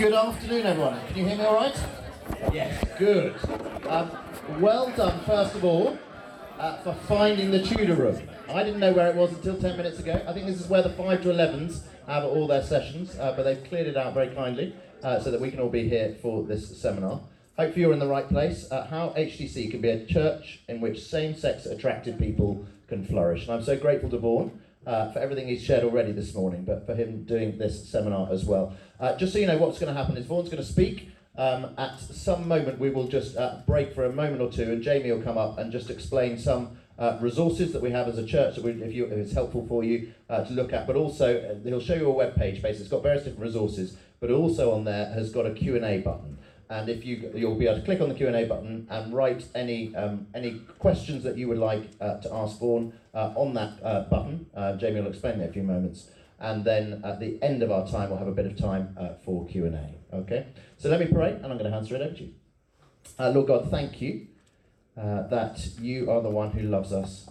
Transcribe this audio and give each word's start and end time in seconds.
Good 0.00 0.14
afternoon, 0.14 0.64
everyone. 0.64 0.98
Can 1.08 1.16
you 1.18 1.26
hear 1.26 1.36
me 1.36 1.44
all 1.44 1.56
right? 1.56 1.78
Yes, 2.54 2.82
good. 2.98 3.36
Um, 3.86 4.10
well 4.58 4.90
done, 4.96 5.20
first 5.26 5.54
of 5.54 5.62
all, 5.62 5.98
uh, 6.58 6.78
for 6.78 6.94
finding 7.06 7.50
the 7.50 7.62
Tudor 7.62 7.96
room. 7.96 8.26
I 8.48 8.62
didn't 8.62 8.80
know 8.80 8.94
where 8.94 9.10
it 9.10 9.14
was 9.14 9.30
until 9.32 9.60
10 9.60 9.76
minutes 9.76 9.98
ago. 9.98 10.24
I 10.26 10.32
think 10.32 10.46
this 10.46 10.58
is 10.58 10.68
where 10.68 10.80
the 10.80 10.88
5 10.88 11.20
to 11.24 11.28
11s 11.28 11.82
have 12.06 12.24
all 12.24 12.46
their 12.46 12.62
sessions, 12.62 13.14
uh, 13.18 13.34
but 13.36 13.42
they've 13.42 13.62
cleared 13.64 13.88
it 13.88 13.98
out 13.98 14.14
very 14.14 14.34
kindly 14.34 14.74
uh, 15.02 15.20
so 15.20 15.30
that 15.30 15.38
we 15.38 15.50
can 15.50 15.60
all 15.60 15.68
be 15.68 15.86
here 15.86 16.16
for 16.22 16.44
this 16.44 16.80
seminar. 16.80 17.20
Hopefully, 17.58 17.82
you're 17.82 17.92
in 17.92 17.98
the 17.98 18.06
right 18.06 18.26
place. 18.26 18.72
Uh, 18.72 18.86
how 18.86 19.10
HTC 19.18 19.70
can 19.70 19.82
be 19.82 19.90
a 19.90 20.06
church 20.06 20.60
in 20.66 20.80
which 20.80 21.04
same 21.04 21.34
sex 21.34 21.66
attracted 21.66 22.18
people 22.18 22.64
can 22.88 23.04
flourish. 23.04 23.42
And 23.42 23.52
I'm 23.52 23.62
so 23.62 23.76
grateful 23.76 24.08
to 24.08 24.18
Vaughan 24.18 24.62
uh, 24.86 25.12
for 25.12 25.18
everything 25.18 25.48
he's 25.48 25.62
shared 25.62 25.84
already 25.84 26.12
this 26.12 26.34
morning, 26.34 26.64
but 26.64 26.86
for 26.86 26.94
him 26.94 27.24
doing 27.24 27.58
this 27.58 27.88
seminar 27.88 28.32
as 28.32 28.44
well. 28.44 28.74
Uh, 28.98 29.16
just 29.16 29.32
so 29.32 29.38
you 29.38 29.46
know, 29.46 29.58
what's 29.58 29.78
going 29.78 29.92
to 29.92 29.98
happen 29.98 30.16
is 30.16 30.26
Vaughan's 30.26 30.48
going 30.48 30.62
to 30.62 30.68
speak. 30.68 31.10
Um, 31.36 31.74
at 31.78 31.98
some 32.00 32.48
moment, 32.48 32.78
we 32.78 32.90
will 32.90 33.06
just 33.06 33.36
uh, 33.36 33.60
break 33.66 33.94
for 33.94 34.04
a 34.04 34.12
moment 34.12 34.42
or 34.42 34.50
two, 34.50 34.72
and 34.72 34.82
Jamie 34.82 35.12
will 35.12 35.22
come 35.22 35.38
up 35.38 35.58
and 35.58 35.70
just 35.70 35.90
explain 35.90 36.38
some 36.38 36.76
uh, 36.98 37.18
resources 37.20 37.72
that 37.72 37.80
we 37.80 37.90
have 37.90 38.08
as 38.08 38.18
a 38.18 38.26
church 38.26 38.56
that 38.56 38.64
we, 38.64 38.72
if, 38.72 38.92
you, 38.92 39.06
if 39.06 39.12
it's 39.12 39.32
helpful 39.32 39.66
for 39.66 39.82
you 39.84 40.12
uh, 40.28 40.44
to 40.44 40.52
look 40.52 40.72
at. 40.72 40.86
But 40.86 40.96
also, 40.96 41.40
uh, 41.40 41.68
he'll 41.68 41.80
show 41.80 41.94
you 41.94 42.06
a 42.08 42.12
web 42.12 42.36
page. 42.36 42.60
Basically, 42.60 42.82
it's 42.82 42.90
got 42.90 43.02
various 43.02 43.24
different 43.24 43.44
resources, 43.44 43.96
but 44.18 44.30
also 44.30 44.72
on 44.72 44.84
there 44.84 45.06
has 45.12 45.30
got 45.30 45.46
a 45.46 45.52
Q 45.52 45.76
and 45.76 45.84
A 45.84 45.98
button 45.98 46.36
and 46.70 46.88
if 46.88 47.04
you 47.04 47.30
you'll 47.34 47.56
be 47.56 47.66
able 47.66 47.78
to 47.80 47.84
click 47.84 48.00
on 48.00 48.08
the 48.08 48.14
Q 48.14 48.28
and 48.28 48.36
A 48.36 48.46
button 48.46 48.86
and 48.88 49.12
write 49.12 49.44
any 49.54 49.94
um, 49.96 50.28
any 50.34 50.60
questions 50.78 51.24
that 51.24 51.36
you 51.36 51.48
would 51.48 51.58
like 51.58 51.82
uh, 52.00 52.18
to 52.20 52.32
ask 52.32 52.58
Vaughan 52.58 52.92
uh, 53.12 53.32
on 53.34 53.52
that 53.54 53.72
uh, 53.82 54.04
button. 54.04 54.46
Uh, 54.54 54.76
Jamie 54.76 55.00
will 55.00 55.08
explain 55.08 55.34
in 55.34 55.48
a 55.48 55.52
few 55.52 55.64
moments, 55.64 56.10
and 56.38 56.64
then 56.64 57.02
at 57.04 57.18
the 57.18 57.42
end 57.42 57.62
of 57.62 57.72
our 57.72 57.86
time, 57.86 58.08
we'll 58.08 58.18
have 58.18 58.28
a 58.28 58.32
bit 58.32 58.46
of 58.46 58.56
time 58.56 58.96
uh, 58.98 59.14
for 59.24 59.46
Q 59.46 59.66
and 59.66 59.74
A. 59.74 59.94
Okay, 60.14 60.46
so 60.78 60.88
let 60.88 61.00
me 61.00 61.06
pray, 61.06 61.32
and 61.32 61.46
I'm 61.46 61.58
going 61.58 61.64
to 61.64 61.70
hand 61.70 61.90
it 61.90 61.92
over 61.92 62.14
to 62.14 62.22
you. 62.22 62.34
Uh, 63.18 63.30
Lord 63.30 63.48
God, 63.48 63.70
thank 63.70 64.00
you 64.00 64.28
that 64.96 65.66
you 65.80 66.10
are 66.10 66.20
the 66.20 66.30
one 66.30 66.50
who 66.50 66.62
loves 66.62 66.92
us, 66.92 67.28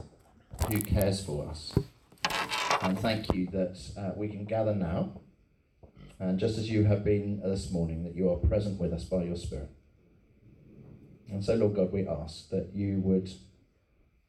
who 0.70 0.82
cares 0.82 1.24
for 1.24 1.48
us, 1.48 1.78
and 2.82 3.00
thank 3.00 3.34
you 3.34 3.48
that 3.48 4.16
we 4.18 4.28
can 4.28 4.44
gather 4.44 4.76
now 4.76 5.12
and 6.20 6.38
just 6.38 6.58
as 6.58 6.70
you 6.70 6.84
have 6.84 7.04
been 7.04 7.42
this 7.42 7.72
morning, 7.72 8.04
that 8.04 8.16
you 8.16 8.30
are 8.30 8.36
present 8.36 8.80
with 8.80 8.92
us 8.92 9.06
by 9.06 9.24
your 9.24 9.38
Spirit. 9.38 9.70
And 11.32 11.44
so, 11.44 11.56
Lord 11.56 11.76
God, 11.76 11.94
we 11.94 12.08
ask 12.08 12.50
that 12.50 12.72
you 12.74 13.00
would 13.00 13.30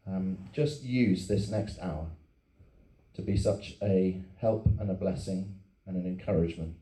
um, 0.07 0.39
just 0.53 0.83
use 0.85 1.27
this 1.27 1.49
next 1.49 1.79
hour 1.81 2.07
to 3.15 3.23
be 3.23 3.37
such 3.37 3.77
a 3.83 4.23
help 4.39 4.67
and 4.79 4.91
a 4.91 4.95
blessing 4.95 5.57
and 5.87 5.97
an 5.97 6.07
encouragement 6.07 6.77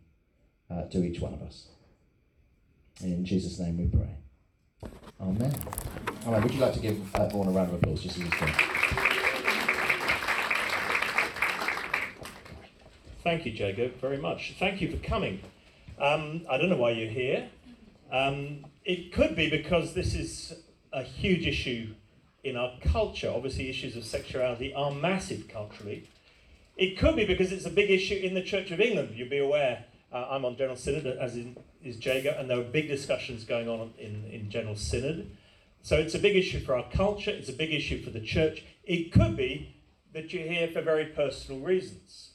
uh, 0.70 0.82
to 0.84 1.02
each 1.04 1.20
one 1.20 1.32
of 1.32 1.42
us. 1.42 1.68
In 3.00 3.24
Jesus' 3.24 3.58
name 3.58 3.78
we 3.78 3.86
pray. 3.86 4.16
Amen. 5.20 5.54
Amen. 6.26 6.42
Would 6.42 6.52
you 6.52 6.60
like 6.60 6.74
to 6.74 6.80
give 6.80 7.14
uh, 7.14 7.28
Vaughan 7.28 7.48
a 7.48 7.52
round 7.52 7.72
of 7.72 7.82
applause 7.82 8.02
just 8.02 8.18
as 8.18 8.22
he's 8.24 8.40
done? 8.40 9.17
Thank 13.24 13.46
you, 13.46 13.52
Jago, 13.52 13.90
very 14.00 14.16
much. 14.16 14.54
Thank 14.60 14.80
you 14.80 14.90
for 14.90 14.96
coming. 14.98 15.40
Um, 16.00 16.42
I 16.48 16.56
don't 16.56 16.70
know 16.70 16.76
why 16.76 16.90
you're 16.92 17.10
here. 17.10 17.48
Um, 18.12 18.64
it 18.84 19.12
could 19.12 19.34
be 19.34 19.50
because 19.50 19.92
this 19.92 20.14
is 20.14 20.54
a 20.92 21.02
huge 21.02 21.44
issue 21.44 21.94
in 22.44 22.56
our 22.56 22.72
culture. 22.80 23.28
Obviously, 23.34 23.68
issues 23.68 23.96
of 23.96 24.04
sexuality 24.04 24.72
are 24.72 24.92
massive 24.92 25.48
culturally. 25.48 26.08
It 26.76 26.96
could 26.96 27.16
be 27.16 27.24
because 27.24 27.50
it's 27.50 27.66
a 27.66 27.70
big 27.70 27.90
issue 27.90 28.14
in 28.14 28.34
the 28.34 28.42
Church 28.42 28.70
of 28.70 28.80
England. 28.80 29.10
You'll 29.16 29.28
be 29.28 29.38
aware, 29.38 29.84
uh, 30.12 30.28
I'm 30.30 30.44
on 30.44 30.56
General 30.56 30.76
Synod, 30.76 31.06
as 31.06 31.34
in, 31.34 31.56
is 31.82 32.04
Jago, 32.04 32.36
and 32.38 32.48
there 32.48 32.58
are 32.60 32.62
big 32.62 32.86
discussions 32.86 33.42
going 33.42 33.68
on 33.68 33.92
in, 33.98 34.30
in 34.30 34.48
General 34.48 34.76
Synod. 34.76 35.28
So 35.82 35.96
it's 35.96 36.14
a 36.14 36.20
big 36.20 36.36
issue 36.36 36.60
for 36.60 36.76
our 36.76 36.88
culture, 36.92 37.32
it's 37.32 37.48
a 37.48 37.52
big 37.52 37.72
issue 37.72 38.00
for 38.02 38.10
the 38.10 38.20
church. 38.20 38.64
It 38.84 39.12
could 39.12 39.36
be 39.36 39.74
that 40.12 40.32
you're 40.32 40.46
here 40.46 40.68
for 40.68 40.82
very 40.82 41.06
personal 41.06 41.60
reasons. 41.60 42.30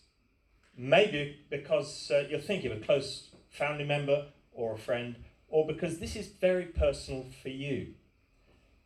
Maybe 0.75 1.39
because 1.49 2.11
uh, 2.11 2.25
you're 2.29 2.39
thinking 2.39 2.71
of 2.71 2.81
a 2.81 2.85
close 2.85 3.29
family 3.49 3.85
member 3.85 4.27
or 4.51 4.73
a 4.73 4.77
friend, 4.77 5.15
or 5.47 5.67
because 5.67 5.99
this 5.99 6.15
is 6.15 6.27
very 6.27 6.65
personal 6.65 7.27
for 7.41 7.49
you. 7.49 7.93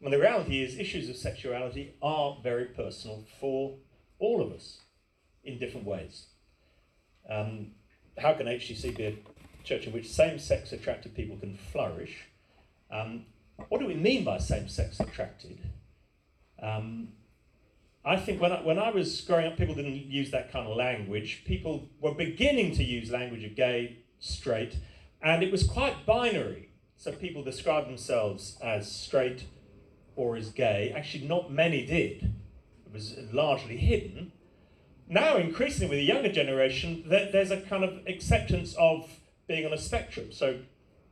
Well, 0.01 0.11
the 0.11 0.19
reality 0.19 0.61
is, 0.61 0.77
issues 0.77 1.09
of 1.09 1.15
sexuality 1.15 1.95
are 2.01 2.37
very 2.43 2.65
personal 2.65 3.23
for 3.39 3.77
all 4.19 4.41
of 4.41 4.51
us 4.51 4.81
in 5.43 5.57
different 5.57 5.87
ways. 5.87 6.27
Um, 7.29 7.71
how 8.17 8.33
can 8.33 8.47
HTC 8.47 8.95
be 8.95 9.05
a 9.05 9.15
church 9.63 9.87
in 9.87 9.93
which 9.93 10.09
same 10.09 10.39
sex 10.39 10.71
attracted 10.71 11.15
people 11.15 11.37
can 11.37 11.55
flourish? 11.55 12.15
Um, 12.91 13.25
what 13.69 13.79
do 13.79 13.87
we 13.87 13.95
mean 13.95 14.23
by 14.23 14.37
same 14.37 14.67
sex 14.67 14.99
attracted? 14.99 15.59
Um, 16.61 17.09
I 18.07 18.15
think 18.15 18.41
when 18.41 18.53
I, 18.53 18.61
when 18.61 18.79
I 18.79 18.89
was 18.89 19.19
growing 19.19 19.47
up, 19.47 19.57
people 19.57 19.75
didn't 19.75 19.93
use 19.93 20.31
that 20.31 20.49
kind 20.49 20.65
of 20.65 20.77
language. 20.77 21.43
People 21.45 21.89
were 21.99 22.13
beginning 22.13 22.73
to 22.75 22.83
use 22.83 23.11
language 23.11 23.43
of 23.43 23.53
gay, 23.53 23.97
straight, 24.19 24.77
and 25.21 25.43
it 25.43 25.51
was 25.51 25.63
quite 25.63 26.05
binary. 26.05 26.69
So 26.95 27.11
people 27.11 27.43
described 27.43 27.89
themselves 27.89 28.57
as 28.63 28.89
straight 28.89 29.43
or 30.15 30.37
as 30.37 30.51
gay. 30.51 30.93
Actually, 30.95 31.27
not 31.27 31.51
many 31.51 31.85
did. 31.85 32.33
It 32.85 32.93
was 32.93 33.17
largely 33.33 33.75
hidden. 33.75 34.31
Now, 35.09 35.35
increasingly 35.35 35.89
with 35.89 35.99
the 35.99 36.05
younger 36.05 36.31
generation, 36.31 37.03
there's 37.07 37.51
a 37.51 37.59
kind 37.59 37.83
of 37.83 38.07
acceptance 38.07 38.73
of 38.75 39.19
being 39.47 39.65
on 39.65 39.73
a 39.73 39.77
spectrum. 39.77 40.31
So 40.31 40.59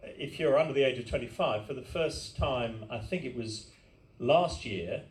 if 0.02 0.40
you're 0.40 0.58
under 0.58 0.74
the 0.74 0.84
age 0.84 0.98
of 0.98 1.10
25, 1.10 1.68
for 1.68 1.74
the 1.74 1.82
first 1.82 2.38
time, 2.38 2.86
I 2.90 3.00
think 3.00 3.26
it 3.26 3.36
was 3.36 3.68
last 4.18 4.66
year, 4.66 5.04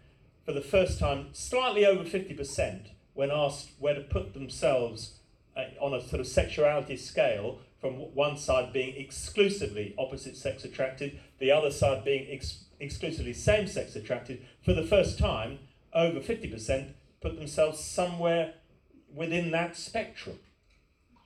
for 0.44 0.52
the 0.52 0.60
first 0.60 0.98
time, 0.98 1.28
slightly 1.32 1.86
over 1.86 2.04
50% 2.04 2.88
when 3.14 3.30
asked 3.30 3.70
where 3.78 3.94
to 3.94 4.00
put 4.00 4.34
themselves 4.34 5.18
uh, 5.56 5.64
on 5.80 5.94
a 5.94 6.06
sort 6.06 6.20
of 6.20 6.26
sexuality 6.26 6.96
scale, 6.96 7.60
from 7.80 7.94
one 8.14 8.36
side 8.36 8.72
being 8.72 8.96
exclusively 8.96 9.94
opposite 9.98 10.36
sex 10.36 10.64
attracted, 10.64 11.18
the 11.38 11.50
other 11.50 11.70
side 11.70 12.04
being 12.04 12.26
ex- 12.30 12.64
exclusively 12.80 13.32
same 13.32 13.66
sex 13.66 13.94
attracted, 13.94 14.44
for 14.64 14.72
the 14.72 14.82
first 14.82 15.18
time, 15.18 15.58
over 15.92 16.20
50% 16.20 16.92
put 17.20 17.36
themselves 17.36 17.80
somewhere 17.80 18.54
within 19.14 19.50
that 19.52 19.76
spectrum. 19.76 20.38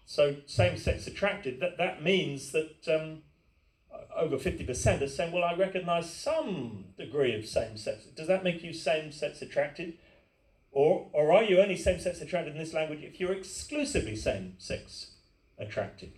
So, 0.05 0.37
same 0.47 0.77
sex 0.77 1.07
attracted, 1.07 1.61
that, 1.61 1.79
that 1.79 2.03
means 2.03 2.53
that 2.53 2.89
um, 2.89 3.23
over 4.17 4.37
50% 4.37 5.03
are 5.03 5.09
saying, 5.09 5.33
well, 5.33 5.45
I 5.45 5.55
recognize 5.55 6.13
some 6.13 6.87
degree 6.99 7.35
of 7.35 7.47
same 7.47 7.77
sex. 7.77 8.05
Does 8.05 8.29
that 8.29 8.45
make 8.45 8.63
you 8.63 8.73
same 8.73 9.13
sex 9.13 9.43
attracted? 9.43 9.95
Or, 10.71 11.09
or 11.13 11.33
are 11.33 11.45
you 11.45 11.61
only 11.61 11.77
same 11.77 12.01
sex 12.01 12.21
attracted 12.21 12.53
in 12.53 12.59
this 12.59 12.75
language 12.75 13.03
if 13.03 13.19
you're 13.19 13.33
exclusively 13.33 14.17
same 14.17 14.55
sex 14.59 15.13
attracted? 15.59 16.13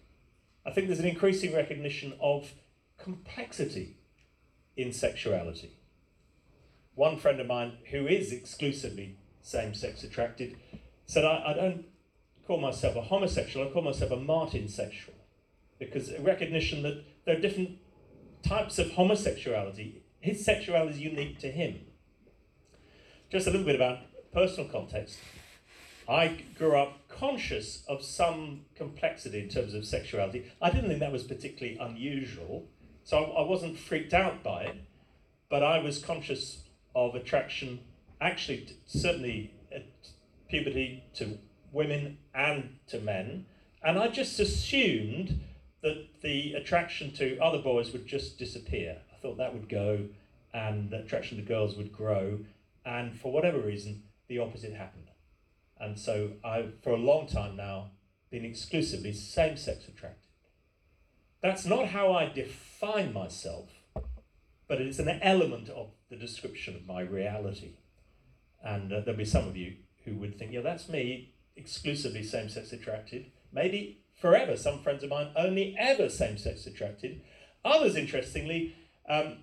I 0.65 0.71
think 0.71 0.87
there's 0.87 1.01
an 1.01 1.07
increasing 1.07 1.55
recognition 1.55 2.15
of 2.21 2.53
complexity 2.99 3.97
in 4.77 4.93
sexuality. 4.93 5.73
One 6.95 7.17
friend 7.17 7.41
of 7.41 7.47
mine 7.47 7.79
who 7.91 8.07
is 8.07 8.33
exclusively 8.33 9.17
same 9.43 9.75
sex 9.75 10.03
attracted 10.05 10.57
said, 11.07 11.25
I, 11.25 11.45
I 11.47 11.53
don't 11.55 11.87
call 12.47 12.61
myself 12.61 12.97
a 12.97 13.03
homosexual, 13.03 13.67
I 13.67 13.71
call 13.71 13.83
myself 13.83 14.11
a 14.11 14.17
Martin 14.17 14.69
sexual. 14.69 15.15
Because 15.81 16.11
a 16.11 16.21
recognition 16.21 16.85
that 16.85 17.05
there 17.25 17.37
are 17.37 17.41
different 17.41 17.79
types 18.43 18.79
of 18.79 18.93
homosexuality. 18.93 20.03
His 20.21 20.45
sexuality 20.45 20.93
is 20.93 21.01
unique 21.01 21.41
to 21.41 21.51
him. 21.51 21.81
Just 23.31 23.49
a 23.49 23.51
little 23.51 23.67
bit 23.67 23.75
about 23.75 23.99
personal 24.33 24.71
context. 24.71 25.19
I 26.09 26.45
grew 26.59 26.77
up 26.77 27.09
conscious 27.09 27.83
of 27.89 28.03
some 28.05 28.63
complexity 28.75 29.41
in 29.41 29.49
terms 29.49 29.75
of 29.75 29.85
sexuality. 29.85 30.51
I 30.61 30.71
didn't 30.71 30.89
think 30.89 31.01
that 31.01 31.13
was 31.13 31.25
particularly 31.25 31.79
unusual, 31.79 32.67
so 33.05 33.33
I 33.33 33.43
wasn't 33.43 33.79
freaked 33.79 34.13
out 34.13 34.43
by 34.43 34.65
it, 34.65 34.77
but 35.49 35.63
I 35.63 35.79
was 35.79 35.99
conscious 35.99 36.65
of 36.95 37.15
attraction, 37.15 37.81
actually, 38.21 38.77
certainly 38.87 39.55
at 39.73 39.87
puberty 40.49 41.05
to 41.15 41.39
women 41.73 42.19
and 42.35 42.79
to 42.89 43.01
men, 43.01 43.47
and 43.83 43.99
I 43.99 44.09
just 44.09 44.41
assumed 44.41 45.41
that 45.83 46.07
the 46.23 46.55
attraction 46.55 47.13
to 47.13 47.39
other 47.39 47.59
boys 47.59 47.93
would 47.93 48.07
just 48.07 48.39
disappear. 48.39 48.99
I 49.13 49.21
thought 49.21 49.39
that 49.39 49.55
would 49.55 49.69
go 49.69 50.07
and 50.53 50.91
the 50.91 51.01
attraction 51.01 51.39
to 51.39 51.43
girls 51.43 51.77
would 51.77 51.93
grow. 51.93 52.41
And 52.85 53.19
for 53.19 53.33
whatever 53.33 53.59
reason, 53.59 54.03
the 54.29 54.39
opposite 54.39 54.75
happened. 54.75 55.11
And 55.79 55.99
so 55.99 56.33
I've, 56.45 56.75
for 56.83 56.91
a 56.91 56.97
long 56.97 57.27
time 57.27 57.57
now, 57.57 57.91
been 58.31 58.45
exclusively 58.45 59.13
same 59.13 59.57
sex 59.57 59.89
attracted. 59.89 60.29
That's 61.43 61.65
not 61.65 61.89
how 61.89 62.13
I 62.13 62.29
define 62.29 63.13
myself, 63.15 63.71
but 64.69 64.81
it's 64.81 64.99
an 64.99 65.09
element 65.23 65.71
of 65.71 65.89
the 66.11 66.17
description 66.17 66.77
of 66.77 66.87
my 66.87 67.01
reality. 67.01 67.73
And 68.63 68.93
uh, 68.93 69.01
there'll 69.01 69.17
be 69.17 69.25
some 69.25 69.49
of 69.49 69.57
you 69.57 69.77
who 70.05 70.15
would 70.17 70.39
think, 70.39 70.53
yeah, 70.53 70.61
that's 70.61 70.89
me, 70.89 71.33
exclusively 71.57 72.23
same 72.23 72.51
sex 72.51 72.73
attracted. 72.73 73.31
Maybe 73.53 74.01
forever. 74.21 74.57
Some 74.57 74.83
friends 74.83 75.03
of 75.03 75.11
mine 75.11 75.31
only 75.37 75.75
ever 75.79 76.09
same 76.09 76.39
sex 76.39 76.67
attracted. 76.67 77.23
Others, 77.65 77.97
interestingly, 77.97 78.77
um, 79.09 79.39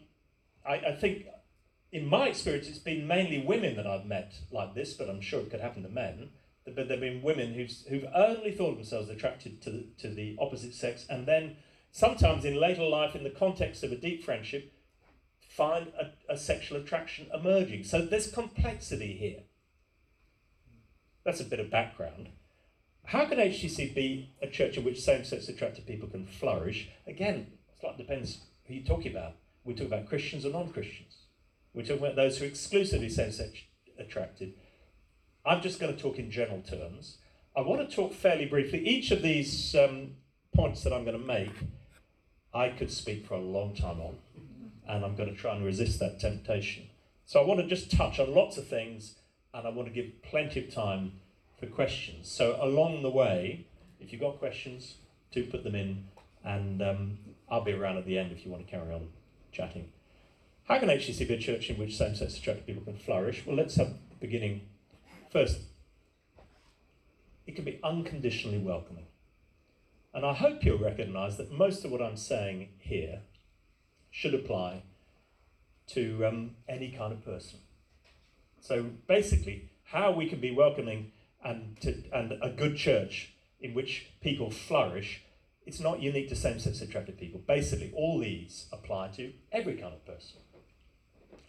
I, 0.66 0.76
I 0.76 0.96
think 0.96 1.26
in 1.92 2.06
my 2.06 2.28
experience, 2.28 2.68
it's 2.68 2.78
been 2.78 3.08
mainly 3.08 3.40
women 3.40 3.76
that 3.76 3.88
I've 3.88 4.06
met 4.06 4.34
like 4.52 4.76
this, 4.76 4.94
but 4.94 5.10
I'm 5.10 5.22
sure 5.22 5.40
it 5.42 5.50
could 5.50 5.62
happen 5.62 5.84
to 5.84 5.90
men. 5.90 6.30
But 6.66 6.76
there 6.76 6.86
have 6.88 7.00
been 7.00 7.22
women 7.22 7.54
who've, 7.54 7.72
who've 7.90 8.12
only 8.14 8.52
thought 8.52 8.72
of 8.72 8.76
themselves 8.76 9.10
attracted 9.10 9.62
to 9.62 9.72
the, 9.72 9.88
to 10.00 10.10
the 10.10 10.36
opposite 10.40 10.74
sex, 10.74 11.06
and 11.10 11.26
then 11.26 11.56
sometimes 11.92 12.44
in 12.44 12.60
later 12.60 12.84
life, 12.84 13.16
in 13.16 13.24
the 13.24 13.30
context 13.30 13.84
of 13.84 13.92
a 13.92 13.96
deep 13.96 14.24
friendship, 14.24 14.74
find 15.48 15.94
a, 16.00 16.34
a 16.34 16.38
sexual 16.38 16.78
attraction 16.78 17.28
emerging. 17.34 17.86
So 17.86 18.06
there's 18.06 18.30
complexity 18.30 19.14
here. 19.14 19.44
That's 21.24 21.40
a 21.40 21.46
bit 21.46 21.60
of 21.60 21.72
background. 21.72 22.30
How 23.08 23.24
can 23.24 23.38
HTC 23.38 23.96
be 23.96 24.34
a 24.42 24.48
church 24.48 24.76
in 24.76 24.84
which 24.84 25.00
same 25.00 25.24
sex 25.24 25.48
attracted 25.48 25.88
people 25.88 26.10
can 26.10 26.26
flourish? 26.26 26.90
Again, 27.08 27.48
it 27.82 27.98
depends 27.98 28.40
who 28.66 28.74
you're 28.74 28.84
talking 28.84 29.14
about. 29.14 29.36
We 29.64 29.76
talk 29.76 29.88
about 29.88 30.10
Christians 30.10 30.46
or 30.46 30.52
non 30.52 30.74
Christians. 30.74 31.16
We're 31.74 31.84
talking 31.84 32.04
about 32.04 32.18
those 32.18 32.38
who 32.38 32.44
are 32.44 32.50
exclusively 32.50 33.08
same 33.08 33.32
sex 33.32 33.60
attracted. 33.98 34.56
I'm 35.46 35.62
just 35.62 35.80
going 35.80 35.96
to 35.96 36.02
talk 36.02 36.20
in 36.20 36.30
general 36.30 36.62
terms. 36.62 37.20
I 37.56 37.62
want 37.62 37.90
to 37.90 37.96
talk 37.96 38.14
fairly 38.14 38.46
briefly. 38.46 38.86
Each 38.86 39.12
of 39.12 39.22
these 39.22 39.74
um, 39.74 40.16
points 40.54 40.84
that 40.84 40.92
I'm 40.92 41.06
going 41.06 41.18
to 41.18 41.26
make, 41.26 41.54
I 42.54 42.70
could 42.70 42.92
speak 42.92 43.26
for 43.26 43.36
a 43.36 43.42
long 43.42 43.74
time 43.74 44.02
on, 44.02 44.18
and 44.86 45.06
I'm 45.06 45.16
going 45.16 45.30
to 45.30 45.36
try 45.36 45.56
and 45.56 45.64
resist 45.64 46.00
that 46.00 46.20
temptation. 46.20 46.90
So 47.26 47.42
I 47.42 47.46
want 47.46 47.62
to 47.62 47.68
just 47.68 47.90
touch 47.90 48.20
on 48.20 48.36
lots 48.36 48.58
of 48.58 48.68
things, 48.68 49.16
and 49.54 49.66
I 49.66 49.70
want 49.70 49.88
to 49.88 49.94
give 49.94 50.22
plenty 50.24 50.60
of 50.66 50.74
time 50.74 51.14
for 51.60 51.66
questions. 51.68 52.30
So 52.30 52.58
along 52.62 53.02
the 53.02 53.10
way, 53.10 53.66
if 54.00 54.12
you've 54.12 54.22
got 54.22 54.40
questions, 54.40 54.96
do 55.32 55.46
put 55.46 55.64
them 55.64 55.76
in, 55.76 56.06
and 56.44 56.82
um, 56.82 57.18
I'll 57.50 57.64
be 57.64 57.74
around 57.74 57.98
at 57.98 58.06
the 58.06 58.18
end 58.18 58.32
if 58.32 58.46
you 58.46 58.52
want 58.52 58.66
to 58.66 58.72
carry 58.72 58.94
on 58.94 59.10
chatting. 59.52 59.90
How 60.66 60.80
can 60.80 60.90
HTC 60.90 61.28
be 61.28 61.34
a 61.34 61.40
church 61.40 61.70
in 61.70 61.78
which 61.78 61.98
same-sex 61.98 62.38
attracted 62.38 62.66
people 62.66 62.84
can 62.84 62.98
flourish? 62.98 63.46
Well, 63.46 63.56
let's 63.56 63.76
have 63.76 63.88
the 63.88 64.16
beginning 64.20 64.62
first. 65.32 65.62
It 67.46 67.56
can 67.56 67.64
be 67.64 67.80
unconditionally 67.84 68.60
welcoming. 68.60 69.06
And 70.14 70.26
I 70.26 70.34
hope 70.34 70.64
you'll 70.64 70.80
recognise 70.80 71.38
that 71.38 71.52
most 71.52 71.86
of 71.86 71.92
what 71.92 72.02
I'm 72.02 72.18
saying 72.18 72.70
here 72.80 73.22
should 74.12 74.34
apply 74.34 74.84
to 75.88 76.26
um, 76.26 76.56
any 76.68 76.92
kind 76.92 77.14
of 77.14 77.24
person. 77.24 77.60
So 78.60 78.88
basically, 79.08 79.70
how 79.86 80.12
we 80.12 80.28
can 80.28 80.42
be 80.42 80.52
welcoming 80.52 81.12
and, 81.44 81.80
to, 81.82 82.04
and 82.14 82.34
a 82.42 82.50
good 82.50 82.78
church 82.78 83.34
in 83.60 83.74
which 83.74 84.12
people 84.22 84.52
flourish, 84.52 85.24
it's 85.66 85.80
not 85.80 86.02
unique 86.02 86.30
to 86.30 86.36
same 86.36 86.60
sex 86.60 86.82
attracted 86.82 87.18
people. 87.18 87.42
Basically, 87.46 87.92
all 87.96 88.20
these 88.20 88.68
apply 88.72 89.10
to 89.10 89.34
every 89.52 89.76
kind 89.76 89.94
of 89.94 90.06
person. 90.06 90.40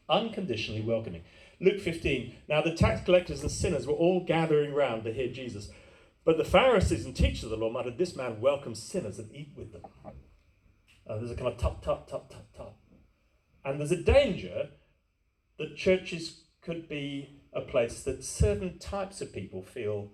Unconditionally 0.08 0.80
welcoming. 0.80 1.22
Luke 1.60 1.80
15. 1.80 2.34
Now 2.48 2.62
the 2.62 2.74
tax 2.74 3.04
collectors 3.04 3.42
and 3.42 3.50
sinners 3.50 3.86
were 3.86 3.94
all 3.94 4.24
gathering 4.24 4.74
round 4.74 5.04
to 5.04 5.12
hear 5.12 5.32
Jesus. 5.32 5.68
But 6.24 6.36
the 6.36 6.44
Pharisees 6.44 7.04
and 7.04 7.14
teachers 7.14 7.44
of 7.44 7.50
the 7.50 7.56
law 7.56 7.70
muttered, 7.70 7.98
This 7.98 8.16
man 8.16 8.40
welcomes 8.40 8.82
sinners 8.82 9.18
and 9.18 9.34
eat 9.34 9.52
with 9.56 9.72
them. 9.72 9.82
Uh, 10.04 11.16
there's 11.16 11.30
a 11.30 11.34
kind 11.34 11.48
of 11.48 11.56
tut, 11.56 11.82
tut, 11.82 12.08
tut, 12.08 12.30
tut, 12.30 12.54
tut. 12.54 12.74
And 13.64 13.80
there's 13.80 13.92
a 13.92 14.02
danger 14.02 14.70
that 15.58 15.76
churches 15.76 16.42
could 16.62 16.88
be 16.88 17.37
a 17.58 17.62
place 17.62 18.02
that 18.04 18.24
certain 18.24 18.78
types 18.78 19.20
of 19.20 19.32
people 19.32 19.62
feel 19.62 20.10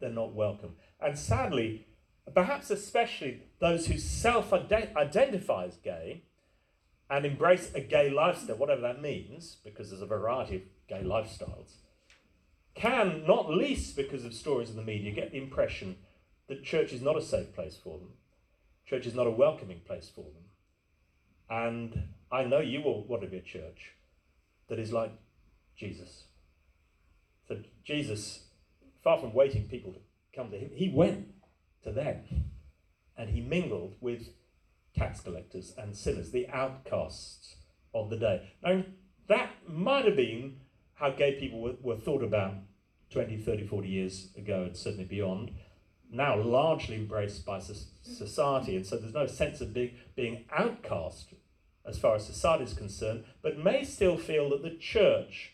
they're 0.00 0.10
not 0.10 0.32
welcome. 0.32 0.76
And 1.00 1.18
sadly, 1.18 1.86
perhaps 2.32 2.70
especially 2.70 3.42
those 3.58 3.86
who 3.86 3.98
self 3.98 4.52
identify 4.52 5.64
as 5.64 5.76
gay 5.76 6.22
and 7.10 7.26
embrace 7.26 7.72
a 7.74 7.80
gay 7.80 8.08
lifestyle, 8.10 8.56
whatever 8.56 8.80
that 8.80 9.02
means, 9.02 9.56
because 9.64 9.90
there's 9.90 10.02
a 10.02 10.06
variety 10.06 10.56
of 10.56 10.62
gay 10.88 11.02
lifestyles, 11.02 11.74
can, 12.74 13.24
not 13.26 13.50
least 13.50 13.96
because 13.96 14.24
of 14.24 14.34
stories 14.34 14.70
in 14.70 14.76
the 14.76 14.82
media, 14.82 15.12
get 15.12 15.32
the 15.32 15.38
impression 15.38 15.96
that 16.48 16.64
church 16.64 16.92
is 16.92 17.02
not 17.02 17.16
a 17.16 17.22
safe 17.22 17.54
place 17.54 17.76
for 17.82 17.98
them. 17.98 18.10
Church 18.86 19.06
is 19.06 19.14
not 19.14 19.26
a 19.26 19.30
welcoming 19.30 19.80
place 19.86 20.10
for 20.14 20.22
them. 20.24 20.44
And 21.48 22.08
I 22.30 22.44
know 22.44 22.60
you 22.60 22.82
all 22.82 23.04
want 23.08 23.22
to 23.22 23.28
be 23.28 23.38
a 23.38 23.42
church 23.42 23.92
that 24.68 24.78
is 24.78 24.92
like 24.92 25.12
Jesus. 25.76 26.24
So 27.48 27.58
Jesus, 27.84 28.44
far 29.02 29.18
from 29.18 29.32
waiting 29.32 29.68
people 29.68 29.92
to 29.92 29.98
come 30.34 30.50
to 30.50 30.58
him, 30.58 30.70
he 30.72 30.88
went 30.88 31.28
to 31.82 31.92
them 31.92 32.24
and 33.16 33.30
he 33.30 33.40
mingled 33.40 33.96
with 34.00 34.28
tax 34.96 35.20
collectors 35.20 35.74
and 35.76 35.96
sinners, 35.96 36.30
the 36.30 36.48
outcasts 36.48 37.56
of 37.92 38.10
the 38.10 38.16
day. 38.16 38.50
Now, 38.62 38.84
that 39.28 39.50
might 39.68 40.04
have 40.04 40.16
been 40.16 40.60
how 40.94 41.10
gay 41.10 41.38
people 41.38 41.60
were, 41.60 41.74
were 41.82 41.96
thought 41.96 42.22
about 42.22 42.54
20, 43.10 43.38
30, 43.38 43.66
40 43.66 43.88
years 43.88 44.28
ago, 44.36 44.64
and 44.64 44.76
certainly 44.76 45.04
beyond. 45.04 45.52
Now, 46.10 46.40
largely 46.40 46.96
embraced 46.96 47.44
by 47.44 47.60
society, 47.60 48.76
and 48.76 48.86
so 48.86 48.96
there's 48.96 49.14
no 49.14 49.26
sense 49.26 49.60
of 49.60 49.72
being, 49.72 49.96
being 50.14 50.44
outcast 50.56 51.34
as 51.86 51.98
far 51.98 52.16
as 52.16 52.26
society 52.26 52.64
is 52.64 52.74
concerned, 52.74 53.24
but 53.42 53.58
may 53.58 53.84
still 53.84 54.16
feel 54.16 54.50
that 54.50 54.62
the 54.62 54.76
church 54.76 55.52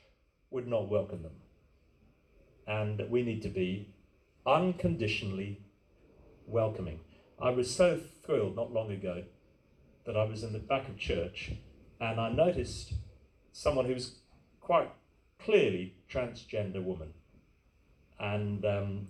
would 0.51 0.67
not 0.67 0.89
welcome 0.89 1.23
them. 1.23 1.40
And 2.71 3.03
we 3.11 3.23
need 3.23 3.43
to 3.43 3.49
be 3.49 3.89
unconditionally 4.47 5.61
welcoming. 6.47 7.01
I 7.43 7.51
was 7.51 7.75
so 7.75 7.99
thrilled 8.25 8.55
not 8.55 8.73
long 8.73 8.93
ago 8.93 9.25
that 10.07 10.17
I 10.17 10.23
was 10.23 10.45
in 10.45 10.53
the 10.53 10.61
back 10.61 10.89
of 10.89 10.97
church 10.97 11.51
and 12.01 12.21
I 12.21 12.31
noticed 12.31 12.95
someone 13.53 13.87
who 13.87 13.95
was 13.95 14.21
quite 14.61 14.93
clearly 15.45 15.95
transgender 16.09 16.81
woman. 16.81 17.13
And 18.21 18.65
um, 18.65 19.09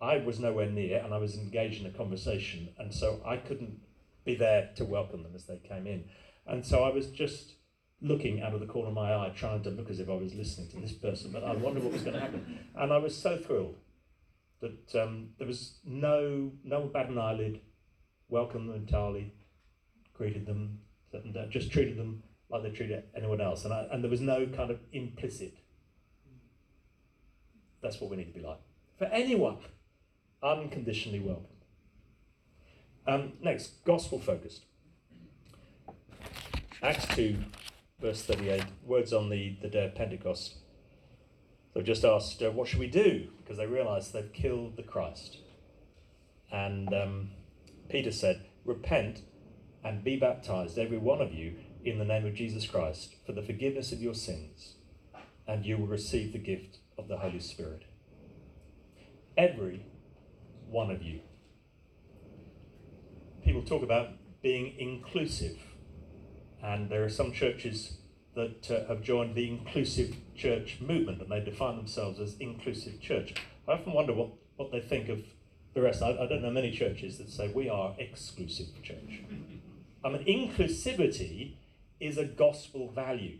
I 0.00 0.18
was 0.18 0.38
nowhere 0.38 0.70
near 0.70 1.00
and 1.02 1.12
I 1.12 1.18
was 1.18 1.36
engaged 1.36 1.80
in 1.80 1.86
a 1.86 1.96
conversation, 1.96 2.68
and 2.78 2.94
so 2.94 3.20
I 3.26 3.38
couldn't 3.38 3.80
be 4.24 4.36
there 4.36 4.70
to 4.76 4.84
welcome 4.84 5.24
them 5.24 5.32
as 5.34 5.44
they 5.44 5.56
came 5.56 5.88
in. 5.88 6.04
And 6.46 6.64
so 6.64 6.84
I 6.84 6.90
was 6.90 7.08
just 7.08 7.54
looking 8.00 8.42
out 8.42 8.54
of 8.54 8.60
the 8.60 8.66
corner 8.66 8.88
of 8.88 8.94
my 8.94 9.14
eye, 9.14 9.32
trying 9.34 9.62
to 9.62 9.70
look 9.70 9.90
as 9.90 10.00
if 10.00 10.08
I 10.08 10.14
was 10.14 10.34
listening 10.34 10.68
to 10.70 10.80
this 10.80 10.92
person, 10.92 11.30
but 11.32 11.42
I 11.42 11.54
wondered 11.54 11.82
what 11.82 11.92
was 11.92 12.02
going 12.02 12.14
to 12.14 12.20
happen. 12.20 12.58
And 12.74 12.92
I 12.92 12.98
was 12.98 13.16
so 13.16 13.38
thrilled 13.38 13.76
that 14.60 14.94
um, 14.94 15.30
there 15.38 15.46
was 15.46 15.78
no 15.84 16.52
no 16.64 16.82
bat 16.82 17.08
an 17.08 17.18
eyelid, 17.18 17.60
welcomed 18.28 18.68
them 18.68 18.76
entirely, 18.76 19.32
greeted 20.14 20.46
them, 20.46 20.80
just 21.50 21.70
treated 21.70 21.96
them 21.96 22.22
like 22.48 22.62
they 22.62 22.70
treated 22.70 23.04
anyone 23.16 23.40
else. 23.40 23.64
And, 23.64 23.74
I, 23.74 23.86
and 23.90 24.02
there 24.02 24.10
was 24.10 24.20
no 24.20 24.46
kind 24.46 24.70
of 24.70 24.78
implicit. 24.92 25.58
That's 27.82 28.00
what 28.00 28.10
we 28.10 28.16
need 28.16 28.32
to 28.32 28.38
be 28.38 28.44
like. 28.44 28.60
For 28.98 29.06
anyone, 29.06 29.58
unconditionally 30.42 31.20
welcome. 31.20 31.46
Um, 33.06 33.32
next, 33.42 33.84
gospel 33.84 34.18
focused. 34.18 34.64
Acts 36.82 37.06
2, 37.14 37.36
verse 38.00 38.22
38, 38.22 38.64
words 38.84 39.12
on 39.12 39.30
the, 39.30 39.56
the 39.62 39.68
day 39.68 39.86
of 39.86 39.94
Pentecost. 39.94 40.56
They've 41.74 41.84
just 41.84 42.04
asked, 42.04 42.42
uh, 42.42 42.50
What 42.50 42.68
should 42.68 42.78
we 42.78 42.88
do? 42.88 43.28
Because 43.38 43.58
they 43.58 43.66
realize 43.66 44.10
they've 44.10 44.32
killed 44.32 44.76
the 44.76 44.82
Christ. 44.82 45.38
And 46.50 46.92
um, 46.94 47.30
Peter 47.88 48.12
said, 48.12 48.46
Repent 48.64 49.22
and 49.84 50.02
be 50.02 50.16
baptized, 50.16 50.78
every 50.78 50.98
one 50.98 51.20
of 51.20 51.32
you, 51.32 51.56
in 51.84 51.98
the 51.98 52.04
name 52.04 52.26
of 52.26 52.34
Jesus 52.34 52.66
Christ, 52.66 53.14
for 53.24 53.32
the 53.32 53.42
forgiveness 53.42 53.92
of 53.92 54.02
your 54.02 54.14
sins, 54.14 54.74
and 55.46 55.64
you 55.64 55.78
will 55.78 55.86
receive 55.86 56.32
the 56.32 56.38
gift 56.38 56.78
of 56.98 57.08
the 57.08 57.18
Holy 57.18 57.40
Spirit. 57.40 57.84
Every 59.36 59.86
one 60.68 60.90
of 60.90 61.02
you. 61.02 61.20
People 63.44 63.62
talk 63.62 63.82
about 63.82 64.08
being 64.42 64.74
inclusive, 64.78 65.56
and 66.62 66.88
there 66.88 67.04
are 67.04 67.08
some 67.08 67.32
churches 67.32 67.98
that 68.34 68.70
uh, 68.70 68.86
have 68.88 69.02
joined 69.02 69.34
the 69.34 69.48
inclusive 69.48 70.14
church 70.34 70.78
movement 70.80 71.22
and 71.22 71.30
they 71.30 71.40
define 71.40 71.76
themselves 71.76 72.20
as 72.20 72.36
inclusive 72.38 73.00
church. 73.00 73.34
I 73.66 73.72
often 73.72 73.92
wonder 73.92 74.12
what, 74.12 74.30
what 74.56 74.70
they 74.70 74.80
think 74.80 75.08
of 75.08 75.24
the 75.74 75.82
rest. 75.82 76.02
I, 76.02 76.10
I 76.10 76.26
don't 76.26 76.42
know 76.42 76.50
many 76.50 76.70
churches 76.70 77.18
that 77.18 77.30
say 77.30 77.48
we 77.48 77.68
are 77.68 77.94
exclusive 77.98 78.66
church. 78.82 79.22
I 80.04 80.10
mean, 80.10 80.24
inclusivity 80.24 81.54
is 81.98 82.18
a 82.18 82.24
gospel 82.24 82.90
value. 82.90 83.38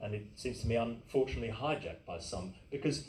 And 0.00 0.14
it 0.14 0.26
seems 0.34 0.60
to 0.60 0.66
me 0.66 0.76
unfortunately 0.76 1.54
hijacked 1.54 2.04
by 2.06 2.18
some 2.18 2.54
because 2.70 3.08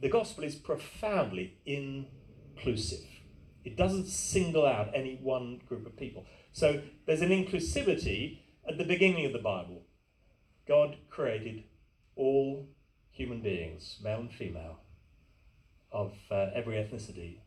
the 0.00 0.08
gospel 0.08 0.44
is 0.44 0.54
profoundly 0.54 1.56
inclusive. 1.64 3.04
It 3.64 3.76
doesn't 3.76 4.06
single 4.06 4.66
out 4.66 4.90
any 4.94 5.18
one 5.22 5.60
group 5.68 5.86
of 5.86 5.96
people. 5.96 6.26
So 6.52 6.82
there's 7.06 7.22
an 7.22 7.30
inclusivity 7.30 8.40
at 8.68 8.78
the 8.78 8.84
beginning 8.84 9.26
of 9.26 9.32
the 9.32 9.38
Bible. 9.38 9.82
God 10.68 10.96
created 11.10 11.64
all 12.14 12.68
human 13.10 13.40
beings, 13.40 13.98
male 14.02 14.20
and 14.20 14.32
female, 14.32 14.80
of 15.90 16.14
uh, 16.30 16.50
every 16.54 16.76
ethnicity, 16.76 17.38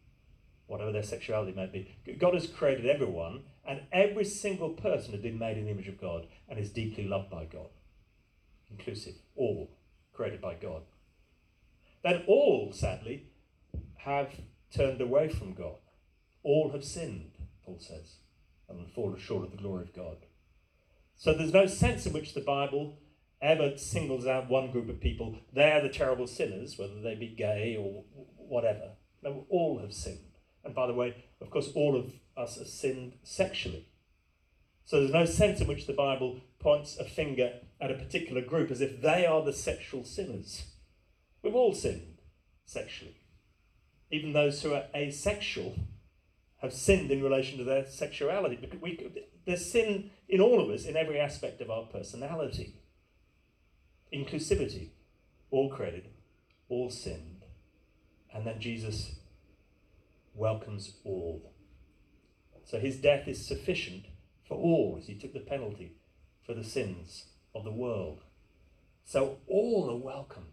whatever 0.67 0.91
their 0.91 1.03
sexuality 1.03 1.53
may 1.53 1.67
be. 1.67 2.15
God 2.17 2.33
has 2.33 2.47
created 2.47 2.85
everyone, 2.85 3.43
and 3.67 3.81
every 3.91 4.25
single 4.25 4.69
person 4.69 5.13
has 5.13 5.21
been 5.21 5.39
made 5.39 5.57
in 5.57 5.65
the 5.65 5.71
image 5.71 5.88
of 5.88 6.01
God 6.01 6.27
and 6.50 6.59
is 6.59 6.71
deeply 6.71 7.07
loved 7.07 7.29
by 7.29 7.45
God. 7.45 7.69
Inclusive, 8.69 9.15
all 9.35 9.71
created 10.13 10.41
by 10.41 10.55
God. 10.55 10.83
Then 12.03 12.24
all, 12.27 12.71
sadly, 12.74 13.27
have 13.97 14.29
turned 14.71 15.01
away 15.01 15.29
from 15.29 15.53
God. 15.53 15.77
All 16.43 16.71
have 16.71 16.83
sinned, 16.83 17.31
Paul 17.63 17.79
says, 17.79 18.15
and 18.69 18.91
fallen 18.91 19.19
short 19.19 19.45
of 19.45 19.51
the 19.51 19.57
glory 19.57 19.84
of 19.84 19.93
God. 19.93 20.17
So 21.15 21.34
there's 21.34 21.53
no 21.53 21.65
sense 21.65 22.05
in 22.05 22.13
which 22.13 22.34
the 22.34 22.41
Bible 22.41 22.98
ever 23.41 23.77
singles 23.77 24.25
out 24.25 24.50
one 24.50 24.72
group 24.72 24.89
of 24.89 25.00
people. 25.00 25.38
They're 25.53 25.81
the 25.81 25.89
terrible 25.89 26.27
sinners, 26.27 26.77
whether 26.77 27.01
they 27.01 27.15
be 27.15 27.27
gay 27.27 27.77
or 27.79 28.03
whatever. 28.38 28.91
No, 29.24 29.45
all 29.50 29.79
have 29.79 29.93
sinned. 29.93 30.19
And 30.63 30.74
by 30.74 30.88
the 30.88 30.93
way, 30.93 31.25
of 31.41 31.50
course, 31.50 31.69
all 31.75 31.95
of 31.95 32.13
us 32.36 32.57
have 32.57 32.67
sinned 32.67 33.13
sexually. 33.24 33.88
So 34.86 35.00
there's 35.00 35.12
no 35.12 35.25
sense 35.25 35.62
in 35.62 35.67
which 35.67 35.88
the 35.88 35.93
Bible 35.93 36.41
points 36.60 36.98
a 36.98 37.05
finger 37.05 37.60
at 37.81 37.91
a 37.91 37.95
particular 37.95 38.41
group 38.41 38.72
as 38.72 38.81
if 38.81 39.01
they 39.01 39.25
are 39.25 39.43
the 39.43 39.53
sexual 39.53 40.03
sinners. 40.03 40.65
We've 41.41 41.55
all 41.55 41.74
sinned 41.74 42.19
sexually. 42.65 43.17
Even 44.12 44.34
those 44.34 44.62
who 44.62 44.74
are 44.74 44.86
asexual 44.95 45.75
have 46.65 46.74
sinned 46.74 47.12
in 47.12 47.24
relation 47.24 47.57
to 47.57 47.63
their 47.63 47.86
sexuality. 47.86 48.57
Because 48.60 48.81
we, 48.81 49.24
there's 49.45 49.65
sin 49.65 50.12
in 50.27 50.41
all 50.41 50.62
of 50.62 50.69
us 50.69 50.86
in 50.86 50.95
every 50.95 51.19
aspect 51.19 51.62
of 51.62 51.69
our 51.69 51.84
personality. 51.84 52.75
Inclusivity, 54.13 54.89
all 55.51 55.69
created, 55.69 56.10
all 56.69 56.89
sinned. 56.89 57.43
And 58.34 58.45
then 58.45 58.60
Jesus 58.60 59.15
welcomes 60.34 60.93
all. 61.05 61.53
So 62.65 62.79
his 62.79 62.98
death 62.98 63.27
is 63.27 63.45
sufficient 63.45 64.05
for 64.48 64.57
all 64.57 64.98
as 65.00 65.07
he 65.07 65.15
took 65.15 65.34
the 65.34 65.39
penalty 65.39 65.93
for 66.45 66.53
the 66.53 66.63
sins 66.63 67.25
of 67.53 67.63
the 67.63 67.72
world. 67.72 68.22
So 69.03 69.38
all 69.48 69.89
are 69.89 69.98
welcome. 69.98 70.48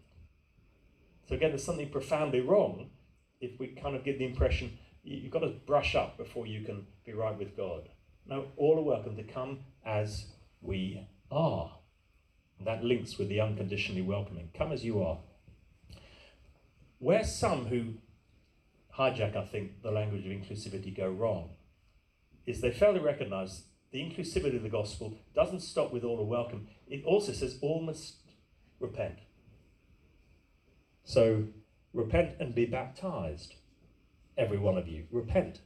So 1.27 1.35
again, 1.35 1.51
there's 1.51 1.63
something 1.63 1.89
profoundly 1.89 2.41
wrong 2.41 2.91
if 3.41 3.59
we 3.59 3.67
kind 3.67 3.95
of 3.95 4.03
give 4.03 4.19
the 4.19 4.25
impression 4.25 4.77
you've 5.03 5.31
got 5.31 5.39
to 5.39 5.49
brush 5.49 5.95
up 5.95 6.17
before 6.17 6.47
you 6.47 6.61
can 6.61 6.87
be 7.05 7.13
right 7.13 7.37
with 7.37 7.55
God. 7.57 7.89
No, 8.25 8.45
all 8.57 8.79
are 8.79 8.83
welcome 8.83 9.15
to 9.17 9.23
come 9.23 9.59
as 9.85 10.27
we 10.61 11.07
are. 11.31 11.71
And 12.57 12.67
that 12.67 12.83
links 12.83 13.17
with 13.17 13.29
the 13.29 13.41
unconditionally 13.41 14.01
welcoming. 14.01 14.49
Come 14.57 14.71
as 14.71 14.85
you 14.85 15.03
are. 15.03 15.19
Where 16.99 17.23
some 17.23 17.65
who 17.65 17.95
hijack, 18.97 19.35
I 19.35 19.45
think, 19.45 19.81
the 19.81 19.91
language 19.91 20.25
of 20.25 20.31
inclusivity 20.31 20.95
go 20.95 21.09
wrong 21.09 21.49
is 22.45 22.61
they 22.61 22.71
fail 22.71 22.93
to 22.93 23.01
recognize 23.01 23.63
the 23.91 23.99
inclusivity 23.99 24.55
of 24.55 24.63
the 24.63 24.69
gospel 24.69 25.17
doesn't 25.35 25.61
stop 25.61 25.91
with 25.91 26.03
all 26.03 26.19
are 26.19 26.25
welcome. 26.25 26.67
It 26.87 27.03
also 27.05 27.31
says 27.31 27.57
all 27.61 27.81
must 27.81 28.15
repent. 28.79 29.19
So 31.03 31.45
repent 31.93 32.35
and 32.39 32.55
be 32.55 32.65
baptized, 32.65 33.55
every 34.37 34.57
one 34.57 34.77
of 34.77 34.87
you. 34.87 35.05
Repent 35.11 35.61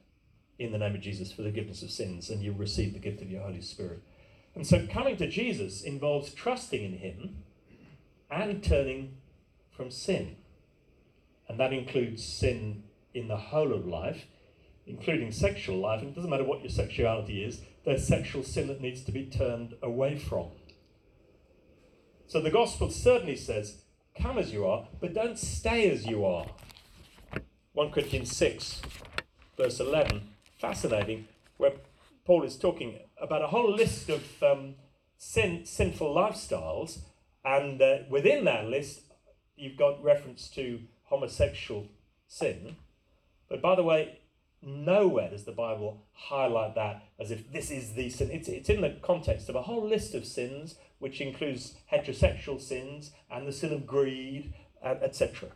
in 0.60 0.72
the 0.72 0.78
name 0.78 0.96
of 0.96 1.02
Jesus 1.02 1.32
for 1.32 1.42
the 1.42 1.50
forgiveness 1.50 1.84
of 1.84 1.92
sins, 1.92 2.30
and 2.30 2.42
you'll 2.42 2.56
receive 2.56 2.94
the 2.94 3.00
gift 3.00 3.22
of 3.22 3.30
your 3.30 3.44
Holy 3.44 3.62
Spirit. 3.62 4.02
And 4.56 4.66
so 4.66 4.88
coming 4.88 5.18
to 5.18 5.28
Jesus 5.28 5.82
involves 5.84 6.34
trusting 6.34 6.84
in 6.84 6.98
him 6.98 7.44
and 8.32 8.64
turning 8.64 9.18
from 9.70 9.92
sin. 9.92 10.38
And 11.48 11.60
that 11.60 11.74
includes 11.74 12.24
sin 12.24 12.84
in 13.14 13.28
the 13.28 13.38
whole 13.38 13.72
of 13.72 13.86
life, 13.86 14.26
including 14.86 15.32
sexual 15.32 15.78
life. 15.78 16.02
And 16.02 16.10
it 16.10 16.16
doesn't 16.16 16.30
matter 16.30 16.44
what 16.44 16.62
your 16.62 16.70
sexuality 16.70 17.44
is, 17.44 17.62
there's 17.86 18.06
sexual 18.06 18.44
sin 18.44 18.68
that 18.68 18.82
needs 18.82 19.02
to 19.04 19.12
be 19.12 19.26
turned 19.26 19.76
away 19.82 20.18
from. 20.18 20.48
So 22.26 22.42
the 22.42 22.52
gospel 22.52 22.90
certainly 22.90 23.38
says, 23.38 23.84
come 24.20 24.38
as 24.38 24.52
you 24.52 24.66
are, 24.66 24.88
but 25.00 25.14
don't 25.14 25.40
stay 25.40 25.90
as 25.90 26.06
you 26.06 26.26
are. 26.26 26.48
1 27.78 27.92
Corinthians 27.92 28.36
6, 28.36 28.82
verse 29.56 29.80
11, 29.80 30.30
fascinating, 30.58 31.28
where 31.58 31.74
Paul 32.26 32.42
is 32.42 32.58
talking 32.58 32.98
about 33.22 33.44
a 33.44 33.48
whole 33.50 33.72
list 33.72 34.10
of 34.10 34.24
um, 34.42 34.74
sin, 35.20 35.64
sinful 35.64 36.12
lifestyles, 36.12 37.02
and 37.46 37.80
uh, 37.80 37.98
within 38.10 38.46
that 38.46 38.66
list, 38.66 39.02
you've 39.56 39.78
got 39.78 40.04
reference 40.04 40.50
to 40.56 40.80
homosexual 41.04 41.86
sin. 42.28 42.78
But 43.48 43.62
by 43.62 43.76
the 43.76 43.84
way, 43.84 44.22
nowhere 44.64 45.30
does 45.30 45.44
the 45.44 45.52
Bible 45.52 46.04
highlight 46.14 46.74
that 46.74 47.04
as 47.20 47.30
if 47.30 47.52
this 47.52 47.70
is 47.70 47.94
the 47.94 48.10
sin. 48.10 48.32
It's, 48.32 48.48
it's 48.48 48.70
in 48.70 48.82
the 48.82 48.98
context 49.04 49.50
of 49.50 49.56
a 49.56 49.62
whole 49.62 49.88
list 49.88 50.16
of 50.16 50.26
sins, 50.26 50.74
which 50.98 51.22
includes 51.22 51.76
heterosexual 51.94 52.60
sins 52.60 53.12
and 53.30 53.48
the 53.48 53.52
sin 53.52 53.72
of 53.72 53.86
greed, 53.86 54.56
etc. 54.84 55.50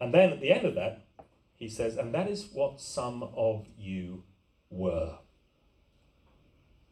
And 0.00 0.12
then 0.12 0.30
at 0.32 0.40
the 0.40 0.50
end 0.50 0.66
of 0.66 0.74
that, 0.74 1.04
he 1.54 1.68
says, 1.68 1.96
and 1.96 2.14
that 2.14 2.28
is 2.28 2.48
what 2.52 2.80
some 2.80 3.22
of 3.34 3.66
you 3.78 4.24
were. 4.70 5.18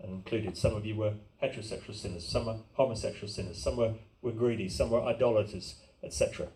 And 0.00 0.12
included, 0.12 0.56
some 0.56 0.74
of 0.74 0.86
you 0.86 0.96
were 0.96 1.14
heterosexual 1.42 1.94
sinners, 1.94 2.26
some 2.26 2.46
were 2.46 2.58
homosexual 2.72 3.28
sinners, 3.28 3.62
some 3.62 3.76
were, 3.76 3.94
were 4.22 4.32
greedy, 4.32 4.68
some 4.68 4.90
were 4.90 5.02
idolaters, 5.02 5.76
etc. 6.02 6.48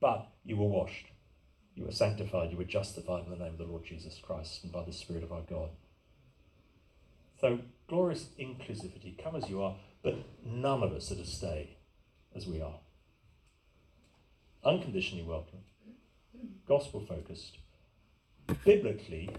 But 0.00 0.28
you 0.44 0.56
were 0.56 0.66
washed 0.66 1.06
you 1.78 1.84
were 1.84 1.92
sanctified, 1.92 2.50
you 2.50 2.58
were 2.58 2.64
justified 2.64 3.24
in 3.24 3.30
the 3.30 3.36
name 3.36 3.52
of 3.52 3.58
the 3.58 3.64
Lord 3.64 3.84
Jesus 3.84 4.18
Christ 4.20 4.64
and 4.64 4.72
by 4.72 4.82
the 4.82 4.92
Spirit 4.92 5.22
of 5.22 5.30
our 5.30 5.42
God. 5.42 5.70
So, 7.40 7.60
glorious 7.86 8.30
inclusivity, 8.38 9.16
come 9.22 9.36
as 9.36 9.48
you 9.48 9.62
are, 9.62 9.76
but 10.02 10.16
none 10.44 10.82
of 10.82 10.92
us 10.92 11.12
are 11.12 11.14
to 11.14 11.24
stay 11.24 11.76
as 12.34 12.48
we 12.48 12.60
are. 12.60 12.80
Unconditionally 14.64 15.24
welcome, 15.24 15.60
gospel 16.66 17.00
focused, 17.00 17.58
biblically 18.64 19.30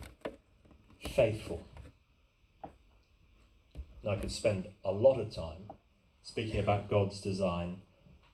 faithful. 1.16 1.66
I 4.08 4.16
could 4.16 4.32
spend 4.32 4.68
a 4.84 4.92
lot 4.92 5.20
of 5.20 5.34
time 5.34 5.70
speaking 6.24 6.60
about 6.60 6.90
God's 6.90 7.20
design 7.22 7.82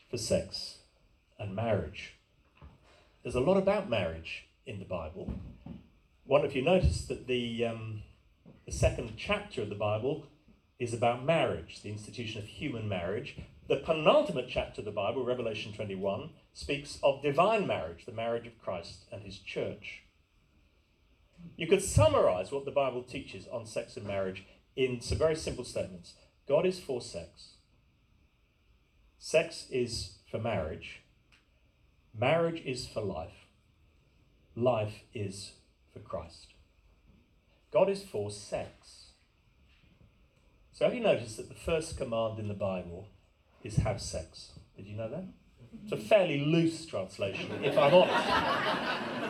for 0.10 0.18
sex 0.18 0.80
and 1.40 1.56
marriage 1.56 2.16
there's 3.26 3.34
a 3.34 3.40
lot 3.40 3.58
about 3.58 3.90
marriage 3.90 4.46
in 4.68 4.78
the 4.78 4.86
Bible. 4.86 5.34
One 6.26 6.46
of 6.46 6.56
you 6.56 6.62
noticed 6.62 7.08
that 7.08 7.26
the, 7.26 7.66
um, 7.66 8.04
the 8.68 8.72
second 8.72 9.14
chapter 9.18 9.64
of 9.64 9.70
the 9.70 9.76
Bible 9.76 10.28
is 10.78 10.94
about 10.94 11.26
marriage, 11.26 11.82
the 11.82 11.90
institution 11.90 12.40
of 12.40 12.48
human 12.48 12.88
marriage. 12.88 13.36
The 13.68 13.78
penultimate 13.78 14.48
chapter 14.50 14.82
of 14.82 14.86
the 14.86 14.92
Bible, 14.92 15.26
Revelation 15.26 15.74
21, 15.74 16.30
speaks 16.54 17.00
of 17.02 17.24
divine 17.24 17.66
marriage, 17.66 18.06
the 18.06 18.12
marriage 18.12 18.46
of 18.46 18.62
Christ 18.62 19.06
and 19.12 19.24
his 19.24 19.40
church. 19.40 20.04
You 21.58 21.68
could 21.68 21.84
summarize 21.84 22.52
what 22.52 22.66
the 22.66 22.72
Bible 22.72 23.04
teaches 23.04 23.48
on 23.48 23.66
sex 23.66 23.98
and 23.98 24.06
marriage 24.06 24.46
in 24.76 25.02
some 25.02 25.18
very 25.18 25.36
simple 25.36 25.64
statements 25.64 26.14
God 26.48 26.66
is 26.66 26.80
for 26.80 27.02
sex, 27.02 27.56
sex 29.18 29.66
is 29.72 30.18
for 30.30 30.38
marriage, 30.38 31.02
Marriage 32.18 32.62
is 32.66 32.88
for 32.88 33.02
life. 33.02 33.46
Life 34.56 35.02
is 35.14 35.52
for 35.92 36.00
Christ. 36.00 36.54
God 37.72 37.90
is 37.90 38.04
for 38.04 38.32
sex. 38.32 39.08
So 40.72 40.86
have 40.86 40.94
you 40.94 41.02
noticed 41.02 41.36
that 41.36 41.50
the 41.50 41.56
first 41.56 41.98
command 41.98 42.40
in 42.40 42.48
the 42.48 42.54
Bible 42.54 43.10
is 43.66 43.78
have 43.78 44.00
sex? 44.00 44.52
Did 44.78 44.88
you 44.88 44.96
know 44.96 45.10
that? 45.10 45.26
It's 45.84 45.92
a 45.92 45.98
fairly 45.98 46.46
loose 46.46 46.86
translation, 46.86 47.52
if 47.64 47.78
I'm 47.78 47.94
honest. 47.94 49.02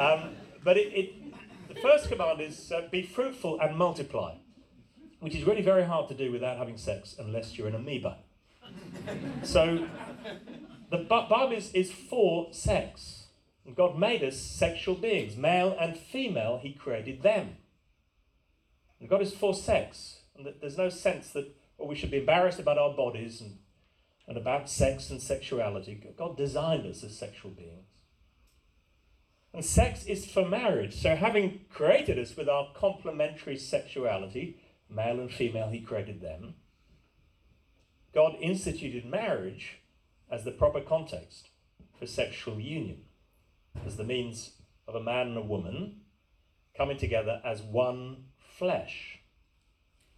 Um, 0.00 0.30
but 0.64 0.76
it, 0.78 0.92
it, 0.94 1.68
the 1.68 1.74
first 1.80 2.08
command 2.08 2.40
is 2.40 2.72
uh, 2.72 2.88
be 2.90 3.02
fruitful 3.02 3.60
and 3.60 3.76
multiply, 3.76 4.36
which 5.20 5.34
is 5.34 5.44
really 5.44 5.62
very 5.62 5.84
hard 5.84 6.08
to 6.08 6.14
do 6.14 6.32
without 6.32 6.56
having 6.56 6.78
sex 6.78 7.14
unless 7.18 7.58
you're 7.58 7.68
an 7.68 7.74
amoeba. 7.74 8.16
So 9.42 9.86
the 10.90 10.98
Bible 10.98 11.52
is, 11.52 11.70
is 11.72 11.92
for 11.92 12.52
sex. 12.52 13.26
God 13.74 13.98
made 13.98 14.24
us 14.24 14.38
sexual 14.38 14.94
beings, 14.94 15.36
male 15.36 15.76
and 15.78 15.96
female, 15.96 16.58
He 16.62 16.72
created 16.72 17.22
them. 17.22 17.56
And 18.98 19.08
God 19.08 19.22
is 19.22 19.32
for 19.32 19.54
sex. 19.54 20.22
And 20.36 20.48
there's 20.60 20.78
no 20.78 20.88
sense 20.88 21.30
that 21.30 21.54
well, 21.80 21.88
we 21.88 21.94
should 21.94 22.10
be 22.10 22.18
embarrassed 22.18 22.58
about 22.58 22.78
our 22.78 22.92
bodies 22.94 23.40
and, 23.40 23.58
and 24.30 24.38
about 24.38 24.70
sex 24.70 25.10
and 25.10 25.20
sexuality. 25.20 26.00
God 26.16 26.36
designed 26.36 26.86
us 26.86 27.02
as 27.02 27.18
sexual 27.18 27.50
beings. 27.50 27.88
And 29.52 29.64
sex 29.64 30.04
is 30.04 30.24
for 30.24 30.46
marriage. 30.46 30.94
So, 30.94 31.16
having 31.16 31.62
created 31.68 32.16
us 32.16 32.36
with 32.36 32.48
our 32.48 32.68
complementary 32.72 33.56
sexuality, 33.56 34.60
male 34.88 35.18
and 35.18 35.32
female, 35.32 35.68
He 35.70 35.80
created 35.80 36.20
them, 36.20 36.54
God 38.14 38.36
instituted 38.40 39.04
marriage 39.04 39.80
as 40.30 40.44
the 40.44 40.52
proper 40.52 40.80
context 40.80 41.48
for 41.98 42.06
sexual 42.06 42.60
union, 42.60 43.02
as 43.84 43.96
the 43.96 44.04
means 44.04 44.52
of 44.86 44.94
a 44.94 45.02
man 45.02 45.26
and 45.26 45.38
a 45.38 45.42
woman 45.42 46.02
coming 46.76 46.98
together 46.98 47.42
as 47.44 47.62
one 47.62 48.26
flesh. 48.38 49.18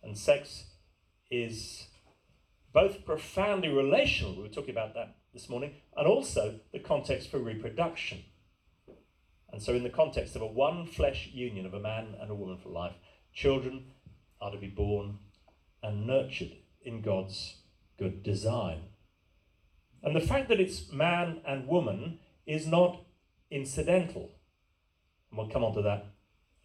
And 0.03 0.19
sex 0.19 0.67
is 1.31 1.87
both 2.73 3.05
profoundly 3.05 3.69
relational, 3.69 4.37
we 4.37 4.43
were 4.43 4.49
talking 4.49 4.71
about 4.71 4.95
that 4.95 5.17
this 5.33 5.49
morning, 5.49 5.75
and 5.97 6.07
also 6.07 6.61
the 6.73 6.79
context 6.79 7.31
for 7.31 7.39
reproduction. 7.39 8.25
And 9.53 9.63
so, 9.63 9.75
in 9.75 9.83
the 9.83 9.91
context 9.91 10.35
of 10.35 10.43
a 10.43 10.47
one 10.47 10.87
flesh 10.87 11.29
union 11.33 11.67
of 11.67 11.75
a 11.75 11.81
man 11.81 12.15
and 12.21 12.31
a 12.31 12.35
woman 12.35 12.59
for 12.59 12.71
life, 12.71 12.95
children 13.35 13.93
are 14.41 14.51
to 14.51 14.59
be 14.59 14.69
born 14.69 15.19
and 15.83 16.07
nurtured 16.07 16.53
in 16.83 17.03
God's 17.03 17.57
good 17.99 18.23
design. 18.23 18.85
And 20.03 20.17
the 20.17 20.21
fact 20.21 20.49
that 20.49 20.61
it's 20.61 20.91
man 20.91 21.41
and 21.47 21.69
woman 21.69 22.19
is 22.47 22.67
not 22.67 23.05
incidental. 23.51 24.31
And 25.31 25.39
we'll 25.39 25.49
come 25.49 25.65
on 25.65 25.75
to 25.75 25.83
that 25.83 26.07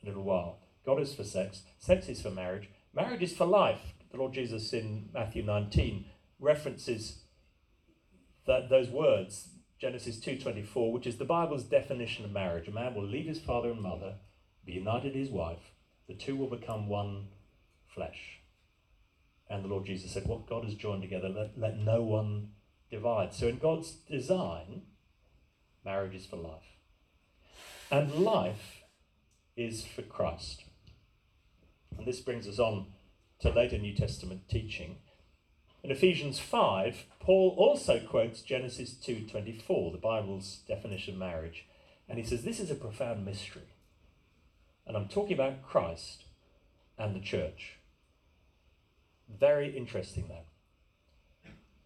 in 0.01 0.07
a 0.07 0.11
little 0.11 0.23
while. 0.23 0.59
God 0.85 1.01
is 1.01 1.13
for 1.13 1.23
sex, 1.23 1.63
sex 1.79 2.07
is 2.07 2.21
for 2.21 2.31
marriage, 2.31 2.69
marriage 2.93 3.21
is 3.21 3.35
for 3.35 3.45
life. 3.45 3.93
The 4.11 4.17
Lord 4.17 4.33
Jesus 4.33 4.73
in 4.73 5.09
Matthew 5.13 5.43
19 5.43 6.05
references 6.39 7.23
that, 8.45 8.69
those 8.69 8.89
words, 8.89 9.49
Genesis 9.79 10.19
2:24, 10.19 10.91
which 10.91 11.05
is 11.05 11.17
the 11.17 11.25
Bible's 11.25 11.63
definition 11.63 12.25
of 12.25 12.31
marriage. 12.31 12.67
A 12.67 12.71
man 12.71 12.95
will 12.95 13.05
leave 13.05 13.27
his 13.27 13.39
father 13.39 13.69
and 13.69 13.81
mother, 13.81 14.15
be 14.65 14.73
united 14.73 15.13
to 15.13 15.19
his 15.19 15.29
wife, 15.29 15.71
the 16.07 16.15
two 16.15 16.35
will 16.35 16.49
become 16.49 16.87
one 16.87 17.27
flesh. 17.85 18.39
And 19.49 19.63
the 19.63 19.67
Lord 19.67 19.85
Jesus 19.85 20.11
said, 20.11 20.25
What 20.25 20.47
God 20.47 20.63
has 20.65 20.73
joined 20.73 21.01
together, 21.01 21.29
let, 21.29 21.57
let 21.57 21.77
no 21.77 22.01
one 22.01 22.51
divide. 22.89 23.33
So 23.33 23.47
in 23.47 23.59
God's 23.59 23.91
design, 23.91 24.83
marriage 25.85 26.15
is 26.15 26.25
for 26.25 26.37
life. 26.37 26.77
And 27.91 28.13
life 28.15 28.83
is 29.55 29.85
for 29.85 30.01
Christ. 30.01 30.63
And 31.97 32.05
this 32.05 32.19
brings 32.19 32.47
us 32.47 32.59
on 32.59 32.87
to 33.41 33.49
later 33.49 33.77
New 33.77 33.95
Testament 33.95 34.49
teaching. 34.49 34.97
In 35.83 35.91
Ephesians 35.91 36.39
5, 36.39 37.05
Paul 37.19 37.55
also 37.57 37.99
quotes 37.99 38.41
Genesis 38.41 38.93
2:24, 38.93 39.91
the 39.91 39.97
Bible's 39.97 40.63
definition 40.67 41.13
of 41.13 41.19
marriage, 41.19 41.65
and 42.09 42.17
he 42.17 42.23
says 42.23 42.43
this 42.43 42.59
is 42.59 42.71
a 42.71 42.75
profound 42.75 43.25
mystery. 43.25 43.69
And 44.85 44.95
I'm 44.95 45.07
talking 45.07 45.33
about 45.33 45.63
Christ 45.63 46.23
and 46.97 47.15
the 47.15 47.19
church. 47.19 47.77
Very 49.29 49.77
interesting 49.77 50.27
that. 50.29 50.45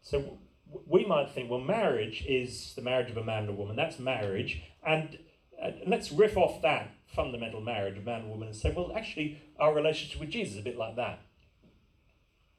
So 0.01 0.39
we 0.87 1.05
might 1.05 1.31
think, 1.31 1.49
well, 1.49 1.59
marriage 1.59 2.23
is 2.27 2.73
the 2.75 2.81
marriage 2.81 3.09
of 3.09 3.17
a 3.17 3.23
man 3.23 3.43
and 3.43 3.49
a 3.49 3.53
woman. 3.53 3.75
That's 3.75 3.99
marriage. 3.99 4.61
And 4.85 5.17
uh, 5.61 5.71
let's 5.85 6.11
riff 6.11 6.37
off 6.37 6.61
that 6.61 6.91
fundamental 7.07 7.61
marriage 7.61 7.97
of 7.97 8.05
man 8.05 8.21
and 8.21 8.29
woman 8.29 8.47
and 8.47 8.57
say, 8.57 8.71
well, 8.75 8.93
actually, 8.95 9.41
our 9.59 9.73
relationship 9.73 10.19
with 10.19 10.29
Jesus 10.29 10.53
is 10.53 10.59
a 10.59 10.63
bit 10.63 10.77
like 10.77 10.95
that. 10.95 11.19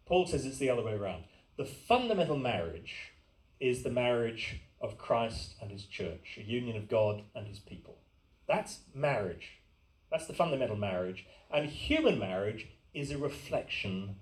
Paul 0.07 0.27
says 0.27 0.45
it's 0.45 0.59
the 0.59 0.71
other 0.71 0.83
way 0.83 0.95
around. 0.95 1.25
The 1.57 1.65
fundamental 1.65 2.37
marriage 2.37 3.13
is 3.61 3.83
the 3.83 3.91
marriage 3.91 4.63
of 4.81 4.99
Christ 4.99 5.55
and 5.61 5.71
his 5.71 5.85
church, 5.85 6.39
a 6.39 6.43
union 6.43 6.77
of 6.77 6.89
God 6.89 7.23
and 7.35 7.47
his 7.47 7.61
people. 7.61 7.99
That's 8.49 8.81
marriage. 8.95 9.61
That's 10.11 10.27
the 10.27 10.35
fundamental 10.35 10.77
marriage. 10.77 11.25
And 11.51 11.69
human 11.69 12.19
marriage 12.19 12.67
is 12.93 13.11
a 13.11 13.19
reflection 13.19 14.17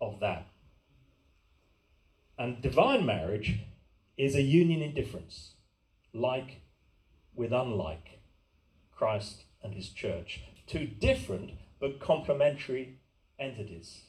of 0.00 0.20
that. 0.20 0.46
And 2.38 2.62
divine 2.62 3.04
marriage 3.04 3.60
is 4.16 4.34
a 4.34 4.42
union 4.42 4.82
in 4.82 4.94
difference, 4.94 5.54
like 6.12 6.62
with 7.34 7.52
unlike, 7.52 8.20
Christ 8.96 9.44
and 9.62 9.74
his 9.74 9.88
church. 9.88 10.42
Two 10.66 10.86
different 10.86 11.52
but 11.80 12.00
complementary 12.00 13.00
entities, 13.38 14.02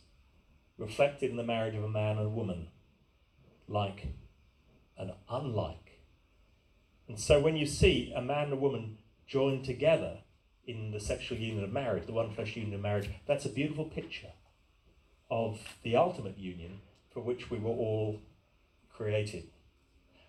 reflected 0.77 1.31
in 1.31 1.37
the 1.37 1.43
marriage 1.43 1.75
of 1.75 1.83
a 1.83 1.89
man 1.89 2.17
and 2.17 2.27
a 2.27 2.29
woman, 2.29 2.67
like 3.67 4.07
and 4.97 5.11
unlike. 5.29 5.99
And 7.07 7.19
so 7.19 7.39
when 7.39 7.55
you 7.55 7.65
see 7.65 8.11
a 8.15 8.21
man 8.21 8.45
and 8.45 8.53
a 8.53 8.57
woman 8.57 8.97
joined 9.27 9.65
together 9.65 10.19
in 10.65 10.91
the 10.91 10.99
sexual 10.99 11.37
union 11.37 11.63
of 11.63 11.71
marriage, 11.71 12.05
the 12.05 12.13
one 12.13 12.33
flesh 12.33 12.55
union 12.55 12.73
of 12.73 12.81
marriage, 12.81 13.09
that's 13.27 13.45
a 13.45 13.49
beautiful 13.49 13.85
picture 13.85 14.31
of 15.29 15.59
the 15.83 15.95
ultimate 15.95 16.37
union 16.37 16.79
for 17.13 17.21
which 17.21 17.49
we 17.49 17.57
were 17.57 17.69
all 17.69 18.21
created. 18.93 19.49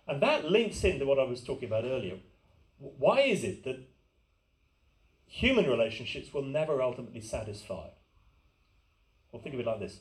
And 0.07 0.21
that 0.21 0.45
links 0.45 0.83
into 0.83 1.05
what 1.05 1.19
I 1.19 1.23
was 1.23 1.43
talking 1.43 1.67
about 1.67 1.83
earlier. 1.83 2.17
Why 2.77 3.21
is 3.21 3.43
it 3.43 3.63
that 3.63 3.79
human 5.25 5.69
relationships 5.69 6.33
will 6.33 6.43
never 6.43 6.81
ultimately 6.81 7.21
satisfy? 7.21 7.89
Well, 9.31 9.41
think 9.41 9.55
of 9.55 9.61
it 9.61 9.65
like 9.65 9.79
this 9.79 9.99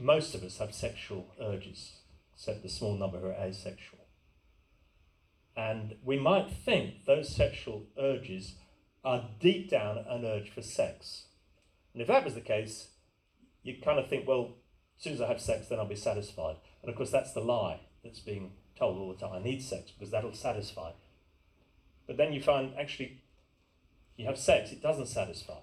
most 0.00 0.34
of 0.34 0.42
us 0.42 0.58
have 0.58 0.74
sexual 0.74 1.34
urges, 1.40 2.00
except 2.34 2.62
the 2.62 2.68
small 2.68 2.96
number 2.96 3.18
who 3.18 3.26
are 3.26 3.32
asexual. 3.32 4.00
And 5.56 5.96
we 6.04 6.18
might 6.18 6.50
think 6.50 7.04
those 7.04 7.34
sexual 7.34 7.86
urges 7.98 8.54
are 9.04 9.28
deep 9.40 9.70
down 9.70 9.98
an 9.98 10.24
urge 10.24 10.50
for 10.50 10.62
sex. 10.62 11.24
And 11.92 12.02
if 12.02 12.08
that 12.08 12.24
was 12.24 12.34
the 12.34 12.40
case, 12.40 12.88
you 13.62 13.76
kind 13.82 13.98
of 13.98 14.08
think, 14.08 14.26
well, 14.26 14.54
as 14.96 15.04
soon 15.04 15.14
as 15.14 15.20
I 15.20 15.26
have 15.26 15.40
sex, 15.40 15.68
then 15.68 15.78
I'll 15.78 15.86
be 15.86 15.96
satisfied. 15.96 16.56
And 16.82 16.90
of 16.90 16.96
course, 16.96 17.10
that's 17.10 17.32
the 17.32 17.40
lie 17.40 17.80
that's 18.04 18.20
being 18.20 18.52
told 18.78 18.98
all 18.98 19.12
the 19.12 19.18
time. 19.18 19.34
I 19.34 19.42
need 19.42 19.62
sex 19.62 19.90
because 19.90 20.10
that'll 20.10 20.34
satisfy. 20.34 20.92
But 22.06 22.16
then 22.16 22.32
you 22.32 22.40
find 22.40 22.72
actually 22.78 23.22
you 24.16 24.26
have 24.26 24.38
sex, 24.38 24.72
it 24.72 24.82
doesn't 24.82 25.06
satisfy. 25.06 25.60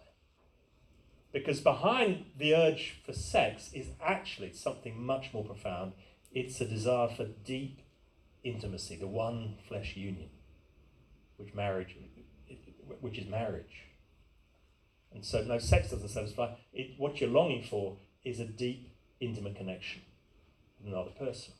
Because 1.35 1.59
behind 1.59 2.27
the 2.37 2.55
urge 2.55 3.01
for 3.05 3.11
sex 3.11 3.69
is 3.73 3.87
actually 4.01 4.53
something 4.53 5.05
much 5.05 5.33
more 5.33 5.43
profound. 5.43 5.91
It's 6.31 6.61
a 6.61 6.65
desire 6.65 7.09
for 7.09 7.25
deep 7.25 7.81
intimacy, 8.45 8.95
the 8.95 9.07
one 9.07 9.57
flesh 9.67 9.97
union, 9.97 10.29
which 11.35 11.53
marriage, 11.53 11.97
which 13.01 13.17
is 13.17 13.27
marriage. 13.27 13.83
And 15.13 15.25
so, 15.25 15.43
no, 15.43 15.59
sex 15.59 15.91
doesn't 15.91 16.07
satisfy. 16.07 16.53
It, 16.71 16.91
what 16.97 17.19
you're 17.19 17.29
longing 17.29 17.63
for 17.63 17.97
is 18.23 18.39
a 18.39 18.45
deep, 18.45 18.95
intimate 19.19 19.57
connection 19.57 20.03
with 20.79 20.93
another 20.93 21.11
person. 21.11 21.53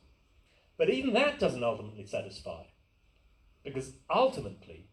But 0.78 0.90
even 0.90 1.14
that 1.16 1.38
doesn't 1.38 1.66
ultimately 1.66 2.06
satisfy. 2.06 2.64
Because 3.62 3.92
ultimately, 4.10 4.88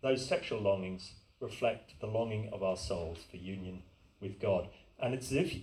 those 0.00 0.26
sexual 0.26 0.62
longings 0.62 1.12
reflect 1.40 2.00
the 2.00 2.06
longing 2.06 2.48
of 2.54 2.62
our 2.62 2.76
souls 2.78 3.18
for 3.30 3.36
union 3.36 3.82
with 4.20 4.40
God. 4.40 4.68
And 4.98 5.14
it's 5.14 5.30
as 5.30 5.36
if 5.36 5.54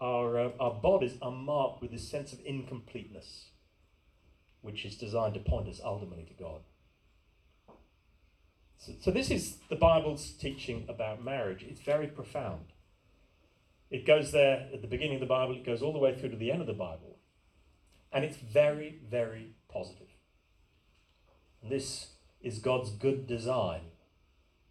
our, 0.00 0.38
uh, 0.38 0.50
our 0.60 0.74
bodies 0.74 1.16
are 1.22 1.30
marked 1.30 1.80
with 1.80 1.92
this 1.92 2.08
sense 2.08 2.32
of 2.32 2.40
incompleteness, 2.44 3.46
which 4.62 4.84
is 4.84 4.96
designed 4.96 5.34
to 5.34 5.40
point 5.40 5.68
us 5.68 5.80
ultimately 5.84 6.24
to 6.24 6.34
God. 6.34 6.60
So, 8.78 8.92
so, 9.00 9.10
this 9.10 9.30
is 9.30 9.56
the 9.70 9.76
Bible's 9.76 10.30
teaching 10.32 10.84
about 10.88 11.24
marriage. 11.24 11.64
It's 11.66 11.80
very 11.80 12.06
profound. 12.06 12.66
It 13.90 14.06
goes 14.06 14.32
there 14.32 14.68
at 14.72 14.82
the 14.82 14.88
beginning 14.88 15.14
of 15.14 15.20
the 15.20 15.26
Bible, 15.26 15.54
it 15.54 15.64
goes 15.64 15.80
all 15.80 15.92
the 15.92 15.98
way 15.98 16.14
through 16.18 16.30
to 16.30 16.36
the 16.36 16.50
end 16.50 16.60
of 16.60 16.66
the 16.66 16.72
Bible. 16.72 17.16
And 18.12 18.24
it's 18.24 18.36
very, 18.36 18.98
very 19.08 19.54
positive. 19.72 20.08
And 21.62 21.70
this 21.70 22.08
is 22.42 22.58
God's 22.58 22.90
good 22.90 23.26
design, 23.26 23.80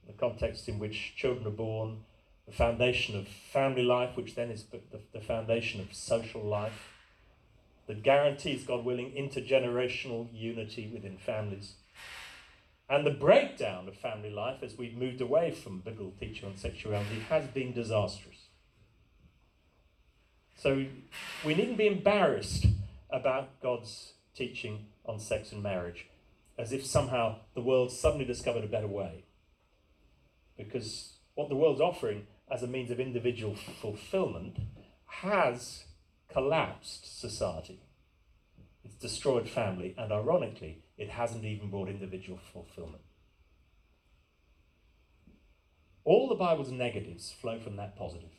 the 0.05 0.13
context 0.13 0.67
in 0.67 0.79
which 0.79 1.13
children 1.15 1.47
are 1.47 1.51
born, 1.51 2.03
the 2.45 2.51
foundation 2.51 3.17
of 3.17 3.27
family 3.27 3.83
life, 3.83 4.15
which 4.15 4.35
then 4.35 4.51
is 4.51 4.65
the, 4.65 4.79
the 5.13 5.21
foundation 5.21 5.81
of 5.81 5.93
social 5.93 6.41
life, 6.41 6.91
that 7.87 8.03
guarantees, 8.03 8.63
God 8.63 8.85
willing, 8.85 9.11
intergenerational 9.11 10.27
unity 10.33 10.89
within 10.93 11.17
families 11.17 11.75
and 12.89 13.05
the 13.05 13.11
breakdown 13.11 13.87
of 13.87 13.95
family 13.95 14.29
life 14.29 14.61
as 14.61 14.77
we've 14.77 14.95
moved 14.95 15.21
away 15.21 15.51
from 15.51 15.79
biblical 15.79 16.13
teaching 16.19 16.47
on 16.47 16.57
sexuality 16.57 17.19
has 17.29 17.47
been 17.47 17.73
disastrous. 17.73 18.35
So 20.57 20.85
we 21.43 21.55
needn't 21.55 21.77
be 21.77 21.87
embarrassed 21.87 22.67
about 23.09 23.59
God's 23.61 24.13
teaching 24.35 24.85
on 25.05 25.19
sex 25.19 25.51
and 25.51 25.63
marriage, 25.63 26.07
as 26.57 26.71
if 26.71 26.85
somehow 26.85 27.37
the 27.55 27.61
world 27.61 27.91
suddenly 27.91 28.25
discovered 28.25 28.63
a 28.63 28.67
better 28.67 28.87
way. 28.87 29.23
Because 30.57 31.13
what 31.33 31.49
the 31.49 31.55
world's 31.55 31.81
offering 31.81 32.27
as 32.49 32.63
a 32.63 32.67
means 32.67 32.91
of 32.91 32.99
individual 32.99 33.55
fulfillment 33.55 34.57
has 35.07 35.85
collapsed 36.29 37.19
society. 37.19 37.81
It's 38.83 38.95
destroyed 38.95 39.49
family, 39.49 39.95
and 39.97 40.11
ironically, 40.11 40.83
it 40.97 41.09
hasn't 41.09 41.43
even 41.43 41.71
brought 41.71 41.89
individual 41.89 42.39
fulfillment. 42.53 43.01
All 46.03 46.29
the 46.29 46.35
Bible's 46.35 46.71
negatives 46.71 47.31
flow 47.31 47.59
from 47.59 47.77
that 47.77 47.97
positive. 47.97 48.29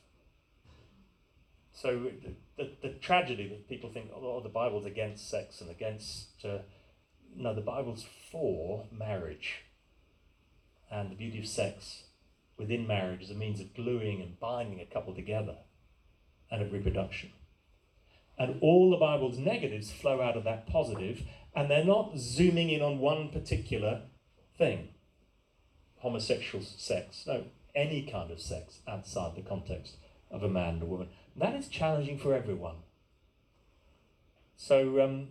So 1.72 2.10
the, 2.22 2.34
the, 2.56 2.70
the 2.80 2.94
tragedy 2.94 3.48
that 3.48 3.68
people 3.68 3.90
think, 3.90 4.10
oh, 4.14 4.40
the 4.40 4.48
Bible's 4.48 4.86
against 4.86 5.28
sex 5.28 5.60
and 5.60 5.68
against. 5.70 6.44
Uh, 6.44 6.58
no, 7.34 7.54
the 7.54 7.60
Bible's 7.60 8.06
for 8.30 8.86
marriage. 8.90 9.64
and 10.90 11.10
the 11.10 11.16
beauty 11.16 11.38
of 11.38 11.46
sex 11.46 12.04
within 12.58 12.86
marriage 12.86 13.22
as 13.22 13.30
a 13.30 13.34
means 13.34 13.60
of 13.60 13.74
gluing 13.74 14.20
and 14.20 14.40
binding 14.40 14.80
a 14.80 14.86
couple 14.86 15.14
together 15.14 15.56
and 16.50 16.62
of 16.62 16.72
reproduction. 16.72 17.30
And 18.38 18.58
all 18.60 18.90
the 18.90 18.96
Bible's 18.96 19.38
negatives 19.38 19.90
flow 19.90 20.20
out 20.20 20.36
of 20.36 20.44
that 20.44 20.66
positive, 20.66 21.22
and 21.54 21.70
they're 21.70 21.84
not 21.84 22.18
zooming 22.18 22.70
in 22.70 22.82
on 22.82 22.98
one 22.98 23.30
particular 23.30 24.02
thing 24.58 24.88
homosexual 25.98 26.64
sex. 26.64 27.24
No, 27.26 27.44
any 27.74 28.02
kind 28.02 28.30
of 28.30 28.40
sex 28.40 28.80
outside 28.86 29.34
the 29.34 29.42
context 29.42 29.96
of 30.30 30.42
a 30.42 30.48
man 30.48 30.74
and 30.74 30.82
a 30.82 30.86
woman. 30.86 31.08
And 31.34 31.42
that 31.42 31.58
is 31.58 31.68
challenging 31.68 32.18
for 32.18 32.34
everyone. 32.34 32.76
So 34.56 35.02
um, 35.02 35.28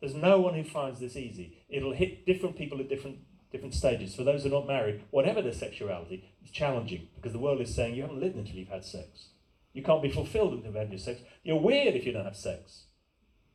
there's 0.00 0.14
no 0.14 0.40
one 0.40 0.54
who 0.54 0.64
finds 0.64 1.00
this 1.00 1.16
easy. 1.16 1.58
It'll 1.68 1.94
hit 1.94 2.26
different 2.26 2.56
people 2.56 2.80
at 2.80 2.88
different 2.88 3.18
different 3.50 3.74
stages. 3.74 4.14
For 4.14 4.24
those 4.24 4.42
who 4.42 4.50
are 4.50 4.60
not 4.60 4.66
married, 4.66 5.02
whatever 5.10 5.40
their 5.40 5.54
sexuality, 5.54 6.27
challenging 6.48 7.08
because 7.16 7.32
the 7.32 7.38
world 7.38 7.60
is 7.60 7.74
saying 7.74 7.94
you 7.94 8.02
haven't 8.02 8.20
lived 8.20 8.36
until 8.36 8.56
you've 8.56 8.68
had 8.68 8.84
sex. 8.84 9.28
You 9.72 9.82
can't 9.82 10.02
be 10.02 10.10
fulfilled 10.10 10.52
until 10.52 10.66
you've 10.66 10.76
had 10.76 10.90
your 10.90 10.98
sex. 10.98 11.20
You're 11.42 11.60
weird 11.60 11.94
if 11.94 12.04
you 12.04 12.12
don't 12.12 12.24
have 12.24 12.36
sex. 12.36 12.84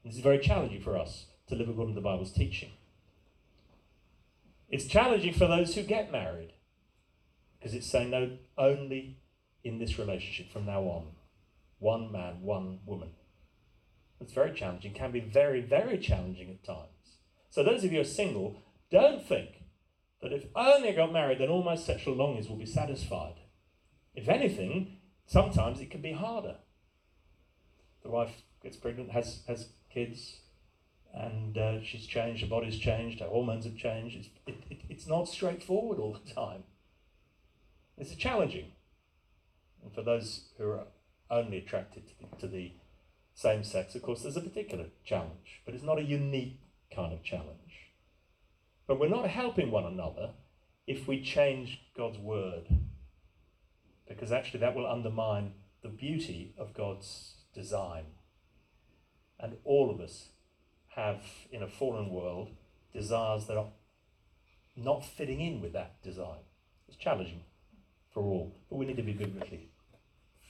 And 0.04 0.12
this 0.12 0.18
is 0.18 0.24
very 0.24 0.40
challenging 0.40 0.82
for 0.82 0.98
us 0.98 1.28
to 1.48 1.56
live 1.56 1.70
according 1.70 1.96
to 1.96 2.00
the 2.00 2.04
Bible's 2.04 2.32
teaching. 2.32 2.72
It's 4.70 4.86
challenging 4.86 5.34
for 5.34 5.48
those 5.48 5.76
who 5.76 5.84
get 5.84 6.12
married 6.12 6.54
because 7.58 7.74
it's 7.74 7.90
saying 7.90 8.10
no, 8.10 8.38
only 8.58 9.20
in 9.64 9.80
this 9.80 9.98
relationship 9.98 10.52
from 10.52 10.66
now 10.66 10.82
on. 10.82 11.08
One 11.80 12.12
man, 12.12 12.42
one 12.42 12.80
woman. 12.86 13.12
It's 14.20 14.34
very 14.34 14.54
challenging, 14.54 14.94
can 14.94 15.12
be 15.12 15.20
very, 15.20 15.62
very 15.62 15.98
challenging 15.98 16.50
at 16.50 16.64
times. 16.64 17.18
So, 17.50 17.64
those 17.64 17.84
of 17.84 17.92
you 17.92 17.98
who 17.98 18.02
are 18.02 18.06
single, 18.06 18.64
don't 18.90 19.26
think 19.26 19.63
that 20.24 20.34
if 20.34 20.46
only 20.56 20.94
got 20.94 21.14
married, 21.14 21.40
then 21.40 21.50
all 21.50 21.64
my 21.64 21.76
sexual 21.76 22.16
longings 22.16 22.48
will 22.48 22.56
be 22.56 22.66
satisfied. 22.66 23.36
If 24.16 24.30
anything, 24.30 24.98
sometimes 25.28 25.82
it 25.82 25.92
can 25.92 26.02
be 26.02 26.14
harder. 26.14 26.56
The 28.04 28.10
wife 28.10 28.32
gets 28.62 28.78
pregnant, 28.78 29.12
has, 29.12 29.42
has 29.48 29.70
kids, 29.94 30.40
and 31.14 31.58
uh, 31.58 31.84
she's 31.84 32.08
changed, 32.08 32.42
her 32.42 32.50
body's 32.50 32.80
changed, 32.80 33.20
her 33.20 33.28
hormones 33.28 33.66
have 33.66 33.76
changed. 33.76 34.16
It's, 34.16 34.30
it, 34.48 34.64
it, 34.70 34.82
it's 34.90 35.08
not 35.08 35.28
straightforward 35.28 36.00
all 36.00 36.14
the 36.14 36.34
time. 36.34 36.64
It's 37.98 38.16
challenging. 38.16 38.72
And 39.84 39.94
for 39.94 40.02
those 40.02 40.46
who 40.58 40.70
are 40.72 40.88
only 41.30 41.58
attracted 41.58 42.08
to 42.08 42.14
the, 42.20 42.36
to 42.38 42.48
the 42.48 42.72
same 43.36 43.64
sex, 43.64 43.94
of 43.94 44.02
course, 44.02 44.22
there's 44.24 44.38
a 44.38 44.42
particular 44.42 44.86
challenge, 45.06 45.62
but 45.66 45.76
it's 45.76 45.84
not 45.84 46.00
a 46.00 46.04
unique 46.04 46.60
kind 46.94 47.14
of 47.14 47.24
challenge. 47.24 47.63
But 48.94 49.00
we're 49.00 49.08
not 49.08 49.28
helping 49.28 49.72
one 49.72 49.86
another 49.86 50.34
if 50.86 51.08
we 51.08 51.20
change 51.20 51.82
God's 51.98 52.20
word, 52.20 52.68
because 54.08 54.32
actually 54.32 54.60
that 54.60 54.76
will 54.76 54.86
undermine 54.86 55.54
the 55.82 55.90
beauty 55.90 56.54
of 56.60 56.76
God's 56.76 57.38
design. 57.56 58.04
And 59.40 59.58
all 59.64 59.90
of 59.90 60.00
us 60.00 60.28
have, 60.90 61.24
in 61.52 61.64
a 61.64 61.68
fallen 61.68 62.12
world, 62.12 62.52
desires 62.94 63.48
that 63.48 63.58
are 63.58 63.72
not 64.76 65.04
fitting 65.04 65.42
in 65.42 65.60
with 65.60 65.74
that 65.74 66.00
design. 66.04 66.42
It's 66.88 66.96
challenging 66.96 67.46
for 68.14 68.22
all, 68.22 68.56
but 68.70 68.76
we 68.76 68.86
need 68.86 68.98
to 68.98 69.02
be 69.02 69.14
biblically 69.14 69.72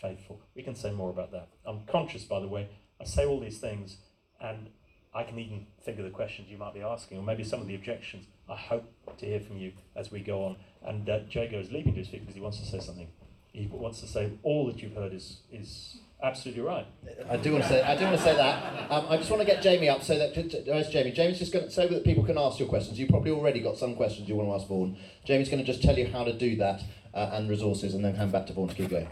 faithful. 0.01 0.41
We 0.53 0.63
can 0.63 0.75
say 0.75 0.91
more 0.91 1.11
about 1.11 1.31
that. 1.31 1.47
I'm 1.65 1.85
conscious, 1.85 2.25
by 2.25 2.41
the 2.41 2.49
way, 2.49 2.67
I 2.99 3.05
say 3.05 3.25
all 3.25 3.39
these 3.39 3.59
things, 3.59 3.99
and 4.41 4.67
I 5.15 5.23
can 5.23 5.37
even 5.39 5.67
think 5.83 5.99
of 5.99 6.05
the 6.05 6.11
questions 6.11 6.49
you 6.49 6.57
might 6.57 6.73
be 6.73 6.81
asking, 6.81 7.19
or 7.19 7.23
maybe 7.23 7.43
some 7.43 7.61
of 7.61 7.67
the 7.67 7.75
objections. 7.75 8.25
I 8.49 8.55
hope 8.55 8.91
to 9.17 9.25
hear 9.25 9.39
from 9.39 9.57
you 9.57 9.73
as 9.95 10.11
we 10.11 10.19
go 10.19 10.43
on. 10.43 10.57
And 10.85 11.07
uh, 11.09 11.19
Jago 11.29 11.59
is 11.59 11.71
leaving 11.71 11.93
to 11.93 11.99
his 11.99 12.09
feet 12.09 12.21
because 12.21 12.35
he 12.35 12.41
wants 12.41 12.59
to 12.59 12.65
say 12.65 12.79
something. 12.79 13.07
He 13.51 13.67
wants 13.67 14.01
to 14.01 14.07
say 14.07 14.31
all 14.41 14.65
that 14.67 14.81
you've 14.81 14.95
heard 14.95 15.13
is 15.13 15.41
is 15.51 15.97
absolutely 16.23 16.63
right. 16.63 16.87
I 17.29 17.37
do 17.37 17.51
want 17.51 17.63
to 17.65 17.69
say 17.69 17.83
I 17.83 17.95
do 17.95 18.05
want 18.05 18.17
to 18.17 18.23
say 18.23 18.35
that. 18.35 18.91
Um, 18.91 19.05
I 19.07 19.17
just 19.17 19.29
want 19.29 19.41
to 19.41 19.45
get 19.45 19.61
Jamie 19.61 19.89
up 19.89 20.01
so 20.01 20.17
that 20.17 20.35
where's 20.65 20.89
Jamie? 20.89 21.11
Jamie's 21.11 21.37
just 21.37 21.53
going 21.53 21.65
to 21.65 21.71
so 21.71 21.87
that 21.87 22.03
people 22.03 22.23
can 22.23 22.37
ask 22.37 22.57
your 22.57 22.67
questions. 22.67 22.97
You've 22.97 23.09
probably 23.09 23.31
already 23.31 23.59
got 23.59 23.77
some 23.77 23.95
questions 23.95 24.27
you 24.27 24.35
want 24.35 24.49
to 24.49 24.55
ask 24.55 24.67
Vaughan. 24.67 24.97
Jamie's 25.23 25.49
going 25.49 25.63
to 25.63 25.71
just 25.71 25.83
tell 25.83 25.97
you 25.97 26.07
how 26.07 26.23
to 26.23 26.33
do 26.33 26.55
that 26.55 26.81
uh, 27.13 27.29
and 27.33 27.47
resources, 27.47 27.93
and 27.93 28.03
then 28.03 28.15
hand 28.15 28.31
back 28.31 28.47
to 28.47 28.53
Vaughan 28.53 28.69
to 28.69 28.75
keep 28.75 28.89
going. 28.89 29.07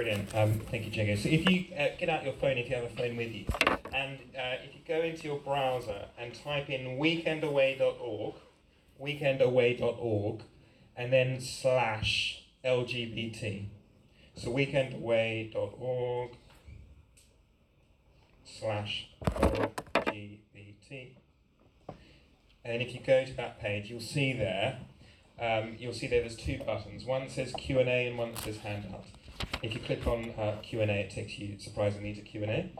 Brilliant. 0.00 0.34
Um, 0.34 0.54
thank 0.70 0.86
you, 0.86 0.90
Jago. 0.90 1.14
So 1.14 1.28
if 1.28 1.46
you 1.50 1.76
uh, 1.76 1.88
get 1.98 2.08
out 2.08 2.24
your 2.24 2.32
phone, 2.32 2.56
if 2.56 2.70
you 2.70 2.76
have 2.76 2.86
a 2.86 2.88
phone 2.88 3.18
with 3.18 3.34
you, 3.34 3.44
and 3.92 4.18
uh, 4.34 4.56
if 4.64 4.74
you 4.74 4.80
go 4.88 5.02
into 5.02 5.24
your 5.24 5.38
browser 5.40 6.06
and 6.18 6.32
type 6.34 6.70
in 6.70 6.98
weekendaway.org, 6.98 8.34
weekendaway.org, 8.98 10.40
and 10.96 11.12
then 11.12 11.38
slash 11.38 12.44
LGBT. 12.64 13.66
So 14.36 14.48
weekendaway.org 14.48 16.30
slash 18.42 19.10
LGBT. 19.22 21.08
And 22.64 22.80
if 22.80 22.94
you 22.94 23.00
go 23.06 23.26
to 23.26 23.34
that 23.34 23.60
page, 23.60 23.90
you'll 23.90 24.00
see 24.00 24.32
there, 24.32 24.78
um, 25.38 25.76
you'll 25.78 25.92
see 25.92 26.06
there 26.06 26.22
there's 26.22 26.36
two 26.36 26.58
buttons. 26.64 27.04
One 27.04 27.28
says 27.28 27.52
Q&A 27.52 28.06
and 28.06 28.16
one 28.16 28.34
says 28.34 28.56
handout. 28.56 29.04
If 29.62 29.74
you 29.74 29.80
click 29.80 30.06
on 30.06 30.30
uh, 30.38 30.56
Q&A, 30.62 30.84
it 30.84 31.10
takes 31.10 31.38
you 31.38 31.58
surprisingly 31.58 32.14
to 32.14 32.20
Q&A. 32.22 32.72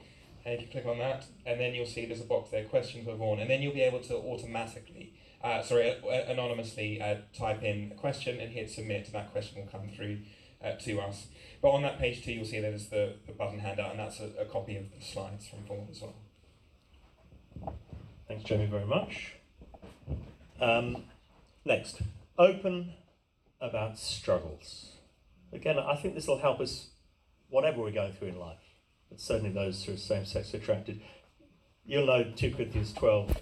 And 0.45 0.55
if 0.55 0.63
you 0.63 0.69
click 0.69 0.87
on 0.87 0.99
that, 0.99 1.27
and 1.45 1.61
then 1.61 1.75
you'll 1.75 1.87
see 1.87 2.07
there's 2.07 2.21
a 2.21 2.25
box 2.25 2.51
there, 2.51 2.65
questions 2.65 3.05
for 3.05 3.15
Vaughan, 3.15 3.41
and 3.41 3.51
then 3.51 3.61
you'll 3.61 3.75
be 3.75 3.83
able 3.83 4.01
to 4.01 4.17
automatically, 4.17 5.13
uh, 5.45 5.63
sorry, 5.63 5.91
uh, 5.91 6.33
anonymously 6.33 7.01
uh, 7.01 7.17
type 7.37 7.63
in 7.63 7.93
a 7.93 7.95
question 7.95 8.41
and 8.41 8.51
hit 8.51 8.71
submit, 8.71 9.07
and 9.07 9.15
that 9.15 9.33
question 9.33 9.61
will 9.61 9.69
come 9.69 9.91
through 9.95 10.21
uh, 10.65 10.73
to 10.73 11.01
us. 11.01 11.27
But 11.61 11.71
on 11.71 11.83
that 11.83 11.99
page 11.99 12.25
too, 12.25 12.33
you'll 12.33 12.47
see 12.47 12.61
there's 12.61 12.89
the, 12.89 13.17
the 13.27 13.33
button 13.33 13.59
handout, 13.59 13.91
and 13.91 14.01
that's 14.01 14.21
a, 14.21 14.31
a 14.41 14.47
copy 14.47 14.77
of 14.77 14.85
the 14.91 15.05
slides 15.05 15.47
from 15.49 15.65
Vaughan 15.67 15.89
as 15.91 16.01
well. 16.01 16.15
Thanks, 18.27 18.45
Jamie, 18.45 18.67
very 18.67 18.87
much. 18.87 19.35
Um, 20.61 21.05
next, 21.65 22.01
open 22.39 22.95
about 23.61 23.99
struggles. 23.99 25.00
Again, 25.53 25.79
I 25.79 25.97
think 25.97 26.15
this 26.15 26.27
will 26.27 26.39
help 26.39 26.61
us, 26.61 26.91
whatever 27.49 27.81
we're 27.81 27.91
going 27.91 28.13
through 28.13 28.29
in 28.29 28.39
life, 28.39 28.59
but 29.09 29.21
certainly 29.21 29.51
those 29.51 29.85
who 29.85 29.95
are 29.95 29.97
same 29.97 30.25
sex 30.25 30.55
attracted. 30.55 31.01
You'll 31.85 32.07
know 32.07 32.25
2 32.37 32.55
Corinthians 32.55 32.93
12, 32.93 33.37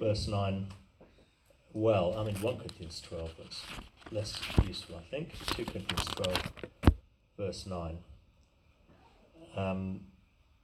verse 0.00 0.26
9 0.26 0.68
well. 1.74 2.16
I 2.16 2.24
mean, 2.24 2.36
1 2.36 2.56
Corinthians 2.56 3.02
12, 3.02 3.30
that's 3.36 3.62
less 4.10 4.40
useful, 4.66 4.96
I 4.96 5.10
think. 5.10 5.34
2 5.48 5.64
Corinthians 5.66 6.06
12, 6.16 6.52
verse 7.36 7.66
9. 7.66 7.98
Um, 9.56 10.00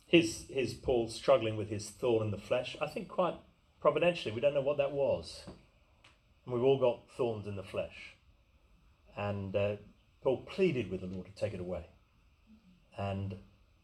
his, 0.06 0.46
his 0.48 0.72
Paul 0.74 1.08
struggling 1.08 1.56
with 1.56 1.68
his 1.68 1.90
thorn 1.90 2.24
in 2.24 2.30
the 2.30 2.38
flesh, 2.38 2.76
I 2.80 2.86
think 2.86 3.08
quite 3.08 3.34
providentially, 3.80 4.34
we 4.34 4.40
don't 4.40 4.54
know 4.54 4.60
what 4.60 4.78
that 4.78 4.92
was. 4.92 5.44
And 6.44 6.54
we've 6.54 6.64
all 6.64 6.78
got 6.78 7.02
thorns 7.16 7.46
in 7.46 7.56
the 7.56 7.62
flesh. 7.62 8.16
And 9.16 9.54
uh, 9.54 9.76
Paul 10.22 10.38
pleaded 10.42 10.90
with 10.90 11.00
the 11.00 11.06
Lord 11.06 11.26
to 11.26 11.32
take 11.32 11.54
it 11.54 11.60
away. 11.60 11.86
And 12.96 13.36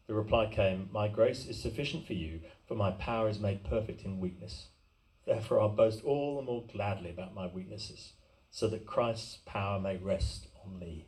the 0.05 0.13
reply 0.13 0.51
came, 0.53 0.89
My 0.91 1.07
grace 1.07 1.47
is 1.47 1.61
sufficient 1.61 2.05
for 2.05 2.13
you, 2.13 2.41
for 2.67 2.75
my 2.75 2.91
power 2.91 3.27
is 3.27 3.39
made 3.39 3.63
perfect 3.63 4.03
in 4.03 4.19
weakness. 4.19 4.67
Therefore, 5.25 5.59
I'll 5.59 5.69
boast 5.69 6.03
all 6.05 6.37
the 6.37 6.43
more 6.43 6.63
gladly 6.71 7.09
about 7.09 7.35
my 7.35 7.47
weaknesses, 7.47 8.13
so 8.51 8.67
that 8.69 8.85
Christ's 8.85 9.39
power 9.45 9.79
may 9.79 9.97
rest 9.97 10.47
on 10.63 10.79
me. 10.79 11.05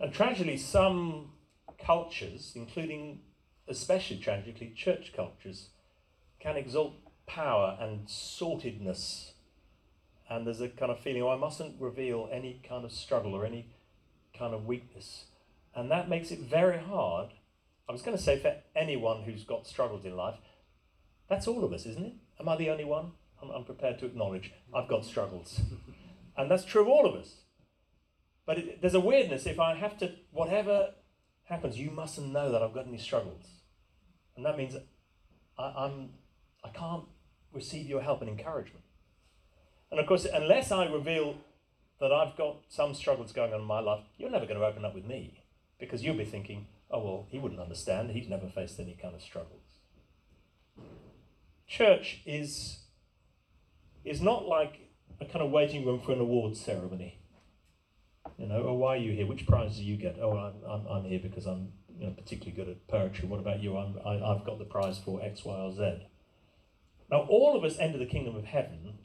And 0.00 0.12
tragically, 0.12 0.56
some 0.56 1.32
cultures, 1.78 2.52
including 2.56 3.20
especially 3.68 4.18
tragically 4.18 4.72
church 4.74 5.12
cultures, 5.14 5.68
can 6.40 6.56
exalt 6.56 6.94
power 7.26 7.76
and 7.80 8.06
sortedness 8.06 9.33
and 10.34 10.46
there's 10.46 10.60
a 10.60 10.68
kind 10.68 10.90
of 10.90 10.98
feeling, 10.98 11.22
oh, 11.22 11.28
I 11.28 11.36
mustn't 11.36 11.80
reveal 11.80 12.28
any 12.32 12.60
kind 12.68 12.84
of 12.84 12.90
struggle 12.90 13.34
or 13.34 13.46
any 13.46 13.68
kind 14.36 14.52
of 14.52 14.66
weakness. 14.66 15.26
And 15.74 15.90
that 15.92 16.08
makes 16.08 16.32
it 16.32 16.40
very 16.40 16.78
hard. 16.78 17.30
I 17.88 17.92
was 17.92 18.02
going 18.02 18.16
to 18.16 18.22
say 18.22 18.40
for 18.40 18.56
anyone 18.74 19.22
who's 19.22 19.44
got 19.44 19.66
struggles 19.66 20.04
in 20.04 20.16
life, 20.16 20.36
that's 21.28 21.46
all 21.46 21.64
of 21.64 21.72
us, 21.72 21.86
isn't 21.86 22.04
it? 22.04 22.14
Am 22.40 22.48
I 22.48 22.56
the 22.56 22.70
only 22.70 22.84
one? 22.84 23.12
I'm, 23.40 23.50
I'm 23.50 23.64
prepared 23.64 24.00
to 24.00 24.06
acknowledge 24.06 24.52
I've 24.74 24.88
got 24.88 25.04
struggles. 25.04 25.60
and 26.36 26.50
that's 26.50 26.64
true 26.64 26.82
of 26.82 26.88
all 26.88 27.06
of 27.06 27.14
us. 27.14 27.36
But 28.44 28.58
it, 28.58 28.80
there's 28.80 28.94
a 28.94 29.00
weirdness 29.00 29.46
if 29.46 29.60
I 29.60 29.76
have 29.76 29.96
to, 29.98 30.12
whatever 30.32 30.90
happens, 31.44 31.78
you 31.78 31.92
mustn't 31.92 32.32
know 32.32 32.50
that 32.50 32.62
I've 32.62 32.74
got 32.74 32.88
any 32.88 32.98
struggles. 32.98 33.44
And 34.36 34.44
that 34.44 34.58
means 34.58 34.74
I, 35.56 35.62
I'm, 35.62 36.10
I 36.64 36.70
can't 36.70 37.04
receive 37.52 37.86
your 37.86 38.02
help 38.02 38.20
and 38.20 38.28
encouragement. 38.28 38.83
And 39.94 40.00
of 40.00 40.08
course, 40.08 40.24
unless 40.24 40.72
I 40.72 40.86
reveal 40.86 41.36
that 42.00 42.10
I've 42.10 42.36
got 42.36 42.56
some 42.68 42.94
struggles 42.94 43.30
going 43.30 43.54
on 43.54 43.60
in 43.60 43.66
my 43.66 43.78
life, 43.78 44.02
you're 44.18 44.28
never 44.28 44.44
going 44.44 44.58
to 44.58 44.66
open 44.66 44.84
up 44.84 44.92
with 44.92 45.04
me 45.04 45.44
because 45.78 46.02
you'll 46.02 46.16
be 46.16 46.24
thinking, 46.24 46.66
oh, 46.90 46.98
well, 46.98 47.26
he 47.28 47.38
wouldn't 47.38 47.60
understand. 47.60 48.10
He's 48.10 48.28
never 48.28 48.48
faced 48.48 48.80
any 48.80 48.98
kind 49.00 49.14
of 49.14 49.22
struggles. 49.22 49.62
Church 51.68 52.22
is, 52.26 52.80
is 54.04 54.20
not 54.20 54.48
like 54.48 54.90
a 55.20 55.26
kind 55.26 55.44
of 55.44 55.52
waiting 55.52 55.86
room 55.86 56.00
for 56.00 56.10
an 56.10 56.18
awards 56.18 56.60
ceremony. 56.60 57.20
You 58.36 58.48
know, 58.48 58.64
oh, 58.66 58.74
why 58.74 58.94
are 58.94 58.98
you 58.98 59.12
here? 59.12 59.28
Which 59.28 59.46
prize 59.46 59.76
do 59.76 59.84
you 59.84 59.96
get? 59.96 60.18
Oh, 60.20 60.36
I'm, 60.36 60.54
I'm, 60.68 60.86
I'm 60.88 61.04
here 61.04 61.20
because 61.22 61.46
I'm 61.46 61.68
you 62.00 62.06
know, 62.06 62.12
particularly 62.14 62.50
good 62.50 62.68
at 62.68 62.88
poetry. 62.88 63.28
What 63.28 63.38
about 63.38 63.62
you? 63.62 63.76
I'm, 63.76 63.96
I, 64.04 64.14
I've 64.14 64.44
got 64.44 64.58
the 64.58 64.64
prize 64.64 64.98
for 64.98 65.22
X, 65.22 65.44
Y, 65.44 65.54
or 65.54 65.72
Z. 65.72 66.08
Now, 67.12 67.26
all 67.28 67.56
of 67.56 67.62
us 67.62 67.78
enter 67.78 67.98
the 67.98 68.06
kingdom 68.06 68.34
of 68.34 68.46
heaven 68.46 68.98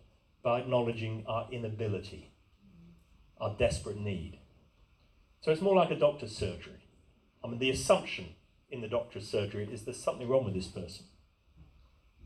by 0.43 0.59
acknowledging 0.59 1.23
our 1.27 1.47
inability, 1.51 2.31
our 3.39 3.55
desperate 3.57 3.97
need. 3.97 4.39
So 5.41 5.51
it's 5.51 5.61
more 5.61 5.75
like 5.75 5.91
a 5.91 5.95
doctor's 5.95 6.35
surgery. 6.35 6.83
I 7.43 7.47
mean, 7.47 7.59
the 7.59 7.69
assumption 7.69 8.35
in 8.69 8.81
the 8.81 8.87
doctor's 8.87 9.27
surgery 9.27 9.67
is 9.71 9.83
there's 9.83 10.01
something 10.01 10.27
wrong 10.27 10.45
with 10.45 10.53
this 10.53 10.67
person. 10.67 11.05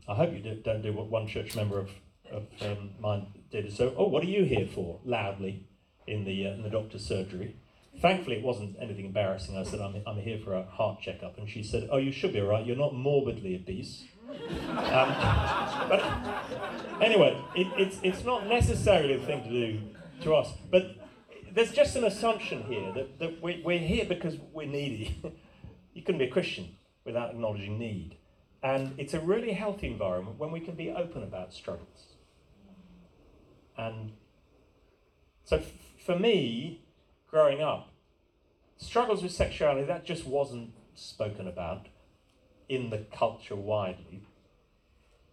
I 0.06 0.14
hope 0.14 0.32
you 0.32 0.40
do, 0.40 0.56
don't 0.56 0.82
do 0.82 0.92
what 0.92 1.06
one 1.06 1.26
church 1.26 1.56
member 1.56 1.78
of, 1.78 1.90
of 2.30 2.46
um, 2.60 2.90
mine 3.00 3.26
did. 3.50 3.72
So, 3.72 3.94
oh, 3.96 4.08
what 4.08 4.22
are 4.22 4.28
you 4.28 4.44
here 4.44 4.66
for? 4.66 5.00
Loudly 5.04 5.66
in 6.06 6.24
the, 6.24 6.46
uh, 6.46 6.50
in 6.50 6.62
the 6.62 6.70
doctor's 6.70 7.06
surgery. 7.06 7.56
Thankfully, 8.00 8.36
it 8.36 8.42
wasn't 8.42 8.76
anything 8.80 9.06
embarrassing. 9.06 9.56
I 9.56 9.62
said, 9.62 9.80
I'm, 9.80 10.02
I'm 10.06 10.18
here 10.18 10.38
for 10.44 10.54
a 10.54 10.64
heart 10.64 11.00
checkup. 11.00 11.38
And 11.38 11.48
she 11.48 11.62
said, 11.62 11.88
Oh, 11.90 11.96
you 11.96 12.12
should 12.12 12.32
be 12.32 12.40
all 12.40 12.48
right. 12.48 12.66
You're 12.66 12.76
not 12.76 12.94
morbidly 12.94 13.54
obese. 13.54 14.04
Um, 14.28 15.14
but 15.88 16.02
anyway, 17.00 17.42
it, 17.54 17.68
it's, 17.78 17.98
it's 18.02 18.24
not 18.24 18.46
necessarily 18.46 19.16
the 19.16 19.26
thing 19.26 19.42
to 19.44 19.50
do 19.50 19.80
to 20.22 20.34
us. 20.34 20.52
But 20.70 20.96
there's 21.52 21.72
just 21.72 21.96
an 21.96 22.04
assumption 22.04 22.62
here 22.64 22.92
that, 22.92 23.18
that 23.18 23.42
we, 23.42 23.62
we're 23.64 23.78
here 23.78 24.04
because 24.04 24.36
we're 24.52 24.66
needy. 24.66 25.20
you 25.94 26.02
couldn't 26.02 26.18
be 26.18 26.26
a 26.26 26.30
Christian 26.30 26.76
without 27.04 27.30
acknowledging 27.30 27.78
need. 27.78 28.16
And 28.62 28.94
it's 28.98 29.14
a 29.14 29.20
really 29.20 29.52
healthy 29.52 29.88
environment 29.88 30.38
when 30.38 30.50
we 30.50 30.60
can 30.60 30.74
be 30.74 30.90
open 30.90 31.22
about 31.22 31.52
struggles. 31.52 32.14
And 33.76 34.12
so 35.44 35.58
f- 35.58 35.72
for 36.04 36.18
me, 36.18 36.82
growing 37.28 37.60
up, 37.60 37.92
struggles 38.78 39.22
with 39.22 39.32
sexuality, 39.32 39.84
that 39.86 40.04
just 40.04 40.26
wasn't 40.26 40.70
spoken 40.94 41.46
about 41.46 41.88
in 42.68 42.90
the 42.90 42.98
culture 43.12 43.56
widely. 43.56 44.22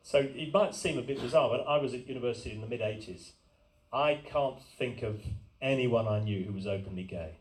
So 0.04 0.20
it 0.20 0.54
might 0.54 0.76
seem 0.76 0.98
a 0.98 1.02
bit 1.02 1.22
bizarre, 1.22 1.50
but 1.50 1.68
I 1.68 1.78
was 1.78 1.94
at 1.94 2.08
university 2.08 2.52
in 2.52 2.62
the 2.62 2.68
mid 2.68 2.82
80s. 2.82 3.32
I 3.94 4.22
can't 4.26 4.62
think 4.78 5.04
of 5.04 5.22
anyone 5.62 6.08
I 6.08 6.20
knew 6.20 6.44
who 6.44 6.54
was 6.54 6.66
openly 6.66 7.04
gay. 7.04 7.38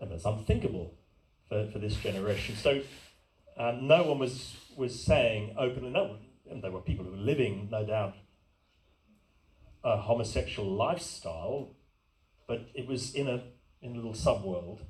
And 0.00 0.10
that's 0.10 0.24
unthinkable 0.24 0.94
for, 1.48 1.68
for 1.70 1.78
this 1.78 1.96
generation. 1.96 2.56
So 2.56 2.82
um, 3.56 3.86
no 3.86 4.02
one 4.02 4.18
was, 4.18 4.56
was 4.76 5.02
saying 5.02 5.54
openly, 5.58 5.90
no, 5.90 6.16
and 6.50 6.62
there 6.62 6.70
were 6.70 6.80
people 6.80 7.04
who 7.04 7.12
were 7.12 7.16
living, 7.16 7.68
no 7.70 7.86
doubt, 7.86 8.14
a 9.82 9.96
homosexual 9.96 10.68
lifestyle, 10.68 11.70
but 12.46 12.66
it 12.74 12.86
was 12.86 13.14
in 13.14 13.28
a, 13.28 13.44
in 13.80 13.92
a 13.92 13.96
little 13.96 14.12
subworld. 14.12 14.80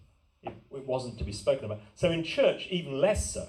It, 0.44 0.54
it 0.72 0.86
wasn't 0.86 1.18
to 1.18 1.24
be 1.24 1.32
spoken 1.32 1.64
about. 1.64 1.80
So 1.94 2.10
in 2.10 2.24
church, 2.24 2.68
even 2.70 3.00
less 3.00 3.32
so. 3.32 3.48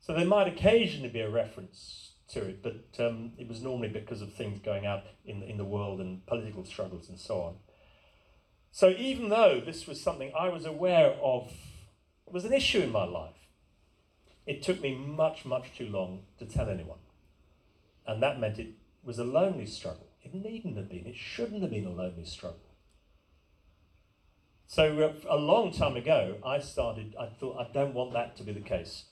So 0.00 0.14
there 0.14 0.24
might 0.24 0.48
occasionally 0.48 1.10
be 1.10 1.20
a 1.20 1.30
reference 1.30 2.12
to 2.28 2.44
it, 2.44 2.62
but 2.62 3.04
um, 3.04 3.32
it 3.38 3.48
was 3.48 3.62
normally 3.62 3.88
because 3.88 4.22
of 4.22 4.32
things 4.32 4.60
going 4.60 4.86
out 4.86 5.04
in, 5.24 5.42
in 5.42 5.56
the 5.56 5.64
world 5.64 6.00
and 6.00 6.24
political 6.26 6.64
struggles 6.64 7.08
and 7.08 7.18
so 7.18 7.40
on. 7.40 7.56
So 8.70 8.90
even 8.90 9.28
though 9.28 9.60
this 9.64 9.86
was 9.86 10.00
something 10.00 10.32
I 10.38 10.48
was 10.48 10.64
aware 10.66 11.16
of, 11.22 11.52
was 12.26 12.44
an 12.44 12.52
issue 12.52 12.80
in 12.80 12.92
my 12.92 13.04
life, 13.04 13.48
it 14.46 14.62
took 14.62 14.80
me 14.80 14.94
much, 14.94 15.44
much 15.44 15.76
too 15.76 15.88
long 15.88 16.22
to 16.38 16.46
tell 16.46 16.68
anyone. 16.68 16.98
And 18.06 18.22
that 18.22 18.40
meant 18.40 18.58
it 18.58 18.74
was 19.02 19.18
a 19.18 19.24
lonely 19.24 19.66
struggle. 19.66 20.06
It 20.22 20.34
needn't 20.34 20.76
have 20.76 20.88
been, 20.88 21.06
it 21.06 21.16
shouldn't 21.16 21.62
have 21.62 21.70
been 21.70 21.86
a 21.86 21.90
lonely 21.90 22.24
struggle. 22.24 22.67
So 24.70 25.00
uh, 25.00 25.34
a 25.34 25.38
long 25.38 25.72
time 25.72 25.96
ago, 25.96 26.36
I 26.44 26.58
started, 26.58 27.16
I 27.18 27.24
thought, 27.26 27.56
I 27.58 27.72
don't 27.72 27.94
want 27.94 28.12
that 28.12 28.36
to 28.36 28.42
be 28.44 28.52
the 28.52 28.60
case 28.60 29.06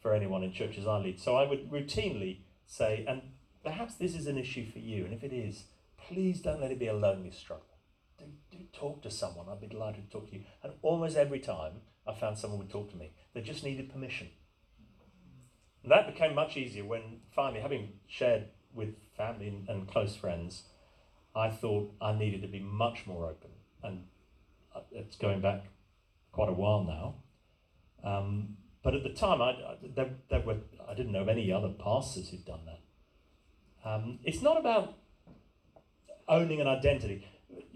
for 0.00 0.14
anyone 0.14 0.42
in 0.42 0.50
churches 0.50 0.86
I 0.86 0.96
lead. 0.96 1.20
So 1.20 1.36
I 1.36 1.46
would 1.46 1.70
routinely 1.70 2.38
say, 2.66 3.04
and 3.06 3.20
perhaps 3.62 3.96
this 3.96 4.14
is 4.14 4.26
an 4.26 4.38
issue 4.38 4.64
for 4.72 4.78
you, 4.78 5.04
and 5.04 5.12
if 5.12 5.22
it 5.22 5.34
is, 5.34 5.64
please 5.98 6.40
don't 6.40 6.58
let 6.58 6.70
it 6.70 6.78
be 6.78 6.86
a 6.86 6.94
lonely 6.94 7.30
struggle. 7.30 7.66
Do, 8.18 8.24
do 8.50 8.64
talk 8.72 9.02
to 9.02 9.10
someone. 9.10 9.46
I'd 9.50 9.60
be 9.60 9.66
delighted 9.66 10.06
to 10.06 10.10
talk 10.10 10.30
to 10.30 10.36
you. 10.36 10.44
And 10.62 10.72
almost 10.80 11.18
every 11.18 11.38
time 11.38 11.82
I 12.06 12.14
found 12.14 12.38
someone 12.38 12.60
would 12.60 12.70
talk 12.70 12.90
to 12.92 12.96
me, 12.96 13.12
they 13.34 13.42
just 13.42 13.62
needed 13.62 13.92
permission. 13.92 14.28
And 15.82 15.92
that 15.92 16.06
became 16.06 16.34
much 16.34 16.56
easier 16.56 16.86
when 16.86 17.20
finally, 17.36 17.60
having 17.60 17.92
shared 18.08 18.46
with 18.72 18.94
family 19.18 19.48
and, 19.48 19.68
and 19.68 19.86
close 19.86 20.16
friends, 20.16 20.62
I 21.36 21.50
thought 21.50 21.92
I 22.00 22.14
needed 22.14 22.40
to 22.40 22.48
be 22.48 22.60
much 22.60 23.06
more 23.06 23.26
open. 23.26 23.50
And 23.82 24.04
it's 24.92 25.16
going 25.16 25.40
back 25.40 25.64
quite 26.32 26.48
a 26.48 26.52
while 26.52 26.84
now. 26.84 27.14
Um, 28.08 28.56
but 28.82 28.94
at 28.94 29.02
the 29.02 29.10
time, 29.10 29.40
I, 29.40 29.50
I, 29.50 29.76
there, 29.94 30.10
there 30.28 30.40
were, 30.40 30.58
I 30.88 30.94
didn't 30.94 31.12
know 31.12 31.22
of 31.22 31.28
any 31.28 31.50
other 31.50 31.70
pastors 31.70 32.28
who'd 32.28 32.44
done 32.44 32.60
that. 32.66 33.88
Um, 33.88 34.18
it's 34.24 34.42
not 34.42 34.58
about 34.58 34.94
owning 36.28 36.60
an 36.60 36.66
identity. 36.66 37.26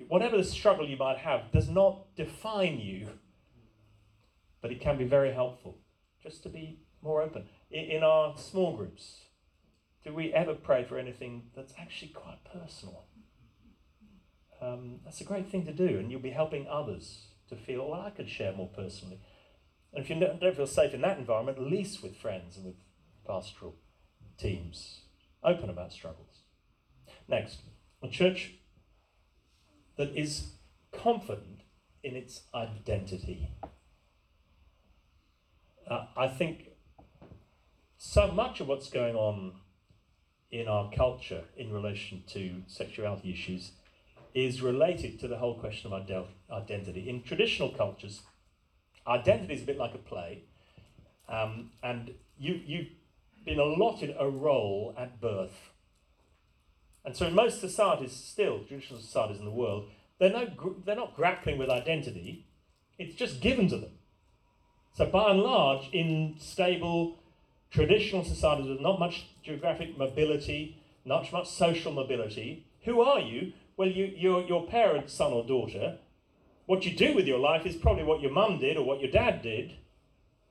Whatever 0.09 0.37
the 0.37 0.45
struggle 0.45 0.87
you 0.87 0.97
might 0.97 1.19
have 1.19 1.51
does 1.53 1.69
not 1.69 2.15
define 2.17 2.79
you, 2.79 3.09
but 4.61 4.71
it 4.71 4.81
can 4.81 4.99
be 4.99 5.05
very 5.05 5.33
helpful 5.33 5.79
just 6.23 6.43
to 6.43 6.49
be 6.49 6.81
more 7.03 7.23
open. 7.23 7.45
In, 7.71 7.85
in 7.85 8.03
our 8.03 8.37
small 8.37 8.77
groups, 8.77 9.21
do 10.05 10.15
we 10.15 10.33
ever 10.33 10.55
pray 10.55 10.85
for 10.85 10.99
anything 10.99 11.45
that's 11.55 11.73
actually 11.79 12.09
quite 12.09 12.39
personal? 12.45 13.05
Um, 14.61 15.01
that's 15.05 15.21
a 15.21 15.25
great 15.25 15.49
thing 15.49 15.65
to 15.67 15.73
do, 15.73 15.99
and 15.99 16.11
you'll 16.11 16.21
be 16.21 16.31
helping 16.31 16.67
others 16.69 17.27
to 17.49 17.57
feel, 17.57 17.89
well, 17.89 18.01
I 18.01 18.11
could 18.11 18.29
share 18.29 18.53
more 18.53 18.69
personally. 18.69 19.21
And 19.93 20.05
if 20.05 20.11
you 20.11 20.19
don't 20.19 20.57
feel 20.57 20.67
safe 20.67 20.95
in 20.95 21.01
that 21.03 21.19
environment, 21.19 21.59
at 21.59 21.65
least 21.65 22.03
with 22.03 22.17
friends 22.17 22.57
and 22.57 22.67
with 22.67 22.75
pastoral 23.27 23.77
teams, 24.37 25.03
open 25.43 25.71
about 25.71 25.93
struggles. 25.93 26.43
Next, 27.29 27.61
a 28.03 28.09
church 28.09 28.55
that 29.97 30.17
is 30.17 30.53
confident 30.93 31.61
in 32.03 32.17
its 32.17 32.43
identity. 32.55 33.51
Uh, 35.89 36.07
I 36.17 36.29
think 36.29 36.69
so 37.97 38.31
much 38.31 38.61
of 38.61 38.69
what's 38.69 38.91
going 38.91 39.17
on 39.17 39.55
in 40.51 40.69
our 40.69 40.91
culture 40.91 41.45
in 41.57 41.73
relation 41.73 42.23
to 42.29 42.63
sexuality 42.67 43.33
issues 43.33 43.73
is 44.35 44.63
related 44.63 45.19
to 45.21 45.29
the 45.29 45.39
whole 45.39 45.59
question 45.59 45.93
of 45.93 46.29
identity. 46.51 47.09
In 47.09 47.23
traditional 47.23 47.71
cultures, 47.71 48.23
identity 49.07 49.55
is 49.55 49.63
a 49.63 49.67
bit 49.67 49.79
like 49.79 49.95
a 49.95 49.99
play, 49.99 50.45
um, 51.29 51.71
and 51.83 52.15
you, 52.39 52.61
you've 52.65 52.89
been 53.45 53.59
allotted 53.59 54.15
a 54.19 54.29
role 54.29 54.95
at 54.97 55.21
birth. 55.21 55.71
And 57.05 57.17
so, 57.17 57.27
in 57.27 57.35
most 57.35 57.61
societies, 57.61 58.13
still, 58.13 58.61
traditional 58.65 59.01
societies 59.01 59.39
in 59.39 59.45
the 59.45 59.51
world, 59.51 59.89
they're, 60.19 60.31
no, 60.31 60.49
they're 60.85 60.97
not 60.97 61.17
grappling 61.17 61.59
with 61.59 61.71
identity, 61.71 62.47
it's 62.99 63.15
just 63.15 63.41
given 63.41 63.69
to 63.69 63.79
them. 63.79 63.93
So, 64.95 65.07
by 65.07 65.31
and 65.31 65.41
large, 65.41 65.89
in 65.93 66.37
stable, 66.39 67.19
traditional 67.71 68.25
societies 68.25 68.69
with 68.69 68.81
not 68.81 68.99
much 68.99 69.27
geographic 69.43 69.97
mobility, 69.97 70.83
not 71.05 71.33
much 71.33 71.49
social 71.49 71.93
mobility, 71.93 72.67
who 72.85 73.01
are 73.01 73.21
you? 73.21 73.53
Well, 73.79 73.89
you, 73.89 74.13
you're 74.17 74.43
your 74.43 74.67
parent's 74.67 75.15
son 75.15 75.33
or 75.33 75.47
daughter. 75.47 75.99
What 76.67 76.85
you 76.85 76.95
do 76.95 77.15
with 77.15 77.27
your 77.27 77.39
life 77.39 77.65
is 77.65 77.77
probably 77.77 78.03
what 78.03 78.21
your 78.21 78.33
mum 78.33 78.59
did 78.59 78.77
or 78.77 78.85
what 78.85 79.01
your 79.01 79.11
dad 79.11 79.41
did, 79.41 79.77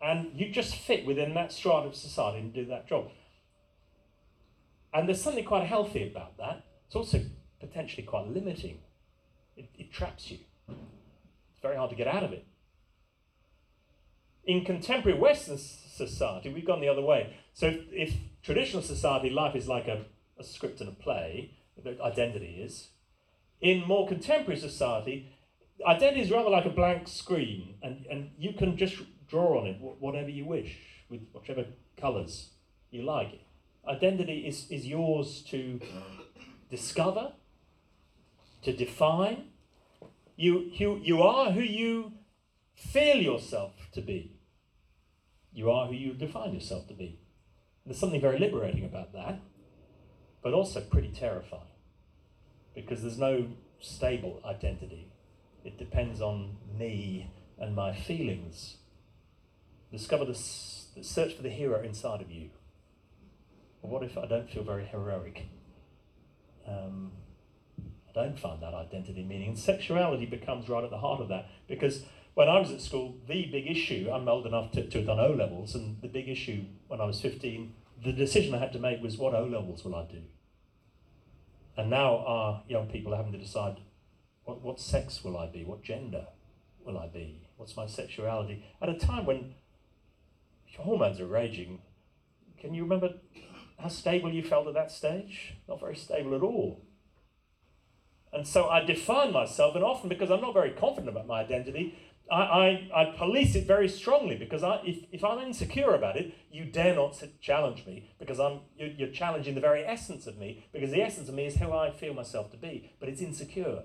and 0.01 0.31
you 0.33 0.49
just 0.49 0.73
fit 0.73 1.05
within 1.05 1.33
that 1.33 1.51
strata 1.51 1.87
of 1.87 1.95
society 1.95 2.39
and 2.39 2.53
do 2.53 2.65
that 2.67 2.87
job. 2.87 3.09
And 4.93 5.07
there's 5.07 5.21
something 5.21 5.43
quite 5.43 5.67
healthy 5.67 6.09
about 6.09 6.37
that. 6.37 6.63
It's 6.87 6.95
also 6.95 7.19
potentially 7.59 8.03
quite 8.03 8.29
limiting. 8.29 8.79
It, 9.57 9.69
it 9.77 9.91
traps 9.91 10.31
you. 10.31 10.37
It's 10.69 11.61
very 11.61 11.75
hard 11.75 11.89
to 11.89 11.97
get 11.97 12.07
out 12.07 12.23
of 12.23 12.31
it. 12.31 12.45
In 14.45 14.63
contemporary 14.63 15.19
Western 15.19 15.57
society, 15.57 16.53
we've 16.53 16.65
gone 16.65 16.79
the 16.79 16.87
other 16.87 17.01
way. 17.01 17.35
So 17.53 17.67
if, 17.67 17.79
if 17.91 18.13
traditional 18.41 18.81
society, 18.81 19.29
life 19.29 19.53
is 19.53 19.67
like 19.67 19.89
a, 19.89 20.05
a 20.39 20.45
script 20.45 20.79
and 20.79 20.89
a 20.89 20.93
play, 20.93 21.51
identity 22.01 22.61
is. 22.63 22.87
In 23.61 23.87
more 23.87 24.07
contemporary 24.07 24.59
society, 24.59 25.31
identity 25.85 26.21
is 26.21 26.31
rather 26.31 26.49
like 26.49 26.65
a 26.65 26.69
blank 26.69 27.07
screen, 27.07 27.75
and, 27.81 28.05
and 28.09 28.31
you 28.37 28.53
can 28.53 28.77
just 28.77 28.95
draw 29.27 29.59
on 29.61 29.67
it 29.67 29.77
whatever 29.79 30.29
you 30.29 30.45
wish, 30.45 30.77
with 31.09 31.21
whichever 31.33 31.65
colours 31.99 32.51
you 32.91 33.03
like. 33.03 33.41
Identity 33.87 34.45
is, 34.47 34.69
is 34.69 34.85
yours 34.85 35.41
to 35.49 35.79
discover, 36.69 37.33
to 38.61 38.73
define. 38.75 39.49
You, 40.35 40.69
you, 40.73 40.99
you 41.01 41.23
are 41.23 41.51
who 41.51 41.61
you 41.61 42.13
feel 42.75 43.17
yourself 43.17 43.73
to 43.93 44.01
be. 44.01 44.39
You 45.51 45.71
are 45.71 45.87
who 45.87 45.93
you 45.93 46.13
define 46.13 46.53
yourself 46.53 46.87
to 46.89 46.93
be. 46.93 47.19
There's 47.85 47.97
something 47.97 48.21
very 48.21 48.37
liberating 48.37 48.85
about 48.85 49.13
that. 49.13 49.39
but 50.43 50.53
also 50.53 50.81
pretty 50.81 51.09
terrifying 51.09 51.76
because 52.77 53.01
there's 53.01 53.17
no 53.17 53.47
stable 53.79 54.39
identity. 54.45 55.07
It 55.65 55.79
depends 55.79 56.21
on 56.21 56.57
me 56.77 57.31
and 57.59 57.75
my 57.75 57.93
feelings. 57.93 58.77
Discover 59.91 60.25
the, 60.25 60.39
the 60.95 61.03
search 61.03 61.33
for 61.33 61.41
the 61.41 61.49
hero 61.49 61.81
inside 61.81 62.21
of 62.21 62.31
you. 62.31 62.51
What 63.81 64.03
if 64.03 64.17
I 64.17 64.27
don't 64.27 64.49
feel 64.49 64.63
very 64.63 64.85
heroic? 64.85 65.47
Um, 66.67 67.11
I 67.79 68.13
don't 68.13 68.39
find 68.39 68.61
that 68.61 68.75
identity 68.75 69.23
meaning. 69.23 69.49
And 69.49 69.59
sexuality 69.59 70.27
becomes 70.27 70.69
right 70.69 70.83
at 70.83 70.91
the 70.91 70.99
heart 70.99 71.19
of 71.19 71.29
that 71.29 71.49
because 71.67 72.03
when 72.35 72.47
I 72.47 72.59
was 72.59 72.69
at 72.69 72.81
school, 72.81 73.15
the 73.27 73.45
big 73.45 73.65
issue, 73.65 74.09
I'm 74.13 74.27
old 74.27 74.45
enough 74.45 74.71
to, 74.73 74.87
to 74.87 74.97
have 74.99 75.07
done 75.07 75.19
O 75.19 75.31
levels, 75.31 75.73
and 75.73 75.99
the 76.03 76.07
big 76.07 76.29
issue 76.29 76.65
when 76.87 77.01
I 77.01 77.05
was 77.05 77.19
15, 77.19 77.73
the 78.03 78.13
decision 78.13 78.53
I 78.53 78.59
had 78.59 78.73
to 78.73 78.79
make 78.79 79.01
was 79.01 79.17
what 79.17 79.33
O 79.33 79.45
levels 79.45 79.83
will 79.83 79.95
I 79.95 80.03
do? 80.03 80.21
And 81.77 81.91
now 81.91 82.17
our 82.25 82.63
young 82.67 82.87
people 82.87 83.13
are 83.13 83.17
having 83.17 83.33
to 83.33 83.37
decide 83.37 83.77
what, 84.45 84.61
what 84.63 84.79
sex 84.79 85.23
will 85.23 85.37
I 85.37 85.47
be? 85.47 85.63
What 85.63 85.83
gender 85.83 86.25
will 86.83 86.97
I 86.97 87.07
be? 87.07 87.47
What's 87.57 87.77
my 87.77 87.85
sexuality? 87.85 88.65
At 88.81 88.89
a 88.89 88.95
time 88.95 89.25
when 89.25 89.53
your 90.73 90.83
hormones 90.83 91.19
are 91.19 91.27
raging, 91.27 91.81
can 92.59 92.73
you 92.73 92.83
remember 92.83 93.15
how 93.79 93.89
stable 93.89 94.33
you 94.33 94.41
felt 94.41 94.67
at 94.67 94.73
that 94.73 94.91
stage? 94.91 95.53
Not 95.67 95.79
very 95.79 95.95
stable 95.95 96.35
at 96.35 96.41
all. 96.41 96.81
And 98.33 98.45
so 98.47 98.67
I 98.67 98.83
define 98.83 99.31
myself, 99.31 99.75
and 99.75 99.83
often 99.83 100.09
because 100.09 100.29
I'm 100.31 100.41
not 100.41 100.53
very 100.53 100.71
confident 100.71 101.09
about 101.09 101.27
my 101.27 101.41
identity, 101.41 101.97
I, 102.31 102.35
I, 102.35 103.01
I 103.01 103.05
police 103.17 103.55
it 103.55 103.65
very 103.65 103.87
strongly 103.87 104.35
because 104.35 104.63
I, 104.63 104.81
if, 104.85 105.03
if 105.11 105.23
I'm 105.23 105.39
insecure 105.39 105.93
about 105.93 106.17
it, 106.17 106.33
you 106.51 106.65
dare 106.65 106.95
not 106.95 107.21
challenge 107.41 107.85
me 107.85 108.11
because 108.19 108.39
I'm, 108.39 108.61
you're, 108.77 108.89
you're 108.89 109.11
challenging 109.11 109.55
the 109.55 109.61
very 109.61 109.83
essence 109.83 110.27
of 110.27 110.37
me 110.37 110.65
because 110.73 110.91
the 110.91 111.01
essence 111.01 111.29
of 111.29 111.35
me 111.35 111.45
is 111.45 111.55
who 111.55 111.71
I 111.71 111.91
feel 111.91 112.13
myself 112.13 112.51
to 112.51 112.57
be, 112.57 112.91
but 112.99 113.07
it's 113.09 113.21
insecure. 113.21 113.83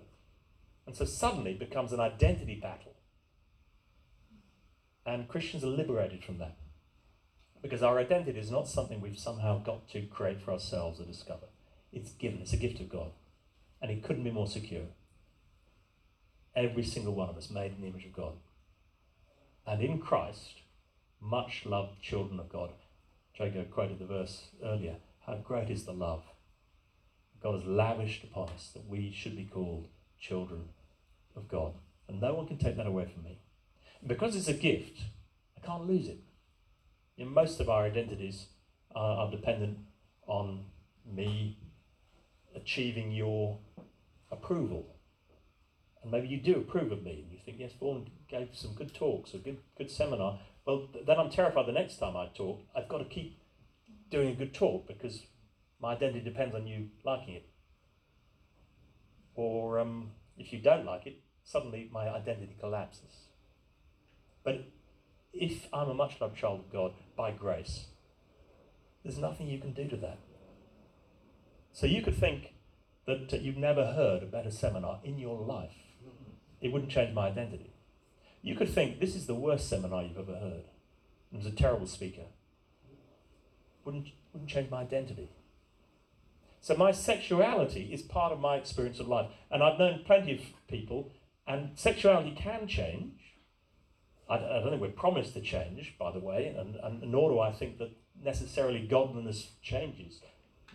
And 0.87 0.97
so 0.97 1.05
suddenly 1.05 1.53
it 1.53 1.61
becomes 1.61 1.93
an 1.93 2.01
identity 2.01 2.59
battle. 2.61 2.97
And 5.07 5.29
Christians 5.29 5.65
are 5.65 5.69
liberated 5.69 6.25
from 6.25 6.39
that 6.39 6.57
because 7.61 7.83
our 7.83 7.99
identity 7.99 8.39
is 8.39 8.51
not 8.51 8.69
something 8.69 9.01
we've 9.01 9.19
somehow 9.19 9.59
got 9.59 9.89
to 9.91 10.03
create 10.03 10.43
for 10.43 10.53
ourselves 10.53 11.01
or 11.01 11.05
discover. 11.05 11.47
It's 11.93 12.11
given, 12.13 12.41
it's 12.41 12.53
a 12.53 12.57
gift 12.57 12.81
of 12.81 12.89
God. 12.89 13.13
And 13.81 13.91
it 13.91 14.03
couldn't 14.03 14.25
be 14.25 14.31
more 14.31 14.49
secure. 14.49 14.87
Every 16.55 16.85
single 16.85 17.15
one 17.15 17.29
of 17.29 17.37
us 17.37 17.51
made 17.51 17.73
in 17.73 17.81
the 17.81 17.89
image 17.89 18.05
of 18.05 18.13
God. 18.13 18.35
And 19.67 19.83
in 19.83 19.99
Christ, 19.99 20.61
much 21.21 21.65
loved 21.65 22.03
children 22.03 22.41
of 22.41 22.49
God. 22.49 22.71
Jago 23.39 23.65
quoted 23.65 23.99
the 23.99 24.07
verse 24.07 24.49
earlier. 24.63 24.97
How 25.27 25.37
great 25.37 25.71
is 25.71 25.85
the 25.85 25.93
love 25.93 26.25
God 27.43 27.55
has 27.55 27.65
lavished 27.65 28.23
upon 28.25 28.51
us 28.51 28.71
that 28.73 28.89
we 28.89 29.13
should 29.13 29.37
be 29.37 29.45
called 29.45 29.89
children 30.21 30.69
of 31.35 31.49
God. 31.49 31.73
And 32.09 32.21
no 32.21 32.35
one 32.35 32.47
can 32.47 32.59
take 32.59 32.77
that 32.77 32.87
away 32.87 33.07
from 33.13 33.25
me. 33.25 33.39
And 34.01 34.09
because 34.09 34.37
it's 34.37 34.49
a 34.49 34.53
gift, 34.53 35.01
I 35.57 35.67
can't 35.67 35.89
lose 35.89 36.07
it. 36.07 36.19
You 37.17 37.25
know, 37.25 37.31
most 37.33 37.61
of 37.61 37.69
our 37.69 37.85
identities 37.85 38.47
are, 38.95 39.27
are 39.27 39.31
dependent 39.31 39.79
on 40.27 40.65
me 41.05 41.59
achieving 42.55 43.11
your 43.11 43.59
approval 44.31 44.92
and 46.03 46.11
maybe 46.11 46.29
you 46.29 46.39
do 46.39 46.57
approve 46.57 46.91
of 46.91 47.03
me, 47.03 47.23
and 47.23 47.33
you 47.33 47.39
think, 47.45 47.59
yes, 47.61 47.73
Vaughan 47.79 48.11
gave 48.29 48.49
some 48.53 48.75
good 48.75 48.93
talks, 48.95 49.35
a 49.35 49.39
good, 49.39 49.59
good 49.79 49.91
seminar. 49.91 50.41
Well, 50.67 50.89
then 51.07 51.19
I'm 51.19 51.31
terrified 51.31 51.67
the 51.67 51.73
next 51.73 51.99
time 51.99 52.17
I 52.17 52.27
talk, 52.35 52.61
I've 52.77 52.89
got 52.89 52.99
to 52.99 53.05
keep 53.05 53.39
doing 54.11 54.29
a 54.29 54.35
good 54.35 54.53
talk 54.53 54.87
because 54.87 55.23
my 55.81 55.93
identity 55.93 56.21
depends 56.21 56.55
on 56.55 56.67
you 56.67 56.89
liking 57.05 57.35
it. 57.35 57.49
Or 59.35 59.79
um, 59.79 60.11
if 60.37 60.53
you 60.53 60.61
don't 60.61 60.85
like 60.85 61.07
it, 61.07 61.21
suddenly 61.45 61.89
my 61.93 62.09
identity 62.09 62.57
collapses. 62.61 63.29
But 64.45 64.69
if 65.33 65.69
I'm 65.73 65.89
a 65.89 65.95
much 65.95 66.21
loved 66.21 66.37
child 66.37 66.61
of 66.61 66.73
God 66.73 66.93
by 67.17 67.31
grace, 67.31 67.87
there's 69.03 69.19
nothing 69.19 69.49
you 69.49 69.59
can 69.59 69.73
do 69.73 69.89
to 69.89 69.97
that. 69.97 70.19
So 71.73 71.87
you 71.87 72.03
could 72.03 72.17
think 72.17 72.55
that 73.07 73.41
you've 73.43 73.57
never 73.57 73.93
heard 73.93 74.23
a 74.23 74.27
better 74.27 74.51
seminar 74.51 75.01
in 75.03 75.19
your 75.19 75.41
life 75.41 75.92
it 76.63 76.73
wouldn't 76.73 76.93
change 76.93 77.13
my 77.13 77.27
identity. 77.27 77.75
You 78.41 78.55
could 78.55 78.71
think 78.71 78.99
this 78.99 79.15
is 79.15 79.27
the 79.27 79.35
worst 79.35 79.69
seminar 79.69 80.03
you've 80.03 80.17
ever 80.17 80.39
heard. 80.39 80.65
It 81.33 81.37
was 81.37 81.47
a 81.47 81.51
terrible 81.51 81.87
speaker. 81.87 82.23
Wouldn't, 83.85 84.09
wouldn't 84.33 84.51
change 84.51 84.71
my 84.71 84.83
identity. 84.83 85.29
So 86.61 86.77
my 86.77 86.93
sexuality 86.93 87.91
is 87.93 88.03
part 88.03 88.33
of 88.33 88.41
my 88.41 88.57
experience 88.57 89.01
of 89.01 89.09
life. 89.09 89.27
And 89.51 89.63
I've 89.63 89.79
known 89.79 90.03
plenty 90.05 90.35
of 90.35 90.41
people, 90.69 91.11
and 91.47 91.71
sexuality 91.75 92.31
can 92.31 92.69
change. 92.69 93.15
I, 94.31 94.37
I 94.37 94.61
don't 94.61 94.71
think 94.71 94.83
we're 94.83 94.91
promised 94.91 95.35
to 95.35 95.41
change, 95.41 95.97
by 95.99 96.13
the 96.13 96.21
way, 96.21 96.55
and, 96.57 96.77
and 96.77 97.11
nor 97.11 97.31
do 97.31 97.41
I 97.41 97.53
think 97.53 97.79
that 97.79 97.91
necessarily 98.23 98.87
godliness 98.87 99.51
changes 99.63 100.21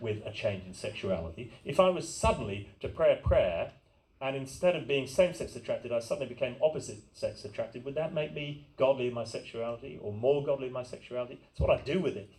with 0.00 0.18
a 0.26 0.32
change 0.32 0.66
in 0.66 0.74
sexuality. 0.74 1.52
If 1.64 1.80
I 1.80 1.88
was 1.88 2.12
suddenly 2.12 2.68
to 2.80 2.88
pray 2.88 3.12
a 3.12 3.26
prayer 3.26 3.72
and 4.20 4.34
instead 4.34 4.74
of 4.74 4.88
being 4.88 5.06
same 5.06 5.32
sex 5.32 5.54
attracted, 5.54 5.92
I 5.92 6.00
suddenly 6.00 6.28
became 6.28 6.56
opposite 6.62 6.98
sex 7.12 7.44
attracted, 7.44 7.84
would 7.84 7.94
that 7.94 8.12
make 8.12 8.34
me 8.34 8.66
godly 8.76 9.06
in 9.08 9.14
my 9.14 9.24
sexuality 9.24 9.98
or 10.00 10.12
more 10.12 10.44
godly 10.44 10.66
in 10.66 10.72
my 10.72 10.82
sexuality? 10.82 11.40
It's 11.52 11.60
what 11.60 11.70
I 11.70 11.82
do 11.82 12.00
with 12.00 12.16
it. 12.16 12.30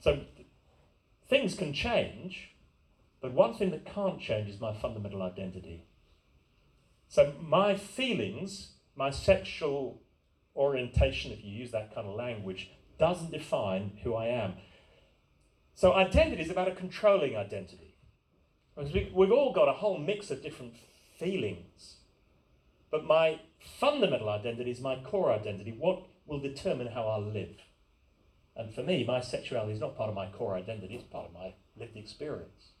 So 0.00 0.20
things 1.28 1.54
can 1.54 1.72
change, 1.72 2.50
but 3.20 3.32
one 3.32 3.54
thing 3.54 3.70
that 3.72 3.84
can't 3.84 4.20
change 4.20 4.48
is 4.48 4.60
my 4.60 4.72
fundamental 4.72 5.22
identity. 5.22 5.84
So 7.08 7.32
my 7.40 7.74
feelings, 7.74 8.74
my 8.94 9.10
sexual 9.10 10.02
orientation, 10.54 11.32
if 11.32 11.42
you 11.42 11.50
use 11.50 11.72
that 11.72 11.92
kind 11.92 12.06
of 12.06 12.14
language, 12.14 12.70
doesn't 12.98 13.32
define 13.32 13.98
who 14.04 14.14
I 14.14 14.26
am. 14.26 14.54
So 15.74 15.94
identity 15.94 16.42
is 16.42 16.50
about 16.50 16.68
a 16.68 16.74
controlling 16.74 17.36
identity. 17.36 17.87
We, 18.78 19.10
we've 19.12 19.32
all 19.32 19.52
got 19.52 19.68
a 19.68 19.72
whole 19.72 19.98
mix 19.98 20.30
of 20.30 20.42
different 20.42 20.74
feelings. 21.18 21.96
But 22.90 23.04
my 23.04 23.40
fundamental 23.80 24.28
identity 24.28 24.70
is 24.70 24.80
my 24.80 24.96
core 24.96 25.32
identity, 25.32 25.74
what 25.76 26.02
will 26.26 26.40
determine 26.40 26.88
how 26.88 27.06
I 27.08 27.18
live. 27.18 27.56
And 28.56 28.72
for 28.72 28.82
me, 28.82 29.04
my 29.04 29.20
sexuality 29.20 29.72
is 29.72 29.80
not 29.80 29.96
part 29.96 30.08
of 30.08 30.14
my 30.14 30.28
core 30.28 30.54
identity, 30.54 30.94
it's 30.94 31.04
part 31.04 31.26
of 31.26 31.34
my 31.34 31.54
lived 31.76 31.96
experience. 31.96 32.72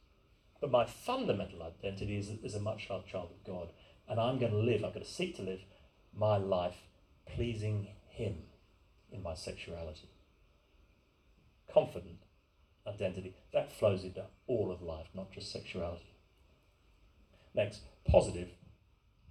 But 0.60 0.70
my 0.70 0.86
fundamental 0.86 1.62
identity 1.62 2.16
is, 2.16 2.30
is 2.42 2.54
a 2.54 2.60
much 2.60 2.88
loved 2.90 3.08
child 3.08 3.30
of 3.30 3.46
God. 3.46 3.68
And 4.08 4.18
I'm 4.18 4.38
going 4.38 4.52
to 4.52 4.58
live, 4.58 4.84
I'm 4.84 4.92
going 4.92 5.04
to 5.04 5.10
seek 5.10 5.36
to 5.36 5.42
live 5.42 5.60
my 6.16 6.36
life 6.36 6.76
pleasing 7.26 7.88
Him 8.08 8.38
in 9.12 9.22
my 9.22 9.34
sexuality. 9.34 10.08
Confident 11.72 12.18
identity. 12.88 13.34
That 13.52 13.72
flows 13.72 14.04
into 14.04 14.24
all 14.46 14.72
of 14.72 14.82
life, 14.82 15.08
not 15.14 15.32
just 15.32 15.52
sexuality. 15.52 16.14
Next, 17.54 17.82
positive 18.06 18.48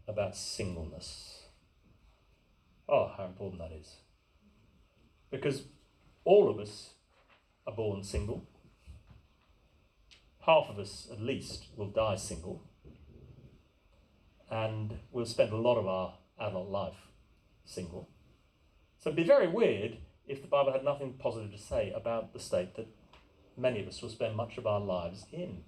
about 0.08 0.36
singleness. 0.36 1.44
Oh, 2.90 3.12
how 3.18 3.26
important 3.26 3.62
that 3.62 3.72
is. 3.72 3.98
Because 5.30 5.64
all 6.24 6.50
of 6.50 6.60
us 6.60 6.92
are 7.66 7.74
born 7.74 8.04
single. 8.04 8.48
Half 10.46 10.70
of 10.70 10.80
us, 10.80 11.08
at 11.12 11.20
least, 11.20 11.66
will 11.76 11.90
die 11.90 12.16
single. 12.16 12.64
And 14.50 15.00
we'll 15.12 15.26
spend 15.26 15.52
a 15.52 15.58
lot 15.58 15.78
of 15.78 15.88
our 15.88 16.14
adult 16.40 16.70
life 16.70 16.96
single. 17.66 18.10
So 19.00 19.10
it'd 19.10 19.18
be 19.18 19.24
very 19.24 19.48
weird 19.48 19.98
if 20.26 20.42
the 20.42 20.48
Bible 20.48 20.72
had 20.72 20.84
nothing 20.84 21.14
positive 21.20 21.52
to 21.52 21.58
say 21.58 21.92
about 21.94 22.34
the 22.34 22.40
state 22.40 22.76
that 22.76 22.88
many 23.58 23.82
of 23.82 23.88
us 23.88 24.02
will 24.02 24.10
spend 24.10 24.36
much 24.36 24.58
of 24.58 24.68
our 24.68 24.80
lives 24.80 25.26
in. 25.32 25.64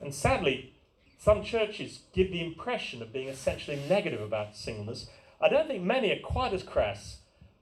And 0.00 0.14
sadly, 0.14 0.74
some 1.18 1.44
churches 1.44 2.00
give 2.12 2.32
the 2.32 2.44
impression 2.44 3.02
of 3.02 3.12
being 3.12 3.28
essentially 3.28 3.80
negative 3.88 4.20
about 4.20 4.56
singleness. 4.56 5.08
I 5.40 5.48
don't 5.48 5.68
think 5.68 5.82
many 5.82 6.10
are 6.10 6.20
quite 6.20 6.52
as 6.52 6.62
crass 6.62 7.18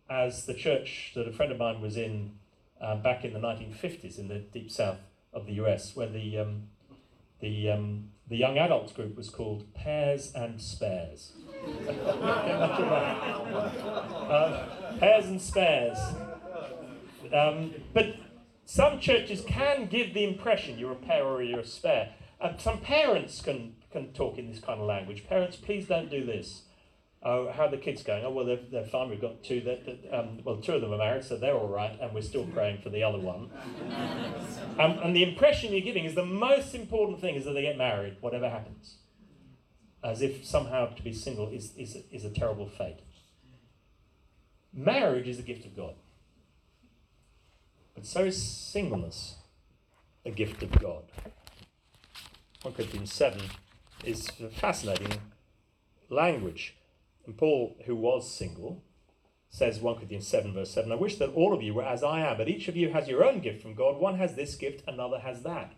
as 0.08 0.46
the 0.46 0.54
church 0.54 1.12
that 1.14 1.28
a 1.28 1.32
friend 1.32 1.52
of 1.52 1.58
mine 1.58 1.80
was 1.80 1.96
in 1.96 2.32
um, 2.80 3.02
back 3.02 3.24
in 3.24 3.34
the 3.34 3.38
1950s 3.38 4.18
in 4.18 4.28
the 4.28 4.38
deep 4.38 4.70
south 4.70 4.98
of 5.32 5.46
the 5.46 5.52
US, 5.64 5.94
where 5.94 6.08
the, 6.08 6.38
um, 6.38 6.62
the, 7.40 7.70
um, 7.70 8.08
the 8.28 8.36
young 8.36 8.58
adults 8.58 8.92
group 8.92 9.16
was 9.16 9.28
called 9.28 9.72
Pairs 9.74 10.32
and 10.34 10.60
Spares. 10.60 11.32
uh, 11.88 12.02
pairs 14.98 15.26
and 15.26 15.40
Spares. 15.40 15.98
Um, 17.32 17.74
but 17.92 18.16
some 18.70 19.00
churches 19.00 19.42
can 19.44 19.86
give 19.86 20.14
the 20.14 20.22
impression 20.22 20.78
you're 20.78 20.92
a 20.92 20.94
pair 20.94 21.24
or 21.24 21.42
you're 21.42 21.58
a 21.58 21.66
spare. 21.66 22.10
And 22.40 22.60
some 22.60 22.78
parents 22.78 23.40
can, 23.40 23.74
can 23.90 24.12
talk 24.12 24.38
in 24.38 24.48
this 24.48 24.60
kind 24.60 24.80
of 24.80 24.86
language. 24.86 25.26
Parents, 25.28 25.56
please 25.56 25.88
don't 25.88 26.08
do 26.08 26.24
this. 26.24 26.62
Oh, 27.20 27.50
how 27.50 27.64
are 27.64 27.70
the 27.72 27.78
kids 27.78 28.04
going? 28.04 28.24
Oh, 28.24 28.30
well, 28.30 28.44
they're, 28.44 28.60
they're 28.70 28.84
fine. 28.84 29.10
We've 29.10 29.20
got 29.20 29.42
two. 29.42 29.60
That, 29.62 29.86
that 29.86 30.16
um, 30.16 30.38
well, 30.44 30.58
two 30.58 30.74
of 30.74 30.82
them 30.82 30.92
are 30.92 30.98
married, 30.98 31.24
so 31.24 31.36
they're 31.36 31.56
all 31.56 31.66
right, 31.66 31.98
and 32.00 32.14
we're 32.14 32.22
still 32.22 32.44
praying 32.44 32.80
for 32.80 32.90
the 32.90 33.02
other 33.02 33.18
one. 33.18 33.50
um, 34.78 35.00
and 35.02 35.16
the 35.16 35.24
impression 35.24 35.72
you're 35.72 35.80
giving 35.80 36.04
is 36.04 36.14
the 36.14 36.24
most 36.24 36.72
important 36.72 37.20
thing 37.20 37.34
is 37.34 37.44
that 37.46 37.54
they 37.54 37.62
get 37.62 37.76
married, 37.76 38.18
whatever 38.20 38.48
happens. 38.48 38.98
As 40.04 40.22
if 40.22 40.46
somehow 40.46 40.94
to 40.94 41.02
be 41.02 41.12
single 41.12 41.48
is, 41.48 41.74
is, 41.76 41.96
is 42.12 42.24
a 42.24 42.30
terrible 42.30 42.68
fate. 42.68 43.00
Marriage 44.72 45.26
is 45.26 45.40
a 45.40 45.42
gift 45.42 45.66
of 45.66 45.76
God. 45.76 45.96
But 48.00 48.06
so 48.06 48.24
is 48.24 48.42
singleness 48.42 49.34
a 50.24 50.30
gift 50.30 50.62
of 50.62 50.70
God. 50.80 51.02
1 52.62 52.72
Corinthians 52.72 53.12
7 53.12 53.42
is 54.06 54.26
fascinating 54.52 55.20
language. 56.08 56.78
And 57.26 57.36
Paul, 57.36 57.76
who 57.84 57.94
was 57.94 58.34
single, 58.34 58.82
says 59.50 59.80
1 59.80 59.96
Corinthians 59.96 60.26
7, 60.26 60.54
verse 60.54 60.70
7 60.70 60.90
I 60.90 60.94
wish 60.94 61.16
that 61.16 61.34
all 61.34 61.52
of 61.52 61.62
you 61.62 61.74
were 61.74 61.84
as 61.84 62.02
I 62.02 62.20
am, 62.20 62.38
but 62.38 62.48
each 62.48 62.68
of 62.68 62.76
you 62.76 62.88
has 62.88 63.06
your 63.06 63.22
own 63.22 63.40
gift 63.40 63.60
from 63.60 63.74
God. 63.74 63.98
One 63.98 64.16
has 64.16 64.34
this 64.34 64.54
gift, 64.54 64.82
another 64.88 65.18
has 65.18 65.42
that. 65.42 65.74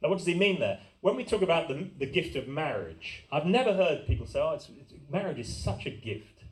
Now, 0.00 0.10
what 0.10 0.18
does 0.18 0.26
he 0.28 0.38
mean 0.38 0.60
there? 0.60 0.78
When 1.00 1.16
we 1.16 1.24
talk 1.24 1.42
about 1.42 1.66
the, 1.66 1.90
the 1.98 2.06
gift 2.06 2.36
of 2.36 2.46
marriage, 2.46 3.24
I've 3.32 3.46
never 3.46 3.74
heard 3.74 4.06
people 4.06 4.28
say, 4.28 4.38
oh, 4.40 4.52
it's, 4.52 4.68
it's, 4.68 4.92
marriage 5.10 5.40
is 5.40 5.52
such 5.52 5.84
a 5.84 5.90
gift. 5.90 6.44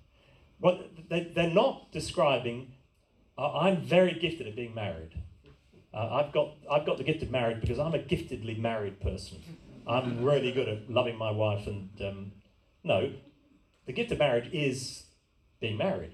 Well, 0.58 0.80
they, 1.08 1.30
they're 1.32 1.50
not 1.50 1.92
describing, 1.92 2.72
I'm 3.38 3.82
very 3.82 4.14
gifted 4.14 4.46
at 4.46 4.56
being 4.56 4.74
married. 4.74 5.12
Uh, 5.94 6.08
I've, 6.22 6.32
got, 6.32 6.54
I've 6.70 6.86
got 6.86 6.98
the 6.98 7.04
gift 7.04 7.22
of 7.22 7.30
marriage 7.30 7.60
because 7.60 7.78
I'm 7.78 7.94
a 7.94 7.98
giftedly 7.98 8.58
married 8.58 9.00
person. 9.00 9.38
I'm 9.86 10.24
really 10.24 10.52
good 10.52 10.68
at 10.68 10.90
loving 10.90 11.16
my 11.16 11.30
wife 11.30 11.66
and 11.66 11.90
um, 12.00 12.32
no, 12.84 13.12
the 13.86 13.92
gift 13.92 14.12
of 14.12 14.18
marriage 14.18 14.48
is 14.52 15.04
being 15.60 15.76
married. 15.76 16.12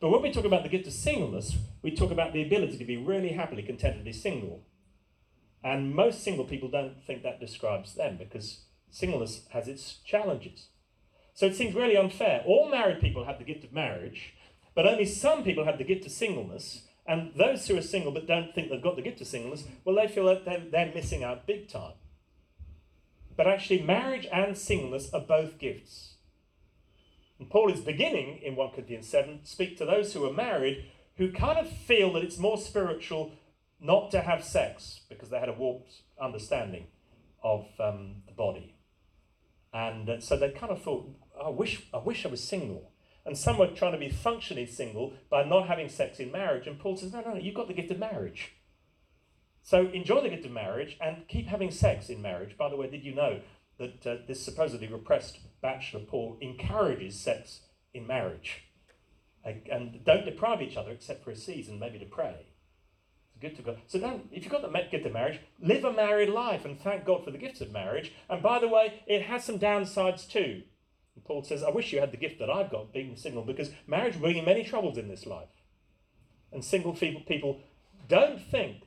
But 0.00 0.10
when 0.10 0.22
we 0.22 0.32
talk 0.32 0.46
about 0.46 0.62
the 0.62 0.68
gift 0.68 0.86
of 0.86 0.94
singleness, 0.94 1.56
we 1.82 1.94
talk 1.94 2.10
about 2.10 2.32
the 2.32 2.42
ability 2.42 2.78
to 2.78 2.84
be 2.84 2.96
really 2.96 3.32
happily, 3.32 3.62
contentedly 3.62 4.12
single. 4.12 4.62
And 5.62 5.94
most 5.94 6.24
single 6.24 6.46
people 6.46 6.70
don't 6.70 7.04
think 7.06 7.22
that 7.22 7.38
describes 7.38 7.94
them 7.94 8.16
because 8.16 8.62
singleness 8.90 9.42
has 9.50 9.68
its 9.68 9.98
challenges. 10.04 10.68
So 11.34 11.46
it 11.46 11.54
seems 11.54 11.74
really 11.74 11.96
unfair. 11.96 12.42
All 12.46 12.68
married 12.70 13.00
people 13.00 13.24
have 13.24 13.38
the 13.38 13.44
gift 13.44 13.64
of 13.64 13.72
marriage, 13.72 14.32
but 14.74 14.86
only 14.86 15.04
some 15.04 15.42
people 15.44 15.64
have 15.64 15.78
the 15.78 15.84
gift 15.84 16.06
of 16.06 16.12
singleness. 16.12 16.82
And 17.06 17.32
those 17.34 17.66
who 17.66 17.76
are 17.76 17.82
single 17.82 18.12
but 18.12 18.26
don't 18.26 18.54
think 18.54 18.70
they've 18.70 18.82
got 18.82 18.96
the 18.96 19.02
gift 19.02 19.20
of 19.20 19.26
singleness, 19.26 19.64
well, 19.84 19.96
they 19.96 20.06
feel 20.06 20.26
that 20.26 20.44
they're, 20.44 20.62
they're 20.70 20.94
missing 20.94 21.24
out 21.24 21.46
big 21.46 21.68
time. 21.68 21.94
But 23.36 23.48
actually, 23.48 23.82
marriage 23.82 24.26
and 24.30 24.56
singleness 24.56 25.12
are 25.12 25.20
both 25.20 25.58
gifts. 25.58 26.14
And 27.38 27.48
Paul 27.48 27.72
is 27.72 27.80
beginning 27.80 28.40
in 28.42 28.54
1 28.54 28.70
Corinthians 28.72 29.08
7 29.08 29.40
to 29.40 29.46
speak 29.46 29.78
to 29.78 29.86
those 29.86 30.12
who 30.12 30.28
are 30.28 30.32
married 30.32 30.84
who 31.16 31.32
kind 31.32 31.58
of 31.58 31.68
feel 31.68 32.12
that 32.12 32.22
it's 32.22 32.38
more 32.38 32.58
spiritual 32.58 33.32
not 33.80 34.10
to 34.10 34.20
have 34.20 34.44
sex 34.44 35.00
because 35.08 35.30
they 35.30 35.38
had 35.38 35.48
a 35.48 35.54
warped 35.54 36.02
understanding 36.20 36.86
of 37.42 37.66
um, 37.78 38.16
the 38.26 38.32
body. 38.32 38.74
And 39.72 40.08
uh, 40.08 40.20
so 40.20 40.36
they 40.36 40.50
kind 40.50 40.72
of 40.72 40.82
thought, 40.82 41.08
I 41.42 41.48
wish, 41.48 41.86
I 41.94 41.98
wish 41.98 42.26
I 42.26 42.28
was 42.28 42.42
single. 42.42 42.90
And 43.24 43.36
some 43.36 43.58
were 43.58 43.68
trying 43.68 43.92
to 43.92 43.98
be 43.98 44.08
functionally 44.08 44.66
single 44.66 45.12
by 45.28 45.44
not 45.44 45.68
having 45.68 45.88
sex 45.88 46.18
in 46.20 46.32
marriage. 46.32 46.66
And 46.66 46.78
Paul 46.78 46.96
says, 46.96 47.12
no, 47.12 47.20
no, 47.20 47.34
no, 47.34 47.40
you've 47.40 47.54
got 47.54 47.68
the 47.68 47.74
gift 47.74 47.90
of 47.90 47.98
marriage. 47.98 48.52
So 49.62 49.88
enjoy 49.88 50.22
the 50.22 50.30
gift 50.30 50.46
of 50.46 50.52
marriage 50.52 50.96
and 51.00 51.28
keep 51.28 51.46
having 51.46 51.70
sex 51.70 52.08
in 52.08 52.22
marriage. 52.22 52.56
By 52.56 52.70
the 52.70 52.76
way, 52.76 52.88
did 52.88 53.04
you 53.04 53.14
know 53.14 53.40
that 53.78 54.06
uh, 54.06 54.16
this 54.26 54.42
supposedly 54.42 54.88
repressed 54.88 55.38
bachelor 55.60 56.00
Paul 56.00 56.38
encourages 56.40 57.20
sex 57.20 57.60
in 57.92 58.06
marriage? 58.06 58.64
And 59.44 60.04
don't 60.04 60.24
deprive 60.24 60.60
each 60.60 60.76
other 60.76 60.90
except 60.90 61.24
for 61.24 61.30
a 61.30 61.36
season, 61.36 61.78
maybe 61.78 61.98
to 61.98 62.04
pray. 62.04 62.46
It's 63.28 63.40
good 63.40 63.56
to 63.56 63.62
go. 63.62 63.76
So 63.86 63.98
don't, 63.98 64.28
if 64.32 64.44
you've 64.44 64.52
got 64.52 64.62
the 64.62 64.86
gift 64.90 65.06
of 65.06 65.12
marriage, 65.12 65.40
live 65.60 65.84
a 65.84 65.92
married 65.92 66.28
life 66.30 66.64
and 66.64 66.78
thank 66.78 67.04
God 67.04 67.24
for 67.24 67.30
the 67.30 67.38
gifts 67.38 67.60
of 67.60 67.70
marriage. 67.70 68.12
And 68.28 68.42
by 68.42 68.58
the 68.58 68.68
way, 68.68 69.02
it 69.06 69.22
has 69.22 69.44
some 69.44 69.58
downsides 69.58 70.28
too. 70.28 70.62
Paul 71.24 71.42
says, 71.42 71.62
I 71.62 71.70
wish 71.70 71.92
you 71.92 72.00
had 72.00 72.12
the 72.12 72.16
gift 72.16 72.38
that 72.38 72.50
I've 72.50 72.70
got, 72.70 72.92
being 72.92 73.16
single, 73.16 73.42
because 73.42 73.70
marriage 73.86 74.14
will 74.14 74.22
bring 74.22 74.36
you 74.36 74.42
many 74.42 74.64
troubles 74.64 74.98
in 74.98 75.08
this 75.08 75.26
life. 75.26 75.48
And 76.52 76.64
single 76.64 76.94
people, 76.94 77.60
don't 78.08 78.40
think 78.40 78.82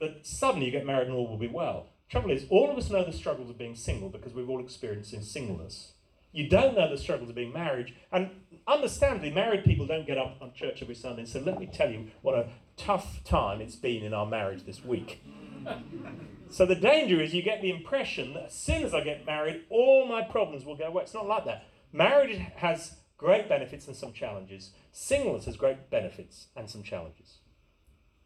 that 0.00 0.26
suddenly 0.26 0.66
you 0.66 0.72
get 0.72 0.86
married 0.86 1.08
and 1.08 1.16
all 1.16 1.28
will 1.28 1.38
be 1.38 1.48
well. 1.48 1.88
Trouble 2.08 2.30
is, 2.30 2.46
all 2.50 2.70
of 2.70 2.78
us 2.78 2.90
know 2.90 3.04
the 3.04 3.12
struggles 3.12 3.50
of 3.50 3.58
being 3.58 3.74
single 3.74 4.08
because 4.08 4.34
we've 4.34 4.48
all 4.48 4.60
experienced 4.60 5.12
in 5.12 5.22
singleness. 5.22 5.92
You 6.32 6.48
don't 6.48 6.76
know 6.76 6.90
the 6.90 6.98
struggles 6.98 7.30
of 7.30 7.36
being 7.36 7.52
married, 7.52 7.94
and 8.10 8.30
understandably, 8.66 9.30
married 9.30 9.64
people 9.64 9.86
don't 9.86 10.06
get 10.06 10.18
up 10.18 10.36
on 10.40 10.52
church 10.52 10.82
every 10.82 10.96
Sunday 10.96 11.20
and 11.20 11.28
say, 11.28 11.40
Let 11.40 11.60
me 11.60 11.66
tell 11.66 11.90
you 11.90 12.08
what 12.22 12.34
a 12.34 12.48
tough 12.76 13.22
time 13.22 13.60
it's 13.60 13.76
been 13.76 14.02
in 14.02 14.12
our 14.12 14.26
marriage 14.26 14.64
this 14.64 14.84
week. 14.84 15.22
so 16.50 16.66
the 16.66 16.74
danger 16.74 17.20
is 17.20 17.34
you 17.34 17.42
get 17.42 17.62
the 17.62 17.70
impression 17.70 18.34
that 18.34 18.46
as 18.46 18.54
soon 18.54 18.82
as 18.82 18.94
I 18.94 19.02
get 19.02 19.26
married, 19.26 19.62
all 19.70 20.06
my 20.06 20.22
problems 20.22 20.64
will 20.64 20.76
go 20.76 20.84
away. 20.84 21.02
It's 21.02 21.14
not 21.14 21.26
like 21.26 21.44
that. 21.44 21.66
Marriage 21.92 22.40
has 22.56 22.96
great 23.16 23.48
benefits 23.48 23.86
and 23.86 23.96
some 23.96 24.12
challenges. 24.12 24.72
Singleness 24.92 25.46
has 25.46 25.56
great 25.56 25.90
benefits 25.90 26.48
and 26.56 26.68
some 26.68 26.82
challenges 26.82 27.38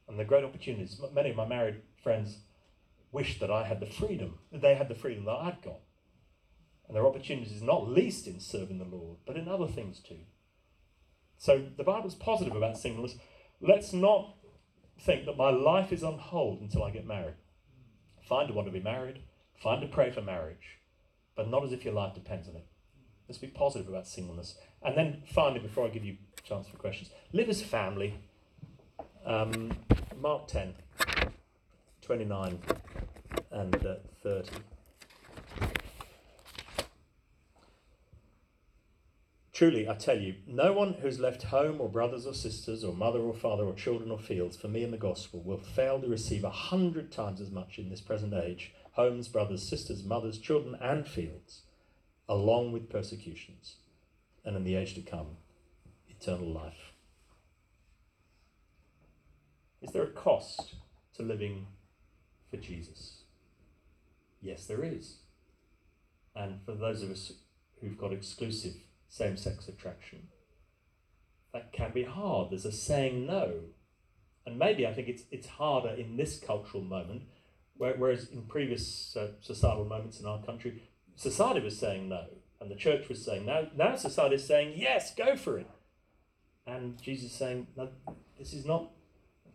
and 0.09 0.19
the 0.19 0.25
great 0.25 0.45
opportunities. 0.45 1.01
Many 1.13 1.31
of 1.31 1.37
my 1.37 1.47
married 1.47 1.83
friends 2.03 2.39
wish 3.13 3.39
that 3.41 3.51
I 3.51 3.65
had 3.65 3.81
the 3.81 3.87
freedom, 3.87 4.39
that 4.51 4.63
they 4.63 4.75
had 4.75 4.89
the 4.89 4.95
freedom 4.95 5.25
that 5.27 5.33
I've 5.37 5.63
got. 5.63 5.81
And 6.87 6.97
there 6.97 7.03
are 7.03 7.09
opportunities 7.09 7.63
not 7.63 7.89
least 7.89 8.27
in 8.27 8.41
serving 8.41 8.79
the 8.79 8.85
Lord, 8.85 9.19
but 9.27 9.37
in 9.37 9.47
other 9.47 9.67
things 9.67 10.01
too. 10.01 10.21
So 11.37 11.67
the 11.77 11.85
Bible's 11.85 12.15
positive 12.15 12.57
about 12.57 12.79
singleness. 12.79 13.17
Let's 13.61 13.93
not 13.93 14.35
think 14.99 15.27
that 15.27 15.37
my 15.37 15.51
life 15.51 15.93
is 15.93 16.03
on 16.03 16.19
hold 16.19 16.61
until 16.61 16.83
I 16.83 16.91
get 16.91 17.07
married. 17.07 17.35
Find 18.29 18.47
to 18.49 18.53
want 18.53 18.67
to 18.69 18.73
be 18.73 18.81
married, 18.81 19.21
find 19.57 19.81
to 19.81 19.89
pray 19.89 20.11
for 20.11 20.21
marriage, 20.21 20.79
but 21.35 21.49
not 21.49 21.65
as 21.65 21.73
if 21.73 21.83
your 21.83 21.95
life 21.95 22.13
depends 22.15 22.47
on 22.47 22.57
it. 22.57 22.67
Let's 23.27 23.39
be 23.39 23.47
positive 23.47 23.89
about 23.89 24.07
singleness. 24.07 24.57
And 24.83 24.97
then 24.99 25.23
finally, 25.33 25.61
before 25.61 25.87
I 25.87 25.89
give 25.89 26.05
you 26.05 26.19
a 26.37 26.43
chance 26.43 26.69
for 26.69 26.77
questions, 26.77 27.11
live 27.33 27.49
as 27.49 27.63
family 27.63 28.21
um, 29.25 29.73
Mark 30.21 30.47
10, 30.47 30.75
29 32.03 32.59
and 33.51 33.87
uh, 33.87 33.95
30. 34.23 34.51
Truly, 39.59 39.89
I 39.89 39.95
tell 39.95 40.17
you, 40.17 40.37
no 40.47 40.73
one 40.73 40.95
who's 41.03 41.19
left 41.19 41.43
home 41.43 41.81
or 41.81 41.89
brothers 41.89 42.29
or 42.29 42.33
sisters 42.33 42.85
or 42.85 42.95
mother 42.95 43.19
or 43.19 43.35
father 43.35 43.65
or 43.65 43.75
children 43.75 44.13
or 44.13 44.19
fields 44.21 44.57
for 44.57 44.69
me 44.69 44.85
and 44.85 44.93
the 44.93 44.99
gospel 44.99 45.43
will 45.43 45.59
fail 45.59 46.01
to 46.01 46.07
receive 46.07 46.45
a 46.45 46.49
hundred 46.49 47.11
times 47.11 47.41
as 47.41 47.51
much 47.51 47.77
in 47.77 47.89
this 47.91 48.01
present 48.01 48.33
age 48.33 48.73
homes, 48.93 49.27
brothers, 49.27 49.69
sisters, 49.69 50.05
mothers, 50.05 50.39
children, 50.39 50.77
and 50.81 51.09
fields, 51.09 51.63
along 52.29 52.71
with 52.71 52.89
persecutions, 52.89 53.79
and 54.45 54.57
in 54.57 54.63
the 54.63 54.77
age 54.77 54.95
to 54.95 55.01
come, 55.01 55.39
eternal 56.09 56.47
life. 56.47 56.93
Is 59.83 59.91
there 59.91 60.05
a 60.05 60.13
cost 60.13 60.77
to 61.17 61.25
living 61.25 61.67
for 62.49 62.59
Jesus? 62.59 63.23
Yes, 64.41 64.67
there 64.67 64.85
is. 64.85 65.17
And 66.37 66.61
for 66.65 66.77
those 66.77 67.03
of 67.03 67.11
us 67.11 67.33
who've 67.81 67.99
got 67.99 68.13
exclusive 68.13 68.75
same 69.09 69.37
sex 69.37 69.69
attraction, 69.69 70.29
that 71.53 71.73
can 71.73 71.93
be 71.93 72.05
hard. 72.05 72.51
There's 72.51 72.65
a 72.65 72.73
saying 72.73 73.27
no. 73.27 73.55
And 74.47 74.59
maybe 74.59 74.87
I 74.87 74.93
think 74.93 75.09
it's, 75.09 75.23
it's 75.31 75.47
harder 75.47 75.91
in 75.91 76.17
this 76.17 76.39
cultural 76.39 76.83
moment, 76.83 77.23
whereas 77.77 78.29
in 78.31 78.43
previous 78.43 79.17
uh, 79.17 79.29
societal 79.41 79.85
moments 79.85 80.21
in 80.21 80.27
our 80.27 80.43
country, 80.43 80.83
society 81.17 81.61
was 81.61 81.79
saying 81.79 82.09
no, 82.09 82.25
and 82.61 82.71
the 82.71 82.77
church 82.77 83.09
was 83.09 83.25
saying 83.25 83.47
no. 83.47 83.69
Now 83.77 83.97
society 83.97 84.37
is 84.37 84.47
saying 84.47 84.75
yes, 84.77 85.15
go 85.15 85.37
for 85.37 85.59
it. 85.59 85.69
And 86.69 87.01
Jesus 87.01 87.33
is 87.33 87.39
saying, 87.39 87.67
no, 87.77 87.89
this 88.39 88.53
is 88.53 88.67
not 88.67 88.91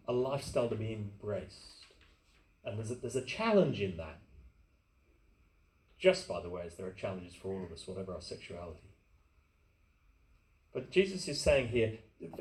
a 0.08 0.14
lifestyle 0.14 0.68
to 0.70 0.76
be 0.76 0.94
embraced. 0.94 1.86
And 2.66 2.78
there's 2.78 2.92
a, 2.92 2.96
there's 2.96 3.16
a 3.16 3.22
challenge 3.22 3.82
in 3.82 3.98
that. 3.98 4.20
Just 6.00 6.28
by 6.28 6.42
the 6.42 6.50
way, 6.50 6.64
as 6.66 6.76
there 6.76 6.88
are 6.88 6.92
challenges 6.92 7.36
for 7.36 7.50
all 7.54 7.64
of 7.64 7.72
us, 7.72 7.88
whatever 7.88 8.14
our 8.14 8.22
sexuality. 8.22 8.93
But 10.74 10.92
Jesus 10.92 11.28
is 11.28 11.40
saying 11.40 11.70
here, 11.70 11.94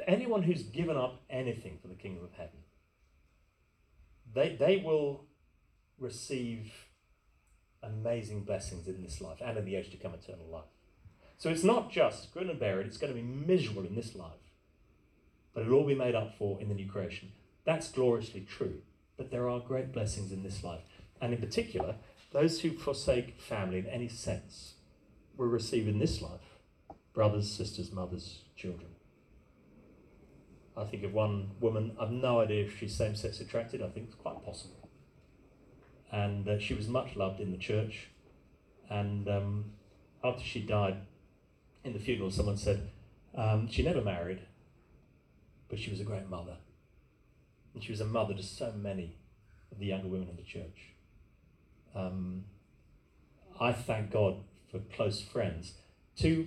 anyone 0.07 0.43
who's 0.43 0.63
given 0.63 0.97
up 0.97 1.23
anything 1.29 1.79
for 1.81 1.89
the 1.89 1.95
kingdom 1.95 2.25
of 2.25 2.33
heaven, 2.33 2.61
they, 4.35 4.57
they 4.57 4.79
will 4.79 5.25
receive 5.99 6.73
amazing 7.83 8.45
blessings 8.45 8.87
in 8.87 9.03
this 9.03 9.21
life 9.21 9.39
and 9.45 9.59
in 9.59 9.65
the 9.65 9.77
age 9.77 9.91
to 9.91 9.97
come 9.97 10.15
eternal 10.15 10.47
life. 10.51 10.65
So 11.37 11.51
it's 11.51 11.65
not 11.65 11.91
just 11.91 12.33
grin 12.33 12.49
and 12.49 12.59
bear 12.59 12.81
it, 12.81 12.87
it's 12.87 12.97
going 12.97 13.13
to 13.13 13.21
be 13.21 13.27
miserable 13.27 13.85
in 13.85 13.95
this 13.95 14.15
life, 14.15 14.31
but 15.53 15.63
it'll 15.63 15.75
all 15.75 15.87
be 15.87 15.95
made 15.95 16.15
up 16.15 16.37
for 16.39 16.61
in 16.61 16.69
the 16.69 16.75
new 16.75 16.89
creation. 16.89 17.33
That's 17.65 17.91
gloriously 17.91 18.47
true. 18.49 18.81
But 19.17 19.31
there 19.31 19.49
are 19.49 19.61
great 19.61 19.93
blessings 19.93 20.33
in 20.33 20.43
this 20.43 20.65
life. 20.65 20.81
And 21.21 21.33
in 21.33 21.41
particular, 21.41 21.97
those 22.33 22.61
who 22.61 22.73
forsake 22.73 23.41
family 23.41 23.79
in 23.79 23.87
any 23.87 24.09
sense 24.09 24.75
will 25.37 25.47
receive 25.47 25.87
in 25.87 25.99
this 25.99 26.23
life 26.23 26.52
brothers, 27.13 27.51
sisters, 27.51 27.93
mothers, 27.93 28.43
children. 28.57 28.89
I 30.77 30.85
think 30.85 31.05
of 31.05 31.13
one 31.13 31.51
woman, 31.61 31.97
I've 32.01 32.11
no 32.11 32.41
idea 32.41 32.65
if 32.65 32.79
she's 32.79 32.95
same 32.95 33.15
sex 33.15 33.41
attracted, 33.41 33.83
I 33.83 33.89
think 33.89 34.07
it's 34.09 34.15
quite 34.15 34.43
possible. 34.45 34.89
And 36.11 36.49
uh, 36.49 36.59
she 36.59 36.75
was 36.75 36.89
much 36.89 37.17
loved 37.17 37.41
in 37.41 37.53
the 37.53 37.59
church. 37.59 38.09
And 38.89 39.29
um, 39.29 39.65
after 40.25 40.43
she 40.43 40.61
died 40.61 40.97
in 41.85 41.93
the 41.93 41.99
funeral, 41.99 42.31
someone 42.31 42.57
said 42.57 42.91
um, 43.35 43.69
she 43.71 43.83
never 43.83 44.01
married, 44.01 44.41
but 45.69 45.79
she 45.79 45.91
was 45.91 46.01
a 46.01 46.05
great 46.05 46.29
mother. 46.29 46.57
And 47.75 47.83
she 47.83 47.93
was 47.93 48.01
a 48.01 48.07
mother 48.07 48.35
to 48.35 48.43
so 48.43 48.73
many 48.73 49.17
of 49.71 49.79
the 49.79 49.87
younger 49.87 50.09
women 50.09 50.29
in 50.29 50.37
the 50.37 50.43
church. 50.43 50.93
Um, 51.95 52.45
I 53.61 53.73
thank 53.73 54.11
God 54.11 54.37
for 54.71 54.79
close 54.95 55.21
friends. 55.21 55.75
To 56.19 56.47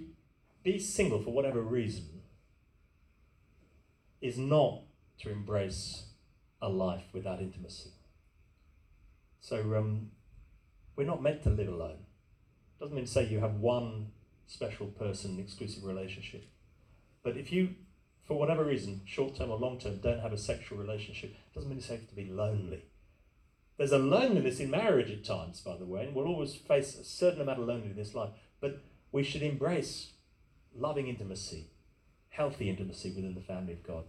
be 0.65 0.79
single 0.79 1.21
for 1.21 1.29
whatever 1.29 1.61
reason 1.61 2.23
is 4.19 4.37
not 4.37 4.81
to 5.19 5.31
embrace 5.31 6.07
a 6.59 6.67
life 6.67 7.03
without 7.13 7.39
intimacy. 7.39 7.91
So 9.39 9.57
um, 9.77 10.09
we're 10.95 11.05
not 11.05 11.21
meant 11.21 11.43
to 11.43 11.51
live 11.51 11.67
alone. 11.67 11.99
Doesn't 12.79 12.95
mean 12.95 13.05
to 13.05 13.11
say 13.11 13.27
you 13.27 13.39
have 13.39 13.53
one 13.53 14.07
special 14.47 14.87
person, 14.87 15.39
exclusive 15.39 15.83
relationship. 15.83 16.45
But 17.23 17.37
if 17.37 17.51
you, 17.51 17.75
for 18.23 18.37
whatever 18.37 18.65
reason, 18.65 19.01
short 19.05 19.35
term 19.35 19.51
or 19.51 19.59
long 19.59 19.77
term, 19.79 19.99
don't 19.99 20.19
have 20.19 20.33
a 20.33 20.37
sexual 20.37 20.79
relationship, 20.79 21.35
doesn't 21.53 21.69
mean 21.69 21.79
you 21.79 21.95
have 21.95 22.09
to 22.09 22.15
be 22.15 22.25
lonely. 22.25 22.85
There's 23.77 23.91
a 23.91 23.99
loneliness 23.99 24.59
in 24.59 24.71
marriage 24.71 25.11
at 25.11 25.23
times, 25.23 25.61
by 25.61 25.77
the 25.77 25.85
way, 25.85 26.05
and 26.05 26.15
we'll 26.15 26.27
always 26.27 26.55
face 26.55 26.97
a 26.97 27.03
certain 27.03 27.41
amount 27.41 27.59
of 27.59 27.67
loneliness 27.67 28.13
in 28.13 28.19
life. 28.19 28.29
But 28.59 28.81
we 29.11 29.21
should 29.21 29.43
embrace 29.43 30.13
loving 30.77 31.07
intimacy, 31.07 31.67
healthy 32.29 32.69
intimacy 32.69 33.11
within 33.15 33.35
the 33.35 33.41
family 33.41 33.73
of 33.73 33.83
God. 33.83 34.03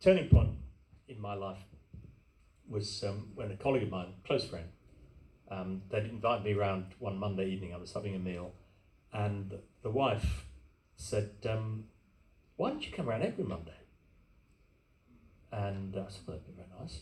Turning 0.00 0.28
point 0.28 0.50
in 1.08 1.20
my 1.20 1.34
life 1.34 1.62
was 2.68 3.04
um, 3.04 3.28
when 3.34 3.50
a 3.50 3.56
colleague 3.56 3.84
of 3.84 3.90
mine, 3.90 4.14
close 4.26 4.44
friend, 4.44 4.68
um, 5.50 5.82
they'd 5.90 6.04
invited 6.04 6.44
me 6.44 6.54
around 6.54 6.86
one 6.98 7.18
Monday 7.18 7.46
evening. 7.46 7.74
I 7.74 7.76
was 7.76 7.92
having 7.92 8.14
a 8.14 8.18
meal, 8.18 8.52
and 9.12 9.58
the 9.82 9.90
wife 9.90 10.46
said, 10.96 11.30
um, 11.48 11.84
"Why 12.56 12.70
don't 12.70 12.84
you 12.84 12.92
come 12.92 13.08
around 13.08 13.22
every 13.22 13.44
Monday?" 13.44 13.76
And 15.52 15.94
I 15.94 16.08
said, 16.08 16.22
"Well, 16.26 16.38
that'd 16.38 16.46
be 16.46 16.52
very 16.54 16.68
nice." 16.80 17.00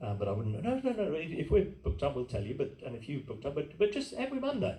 Uh, 0.00 0.14
but 0.14 0.28
I 0.28 0.32
wouldn't. 0.32 0.62
No, 0.62 0.80
no, 0.84 0.92
no. 0.92 1.14
If, 1.14 1.30
if, 1.30 1.50
we're 1.50 1.64
booked 1.64 2.02
up, 2.02 2.14
we'll 2.14 2.26
tell 2.26 2.42
you. 2.42 2.54
But 2.54 2.76
and 2.86 2.94
if 2.94 3.08
you 3.08 3.20
booked 3.20 3.44
up, 3.44 3.54
but 3.54 3.76
but 3.78 3.92
just 3.92 4.12
every 4.12 4.38
Monday. 4.38 4.78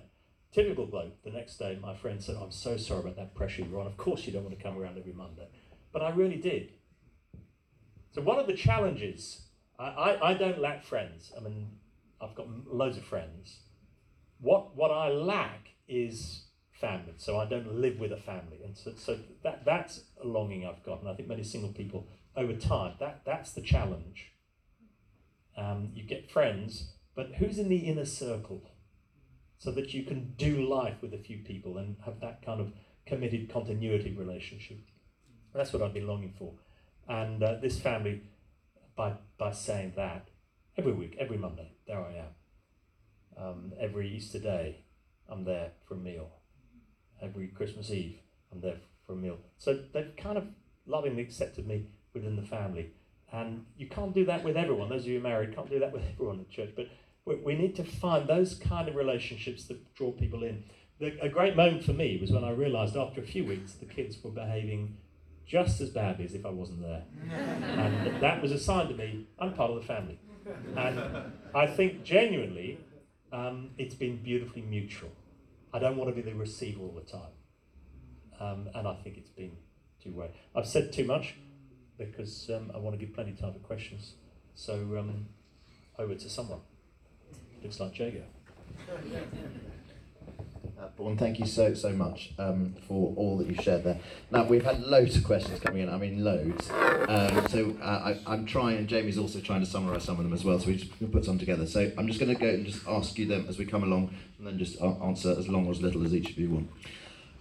Typical 0.55 0.85
bloke. 0.85 1.21
The 1.25 1.31
next 1.31 1.57
day, 1.57 1.77
my 1.81 1.93
friend 1.93 2.23
said, 2.23 2.37
"I'm 2.37 2.49
so 2.49 2.77
sorry 2.77 3.01
about 3.01 3.17
that 3.17 3.35
pressure 3.35 3.63
you're 3.63 3.81
on. 3.81 3.87
Of 3.87 3.97
course, 3.97 4.25
you 4.25 4.31
don't 4.31 4.45
want 4.45 4.57
to 4.57 4.63
come 4.63 4.77
around 4.77 4.97
every 4.97 5.11
Monday." 5.11 5.49
But 5.91 6.01
I 6.01 6.11
really 6.11 6.37
did. 6.37 6.71
So 8.13 8.21
one 8.21 8.39
of 8.39 8.47
the 8.47 8.53
challenges, 8.53 9.41
I, 9.77 9.87
I, 9.87 10.29
I 10.29 10.33
don't 10.33 10.59
lack 10.59 10.85
friends. 10.85 11.33
I 11.35 11.41
mean, 11.41 11.71
I've 12.21 12.35
got 12.35 12.47
loads 12.73 12.95
of 12.95 13.03
friends. 13.03 13.63
What 14.39 14.77
what 14.77 14.91
I 14.91 15.09
lack 15.09 15.71
is 15.89 16.45
family. 16.71 17.15
So 17.17 17.37
I 17.37 17.43
don't 17.43 17.75
live 17.75 17.99
with 17.99 18.13
a 18.13 18.17
family, 18.17 18.61
and 18.63 18.77
so, 18.77 18.93
so 18.95 19.19
that 19.43 19.65
that's 19.65 20.05
a 20.23 20.25
longing 20.25 20.65
I've 20.65 20.83
got, 20.83 21.01
and 21.01 21.09
I 21.09 21.15
think 21.15 21.27
many 21.27 21.43
single 21.43 21.73
people 21.73 22.07
over 22.33 22.53
time 22.53 22.93
that 23.01 23.23
that's 23.25 23.51
the 23.51 23.61
challenge 23.61 24.31
um, 25.57 25.91
you 25.93 26.03
get 26.03 26.31
friends, 26.31 26.93
but 27.13 27.35
who's 27.39 27.59
in 27.59 27.67
the 27.67 27.77
inner 27.77 28.05
circle? 28.05 28.61
So 29.57 29.71
that 29.71 29.93
you 29.93 30.03
can 30.03 30.33
do 30.37 30.67
life 30.67 30.95
with 31.01 31.13
a 31.13 31.17
few 31.17 31.37
people 31.39 31.77
and 31.77 31.95
have 32.05 32.19
that 32.19 32.45
kind 32.45 32.59
of 32.59 32.73
committed 33.05 33.49
continuity 33.49 34.13
relationship. 34.13 34.79
That's 35.53 35.71
what 35.71 35.81
I've 35.81 35.93
been 35.93 36.07
longing 36.07 36.33
for. 36.37 36.53
And 37.07 37.41
uh, 37.41 37.55
this 37.61 37.79
family, 37.79 38.23
by, 38.95 39.13
by 39.37 39.51
saying 39.51 39.93
that, 39.95 40.27
every 40.77 40.91
week, 40.91 41.15
every 41.19 41.37
Monday, 41.37 41.71
there 41.87 42.01
I 42.01 42.15
am. 42.15 43.43
Um, 43.43 43.73
every 43.79 44.09
Easter 44.09 44.39
day, 44.39 44.85
I'm 45.29 45.43
there 45.45 45.71
for 45.87 45.95
a 45.95 45.97
meal. 45.97 46.29
Every 47.21 47.47
Christmas 47.47 47.89
Eve, 47.91 48.19
I'm 48.51 48.61
there 48.61 48.77
for 49.05 49.13
a 49.13 49.17
meal. 49.17 49.37
So 49.57 49.79
they've 49.93 50.15
kind 50.17 50.37
of 50.37 50.47
lovingly 50.85 51.21
accepted 51.21 51.67
me 51.67 51.87
within 52.13 52.35
the 52.35 52.41
family. 52.41 52.91
And 53.31 53.65
you 53.77 53.87
can't 53.87 54.13
do 54.13 54.25
that 54.25 54.43
with 54.43 54.55
everyone. 54.55 54.89
Those 54.89 55.01
of 55.01 55.07
you 55.07 55.19
married 55.19 55.55
can't 55.55 55.69
do 55.69 55.79
that 55.79 55.91
with 55.91 56.03
everyone 56.11 56.39
in 56.39 56.47
church. 56.49 56.73
But 56.75 56.87
we, 57.25 57.35
we 57.35 57.55
need 57.55 57.75
to 57.75 57.83
find 57.83 58.27
those 58.27 58.55
kind 58.55 58.87
of 58.87 58.95
relationships 58.95 59.65
that 59.65 59.93
draw 59.95 60.11
people 60.11 60.43
in. 60.43 60.63
The, 60.99 61.17
a 61.21 61.29
great 61.29 61.55
moment 61.55 61.83
for 61.83 61.93
me 61.93 62.17
was 62.21 62.31
when 62.31 62.43
I 62.43 62.51
realised 62.51 62.95
after 62.95 63.21
a 63.21 63.25
few 63.25 63.45
weeks 63.45 63.73
the 63.73 63.85
kids 63.85 64.23
were 64.23 64.31
behaving 64.31 64.97
just 65.45 65.81
as 65.81 65.89
badly 65.89 66.25
as 66.25 66.33
if 66.33 66.45
I 66.45 66.49
wasn't 66.49 66.81
there. 66.81 67.03
and 67.31 68.21
that 68.21 68.41
was 68.41 68.51
a 68.51 68.59
sign 68.59 68.87
to 68.87 68.95
me 68.95 69.27
I'm 69.39 69.53
part 69.53 69.71
of 69.71 69.77
the 69.77 69.85
family. 69.85 70.19
And 70.75 70.99
I 71.53 71.67
think 71.67 72.03
genuinely 72.03 72.79
um, 73.33 73.71
it's 73.77 73.95
been 73.95 74.21
beautifully 74.23 74.61
mutual. 74.61 75.11
I 75.73 75.79
don't 75.79 75.97
want 75.97 76.09
to 76.09 76.15
be 76.15 76.21
the 76.21 76.35
receiver 76.35 76.81
all 76.81 76.93
the 76.93 77.11
time. 77.11 77.31
Um, 78.39 78.69
and 78.75 78.87
I 78.87 78.95
think 78.95 79.17
it's 79.17 79.29
been 79.29 79.51
two 80.01 80.13
way. 80.13 80.31
I've 80.55 80.67
said 80.67 80.93
too 80.93 81.05
much 81.05 81.35
because 81.97 82.49
um, 82.53 82.71
I 82.73 82.77
want 82.77 82.97
to 82.97 83.03
give 83.03 83.15
plenty 83.15 83.31
of 83.31 83.39
time 83.39 83.53
for 83.53 83.59
questions. 83.59 84.13
So 84.53 84.73
um, 84.97 85.27
over 85.97 86.15
to 86.15 86.29
someone. 86.29 86.59
Looks 87.65 87.79
like 87.79 87.97
Jago. 87.97 88.21
Uh, 90.77 90.87
Vaughan, 90.95 91.17
thank 91.17 91.39
you 91.39 91.47
so 91.47 91.73
so 91.73 91.91
much 91.93 92.31
um, 92.37 92.75
for 92.87 93.11
all 93.15 93.39
that 93.39 93.47
you 93.47 93.55
shared 93.59 93.83
there. 93.83 93.97
Now 94.29 94.43
we've 94.43 94.63
had 94.63 94.83
loads 94.83 95.17
of 95.17 95.23
questions 95.23 95.59
coming 95.61 95.81
in. 95.81 95.89
I 95.89 95.97
mean 95.97 96.23
loads. 96.23 96.69
Um, 96.69 97.47
so 97.47 97.75
uh, 97.81 98.13
I, 98.13 98.19
I'm 98.27 98.45
trying, 98.45 98.77
and 98.77 98.87
Jamie's 98.87 99.17
also 99.17 99.39
trying 99.39 99.61
to 99.61 99.65
summarise 99.65 100.03
some 100.03 100.19
of 100.19 100.23
them 100.23 100.33
as 100.33 100.43
well. 100.43 100.59
So 100.59 100.67
we 100.67 100.75
just 100.75 101.11
put 101.11 101.25
some 101.25 101.39
together. 101.39 101.65
So 101.65 101.91
I'm 101.97 102.05
just 102.05 102.19
going 102.19 102.31
to 102.35 102.39
go 102.39 102.49
and 102.49 102.67
just 102.67 102.87
ask 102.87 103.17
you 103.17 103.25
them 103.25 103.47
as 103.49 103.57
we 103.57 103.65
come 103.65 103.81
along, 103.81 104.15
and 104.37 104.45
then 104.45 104.59
just 104.59 104.79
answer 104.79 105.31
as 105.31 105.47
long 105.47 105.65
or 105.65 105.71
as 105.71 105.81
little 105.81 106.05
as 106.05 106.13
each 106.13 106.29
of 106.29 106.37
you 106.37 106.51
want. 106.51 106.69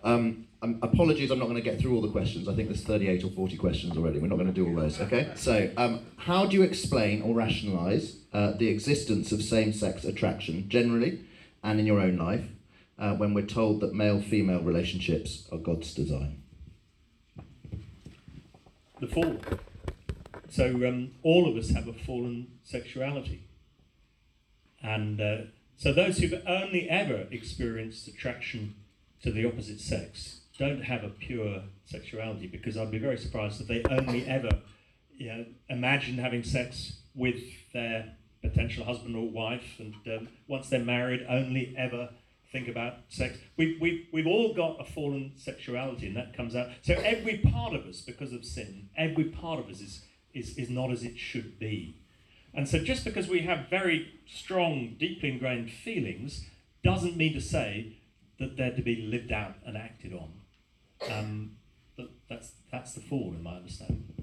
Um, 0.05 0.47
um, 0.65 0.79
apologies, 0.83 1.31
I'm 1.31 1.39
not 1.39 1.45
going 1.45 1.63
to 1.63 1.63
get 1.63 1.81
through 1.81 1.95
all 1.95 2.03
the 2.03 2.11
questions. 2.11 2.49
I 2.49 2.55
think 2.55 2.69
there's 2.69 2.83
38 2.83 3.23
or 3.25 3.31
40 3.31 3.57
questions 3.57 3.97
already. 3.97 4.19
We're 4.19 4.29
not 4.29 4.37
going 4.37 4.49
to 4.49 4.53
do 4.53 4.67
all 4.67 4.75
those. 4.75 5.01
Okay. 5.01 5.31
So 5.37 5.71
um, 5.77 6.01
how 6.17 6.47
do 6.47 6.57
you 6.57 6.63
explain 6.63 7.23
or 7.23 7.35
rationalise 7.35 8.17
uh, 8.33 8.53
the 8.53 8.69
existence 8.69 9.31
of 9.31 9.43
same-sex 9.43 10.05
attraction 10.05 10.69
generally, 10.69 11.21
and 11.63 11.79
in 11.79 11.87
your 11.87 12.01
own 12.01 12.17
life? 12.17 12.45
uh, 12.99 13.15
when 13.15 13.35
we're 13.35 13.47
told 13.47 13.81
that 13.81 13.95
male 13.95 14.21
female 14.21 14.61
relationships 14.61 15.49
are 15.51 15.59
God's 15.59 15.93
design? 15.95 16.43
The 19.01 19.07
fall. 19.09 19.37
So 20.49 20.67
um, 20.87 21.13
all 21.23 21.49
of 21.49 21.57
us 21.57 21.71
have 21.71 21.89
a 21.89 21.93
fallen 21.93 22.47
sexuality. 22.63 23.49
And 24.83 25.21
uh, 25.21 25.37
so 25.77 25.93
those 25.93 26.19
who've 26.19 26.41
only 26.47 26.89
ever 26.89 27.27
experienced 27.31 28.07
attraction 28.07 28.77
to 29.23 29.33
the 29.33 29.47
opposite 29.47 29.81
sex 29.81 30.43
don't 30.59 30.83
have 30.83 31.05
a 31.05 31.09
pure 31.09 31.63
sexuality 31.85 32.47
because 32.47 32.77
I'd 32.77 32.91
be 32.91 32.99
very 32.99 33.19
surprised 33.19 33.61
if 33.61 33.67
they 33.67 33.83
only 33.91 34.27
ever 34.27 34.51
you 35.17 35.29
know, 35.29 35.47
imagine 35.69 36.19
having 36.19 36.43
sex 36.43 36.99
with 37.15 37.41
their 37.73 38.17
potential 38.43 38.85
husband 38.85 39.17
or 39.17 39.29
wife 39.29 39.79
and 39.79 39.95
um, 40.07 40.29
once 40.49 40.69
they're 40.69 40.81
married 40.81 41.25
only 41.29 41.75
ever 41.77 42.11
think 42.55 42.69
about 42.69 42.99
sex. 43.09 43.37
We've, 43.57 43.81
we've, 43.81 44.07
we've 44.13 44.29
all 44.29 44.55
got 44.55 44.81
a 44.81 44.85
fallen 44.85 45.33
sexuality, 45.37 46.07
and 46.07 46.17
that 46.17 46.37
comes 46.37 46.55
out. 46.55 46.69
So 46.83 46.95
every 46.95 47.39
part 47.39 47.75
of 47.75 47.85
us, 47.85 48.01
because 48.01 48.33
of 48.33 48.45
sin, 48.45 48.91
every 48.97 49.25
part 49.25 49.59
of 49.59 49.69
us 49.69 49.81
is, 49.81 50.05
is, 50.33 50.57
is 50.57 50.71
not 50.71 50.93
as 50.93 51.03
it 51.03 51.19
should 51.19 51.59
be. 51.59 51.97
And 52.55 52.69
so 52.69 52.79
just 52.79 53.05
because 53.05 53.27
we 53.27 53.41
have 53.41 53.69
very 53.69 54.21
strong, 54.29 54.95
deeply 55.01 55.33
ingrained 55.33 55.73
feelings 55.73 56.45
doesn't 56.85 57.17
mean 57.17 57.35
to 57.35 57.41
say 57.41 57.97
that 58.39 58.57
they're 58.57 58.71
to 58.71 58.83
be 58.83 59.03
lived 59.03 59.33
out 59.33 59.57
and 59.67 59.77
acted 59.77 60.15
on. 60.15 60.44
Um, 61.11 61.57
but 61.97 62.11
that's, 62.29 62.53
that's 62.71 62.93
the 62.95 63.01
fall, 63.01 63.33
in 63.37 63.43
my 63.43 63.57
understanding. 63.57 64.15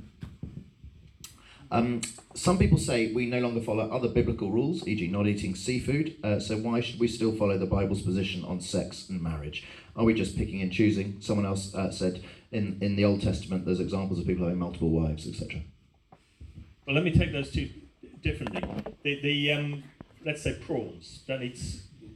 Um, 1.72 2.02
some 2.36 2.58
people 2.58 2.78
say 2.78 3.14
we 3.14 3.28
no 3.28 3.40
longer 3.40 3.62
follow 3.62 3.90
other 3.90 4.10
biblical 4.10 4.52
rules, 4.52 4.86
e.g., 4.86 5.08
not 5.08 5.26
eating 5.26 5.56
seafood. 5.56 6.16
Uh, 6.22 6.40
so 6.40 6.58
why 6.58 6.82
should 6.82 7.00
we 7.00 7.08
still 7.08 7.32
follow 7.32 7.58
the 7.58 7.66
Bible's 7.66 8.02
position 8.02 8.44
on 8.44 8.60
sex 8.60 9.08
and 9.10 9.22
marriage? 9.22 9.66
Are 9.96 10.04
we 10.04 10.14
just 10.14 10.38
picking 10.38 10.62
and 10.62 10.72
choosing? 10.72 11.18
Someone 11.22 11.46
else 11.46 11.74
uh, 11.74 11.90
said 11.90 12.24
in, 12.52 12.78
in 12.82 12.98
the 12.98 13.06
Old 13.06 13.22
Testament 13.22 13.66
there's 13.66 13.80
examples 13.80 14.20
of 14.20 14.28
people 14.28 14.44
having 14.44 14.60
multiple 14.60 14.90
wives, 14.90 15.28
etc. 15.28 15.62
Well, 16.86 16.96
let 16.96 17.06
me 17.06 17.12
take 17.12 17.32
those 17.32 17.52
two 17.52 17.70
differently. 18.22 18.62
The, 19.04 19.22
the 19.22 19.52
um, 19.54 19.84
let's 20.26 20.44
say 20.44 20.54
prawns 20.54 21.24
don't 21.28 21.42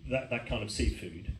that, 0.10 0.30
that 0.30 0.48
kind 0.48 0.64
of 0.64 0.70
seafood. 0.70 1.34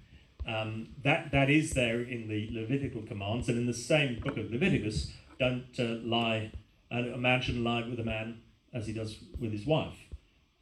Um, 0.48 0.90
that 1.04 1.32
that 1.32 1.50
is 1.50 1.74
there 1.74 2.02
in 2.02 2.28
the 2.28 2.50
Levitical 2.52 3.02
commands, 3.02 3.50
and 3.50 3.58
in 3.58 3.66
the 3.66 3.74
same 3.74 4.20
book 4.20 4.38
of 4.38 4.52
Leviticus, 4.52 5.12
don't 5.40 5.66
uh, 5.80 5.98
lie 6.04 6.52
and 6.92 7.14
a 7.14 7.18
man 7.18 7.42
shouldn't 7.42 7.64
lie 7.64 7.88
with 7.88 8.00
a 8.00 8.04
man 8.04 8.42
as 8.74 8.88
he 8.88 8.94
does 8.94 9.18
with 9.40 9.52
his 9.52 9.66
wife. 9.66 9.98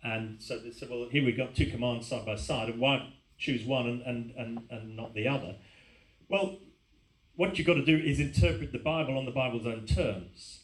And 0.04 0.42
so 0.42 0.60
they 0.60 0.72
said, 0.72 0.90
well, 0.90 1.08
here 1.10 1.24
we've 1.24 1.38
got 1.38 1.56
two 1.56 1.68
commands 1.68 2.08
side 2.08 2.26
by 2.26 2.36
side, 2.36 2.70
and 2.70 2.80
why 2.80 3.14
choose 3.38 3.66
one 3.66 3.88
and, 3.88 4.02
and, 4.02 4.34
and, 4.38 4.60
and 4.70 4.96
not 4.96 5.14
the 5.14 5.28
other. 5.28 5.56
Well, 6.30 6.60
what 7.36 7.58
you've 7.58 7.68
got 7.68 7.76
to 7.76 7.86
do 7.86 7.98
is 7.98 8.20
interpret 8.20 8.72
the 8.72 8.80
Bible 8.80 9.18
on 9.18 9.26
the 9.26 9.32
Bible's 9.32 9.66
own 9.66 9.86
terms. 9.86 10.62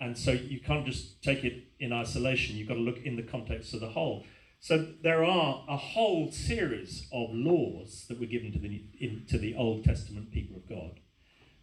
And 0.00 0.16
so 0.16 0.32
you 0.32 0.60
can't 0.60 0.86
just 0.86 1.22
take 1.22 1.44
it 1.44 1.64
in 1.78 1.92
isolation, 1.92 2.56
you've 2.56 2.68
got 2.68 2.74
to 2.74 2.80
look 2.80 2.98
in 3.04 3.16
the 3.16 3.22
context 3.22 3.74
of 3.74 3.80
the 3.80 3.88
whole. 3.88 4.24
So 4.60 4.86
there 5.02 5.24
are 5.24 5.64
a 5.68 5.76
whole 5.76 6.32
series 6.32 7.06
of 7.12 7.30
laws 7.32 8.06
that 8.08 8.18
were 8.18 8.26
given 8.26 8.52
to 8.52 8.58
the, 8.58 8.84
in, 8.98 9.24
to 9.28 9.38
the 9.38 9.54
Old 9.54 9.84
Testament 9.84 10.32
people 10.32 10.56
of 10.56 10.68
God. 10.68 11.00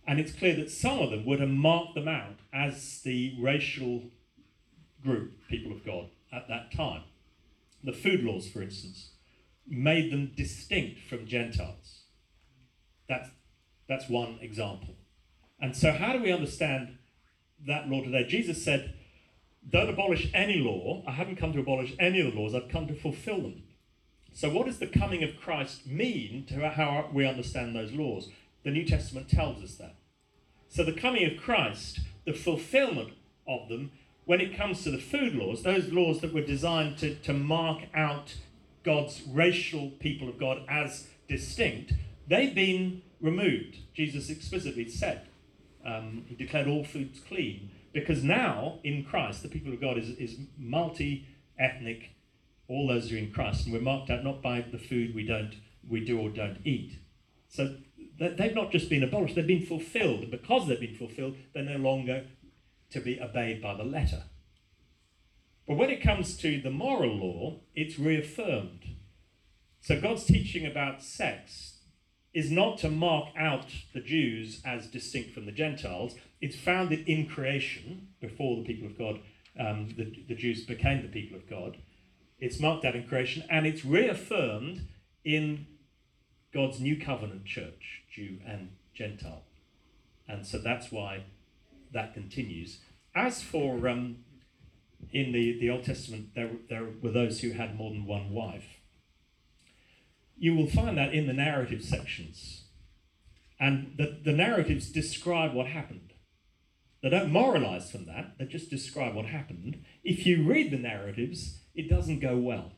And 0.05 0.19
it's 0.19 0.33
clear 0.33 0.55
that 0.55 0.71
some 0.71 0.99
of 0.99 1.11
them 1.11 1.25
would 1.25 1.39
have 1.39 1.49
marked 1.49 1.95
them 1.95 2.07
out 2.07 2.39
as 2.53 3.01
the 3.01 3.35
racial 3.39 4.03
group, 5.01 5.33
people 5.49 5.71
of 5.71 5.85
God, 5.85 6.09
at 6.31 6.47
that 6.49 6.71
time. 6.71 7.03
The 7.83 7.93
food 7.93 8.23
laws, 8.23 8.47
for 8.47 8.61
instance, 8.61 9.11
made 9.67 10.11
them 10.11 10.31
distinct 10.35 11.01
from 11.01 11.25
Gentiles. 11.25 12.03
That's, 13.07 13.29
that's 13.87 14.09
one 14.09 14.39
example. 14.41 14.95
And 15.59 15.75
so, 15.75 15.91
how 15.91 16.13
do 16.13 16.21
we 16.21 16.31
understand 16.31 16.97
that 17.65 17.89
law 17.89 18.01
today? 18.01 18.25
Jesus 18.27 18.63
said, 18.63 18.93
Don't 19.69 19.89
abolish 19.89 20.29
any 20.33 20.59
law. 20.59 21.03
I 21.07 21.11
haven't 21.11 21.37
come 21.37 21.53
to 21.53 21.59
abolish 21.59 21.93
any 21.99 22.19
of 22.19 22.33
the 22.33 22.39
laws, 22.39 22.53
I've 22.53 22.69
come 22.69 22.87
to 22.87 22.95
fulfill 22.95 23.41
them. 23.41 23.63
So, 24.33 24.49
what 24.49 24.65
does 24.65 24.79
the 24.79 24.87
coming 24.87 25.23
of 25.23 25.39
Christ 25.39 25.85
mean 25.85 26.45
to 26.47 26.69
how 26.69 27.09
we 27.13 27.27
understand 27.27 27.75
those 27.75 27.91
laws? 27.91 28.29
The 28.63 28.71
New 28.71 28.85
Testament 28.85 29.29
tells 29.29 29.63
us 29.63 29.75
that. 29.75 29.95
So, 30.69 30.83
the 30.83 30.91
coming 30.91 31.23
of 31.29 31.41
Christ, 31.41 31.99
the 32.25 32.33
fulfillment 32.33 33.13
of 33.47 33.69
them, 33.69 33.91
when 34.25 34.41
it 34.41 34.57
comes 34.57 34.83
to 34.83 34.91
the 34.91 34.97
food 34.97 35.35
laws, 35.35 35.63
those 35.63 35.91
laws 35.91 36.21
that 36.21 36.33
were 36.33 36.41
designed 36.41 36.97
to, 36.99 37.13
to 37.15 37.33
mark 37.33 37.83
out 37.93 38.35
God's 38.83 39.21
racial 39.27 39.91
people 39.99 40.29
of 40.29 40.39
God 40.39 40.63
as 40.67 41.07
distinct, 41.27 41.93
they've 42.27 42.55
been 42.55 43.01
removed. 43.21 43.77
Jesus 43.93 44.29
explicitly 44.29 44.89
said, 44.89 45.27
um, 45.85 46.25
He 46.27 46.35
declared 46.35 46.67
all 46.67 46.83
foods 46.83 47.19
clean. 47.19 47.69
Because 47.93 48.23
now, 48.23 48.79
in 48.83 49.03
Christ, 49.03 49.43
the 49.43 49.49
people 49.49 49.71
of 49.71 49.79
God 49.79 49.97
is, 49.97 50.09
is 50.17 50.37
multi 50.57 51.27
ethnic, 51.59 52.11
all 52.67 52.87
those 52.87 53.09
who 53.09 53.15
are 53.15 53.19
in 53.19 53.31
Christ, 53.31 53.65
and 53.65 53.73
we're 53.73 53.81
marked 53.81 54.09
out 54.09 54.23
not 54.23 54.41
by 54.41 54.61
the 54.61 54.79
food 54.79 55.13
we 55.13 55.25
don't 55.25 55.55
we 55.87 56.03
do 56.03 56.19
or 56.19 56.29
don't 56.29 56.59
eat. 56.63 56.97
So 57.49 57.75
they've 58.17 58.55
not 58.55 58.71
just 58.71 58.89
been 58.89 59.03
abolished, 59.03 59.35
they've 59.35 59.45
been 59.45 59.65
fulfilled. 59.65 60.21
And 60.21 60.31
because 60.31 60.67
they've 60.67 60.79
been 60.79 60.95
fulfilled, 60.95 61.35
they're 61.53 61.63
no 61.63 61.77
longer 61.77 62.25
to 62.91 62.99
be 62.99 63.21
obeyed 63.21 63.61
by 63.61 63.75
the 63.75 63.83
letter. 63.83 64.23
But 65.67 65.77
when 65.77 65.89
it 65.89 66.01
comes 66.01 66.37
to 66.37 66.61
the 66.61 66.69
moral 66.69 67.15
law, 67.15 67.59
it's 67.75 67.99
reaffirmed. 67.99 68.95
So 69.81 69.99
God's 69.99 70.25
teaching 70.25 70.65
about 70.65 71.03
sex 71.03 71.72
is 72.33 72.49
not 72.49 72.77
to 72.79 72.89
mark 72.89 73.27
out 73.37 73.67
the 73.93 74.01
Jews 74.01 74.61
as 74.65 74.87
distinct 74.87 75.33
from 75.33 75.45
the 75.45 75.51
Gentiles. 75.51 76.15
It's 76.41 76.55
founded 76.55 77.07
in 77.07 77.27
creation 77.27 78.09
before 78.19 78.57
the 78.57 78.63
people 78.63 78.87
of 78.87 78.97
God, 78.97 79.19
um, 79.59 79.89
the, 79.95 80.11
the 80.27 80.35
Jews 80.35 80.65
became 80.65 81.01
the 81.01 81.07
people 81.07 81.37
of 81.37 81.47
God. 81.49 81.77
It's 82.39 82.59
marked 82.59 82.85
out 82.85 82.95
in 82.95 83.07
creation 83.07 83.43
and 83.49 83.67
it's 83.67 83.85
reaffirmed 83.85 84.87
in 85.23 85.67
God's 86.53 86.79
new 86.79 86.99
covenant 86.99 87.45
church, 87.45 88.03
Jew 88.11 88.39
and 88.45 88.71
Gentile. 88.93 89.43
And 90.27 90.45
so 90.45 90.57
that's 90.57 90.91
why 90.91 91.23
that 91.93 92.13
continues. 92.13 92.79
As 93.15 93.41
for 93.41 93.87
um, 93.87 94.17
in 95.11 95.31
the, 95.31 95.59
the 95.59 95.69
Old 95.69 95.83
Testament, 95.83 96.29
there, 96.35 96.51
there 96.69 96.87
were 97.01 97.11
those 97.11 97.41
who 97.41 97.51
had 97.51 97.75
more 97.75 97.91
than 97.91 98.05
one 98.05 98.31
wife. 98.31 98.65
You 100.43 100.53
will 100.57 100.67
find 100.67 100.97
that 100.97 101.13
in 101.13 101.25
the 101.25 101.31
narrative 101.31 101.81
sections. 101.81 102.65
And 103.61 103.93
the, 103.97 104.19
the 104.25 104.33
narratives 104.33 104.91
describe 104.91 105.53
what 105.53 105.67
happened. 105.67 106.11
They 107.01 107.09
don't 107.11 107.31
moralize 107.31 107.89
from 107.89 108.07
that, 108.07 108.37
they 108.37 108.43
just 108.43 108.69
describe 108.69 109.15
what 109.15 109.27
happened. 109.27 109.85
If 110.03 110.25
you 110.25 110.43
read 110.43 110.71
the 110.71 110.77
narratives, 110.77 111.59
it 111.73 111.89
doesn't 111.89 112.19
go 112.19 112.35
well. 112.35 112.73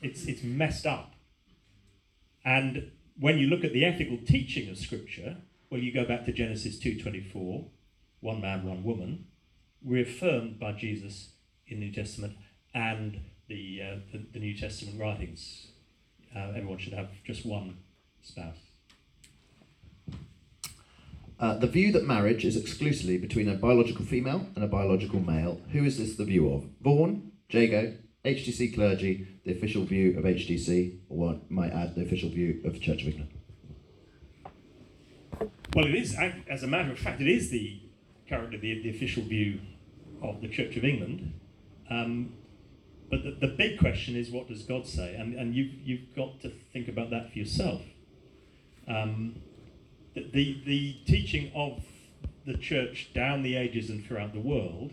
It's, 0.00 0.26
it's 0.26 0.44
messed 0.44 0.86
up. 0.86 1.14
And 2.44 2.92
when 3.18 3.38
you 3.38 3.48
look 3.48 3.64
at 3.64 3.72
the 3.72 3.84
ethical 3.84 4.18
teaching 4.24 4.70
of 4.70 4.78
Scripture, 4.78 5.38
well, 5.72 5.80
you 5.80 5.92
go 5.92 6.04
back 6.04 6.24
to 6.26 6.32
Genesis 6.32 6.78
2.24, 6.78 7.64
one 8.20 8.40
man, 8.40 8.64
one 8.64 8.84
woman, 8.84 9.24
reaffirmed 9.84 10.60
by 10.60 10.70
Jesus 10.70 11.30
in 11.66 11.80
the 11.80 11.86
New 11.86 11.92
Testament 11.92 12.36
and 12.72 13.22
the, 13.48 13.80
uh, 13.82 13.96
the, 14.12 14.24
the, 14.34 14.38
New 14.38 14.56
Testament 14.56 15.00
writings. 15.00 15.69
Uh, 16.34 16.52
everyone 16.56 16.78
should 16.78 16.92
have 16.92 17.08
just 17.24 17.44
one 17.44 17.78
spouse. 18.22 18.56
Uh, 21.38 21.56
the 21.56 21.66
view 21.66 21.90
that 21.90 22.06
marriage 22.06 22.44
is 22.44 22.56
exclusively 22.56 23.16
between 23.16 23.48
a 23.48 23.54
biological 23.54 24.04
female 24.04 24.46
and 24.54 24.62
a 24.62 24.66
biological 24.66 25.20
male. 25.20 25.60
Who 25.72 25.84
is 25.84 25.98
this 25.98 26.16
the 26.16 26.24
view 26.24 26.52
of? 26.52 26.64
Vaughan, 26.82 27.32
Jago, 27.48 27.94
HTC 28.24 28.74
clergy, 28.74 29.26
the 29.44 29.52
official 29.52 29.84
view 29.84 30.18
of 30.18 30.24
HTC, 30.24 30.98
or 31.08 31.16
what 31.16 31.50
might 31.50 31.72
add, 31.72 31.94
the 31.94 32.02
official 32.02 32.28
view 32.28 32.60
of 32.64 32.74
the 32.74 32.78
Church 32.78 33.02
of 33.02 33.08
England? 33.08 33.30
Well, 35.74 35.86
it 35.86 35.94
is, 35.94 36.14
as 36.48 36.62
a 36.62 36.66
matter 36.66 36.92
of 36.92 36.98
fact, 36.98 37.22
it 37.22 37.28
is 37.28 37.50
the 37.50 37.80
currently 38.28 38.58
the, 38.58 38.82
the 38.82 38.90
official 38.90 39.22
view 39.22 39.60
of 40.22 40.42
the 40.42 40.48
Church 40.48 40.76
of 40.76 40.84
England. 40.84 41.32
Um, 41.88 42.34
but 43.10 43.24
the, 43.24 43.32
the 43.32 43.48
big 43.48 43.78
question 43.78 44.14
is, 44.14 44.30
what 44.30 44.46
does 44.46 44.62
God 44.62 44.86
say? 44.86 45.16
And, 45.16 45.34
and 45.34 45.54
you've, 45.54 45.74
you've 45.82 46.14
got 46.14 46.40
to 46.42 46.52
think 46.72 46.88
about 46.88 47.10
that 47.10 47.32
for 47.32 47.38
yourself. 47.38 47.82
Um, 48.86 49.42
the, 50.14 50.30
the, 50.32 50.62
the 50.64 50.96
teaching 51.06 51.50
of 51.54 51.82
the 52.46 52.56
church 52.56 53.10
down 53.12 53.42
the 53.42 53.56
ages 53.56 53.90
and 53.90 54.04
throughout 54.04 54.32
the 54.32 54.40
world 54.40 54.92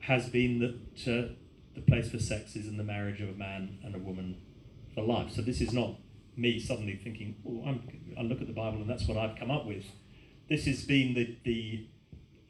has 0.00 0.28
been 0.28 0.58
that 0.60 1.10
uh, 1.10 1.32
the 1.74 1.80
place 1.80 2.10
for 2.10 2.18
sex 2.18 2.56
is 2.56 2.66
in 2.66 2.76
the 2.76 2.84
marriage 2.84 3.20
of 3.20 3.30
a 3.30 3.34
man 3.34 3.78
and 3.82 3.94
a 3.94 3.98
woman 3.98 4.36
for 4.94 5.02
life. 5.02 5.32
So 5.32 5.42
this 5.42 5.60
is 5.60 5.72
not 5.72 5.94
me 6.36 6.60
suddenly 6.60 6.96
thinking, 7.02 7.36
oh, 7.46 7.68
I'm, 7.68 7.88
I 8.18 8.22
look 8.22 8.40
at 8.40 8.46
the 8.46 8.52
Bible 8.52 8.78
and 8.78 8.88
that's 8.88 9.08
what 9.08 9.16
I've 9.16 9.36
come 9.36 9.50
up 9.50 9.66
with. 9.66 9.84
This 10.48 10.66
has 10.66 10.84
been 10.84 11.14
the, 11.14 11.36
the 11.44 11.86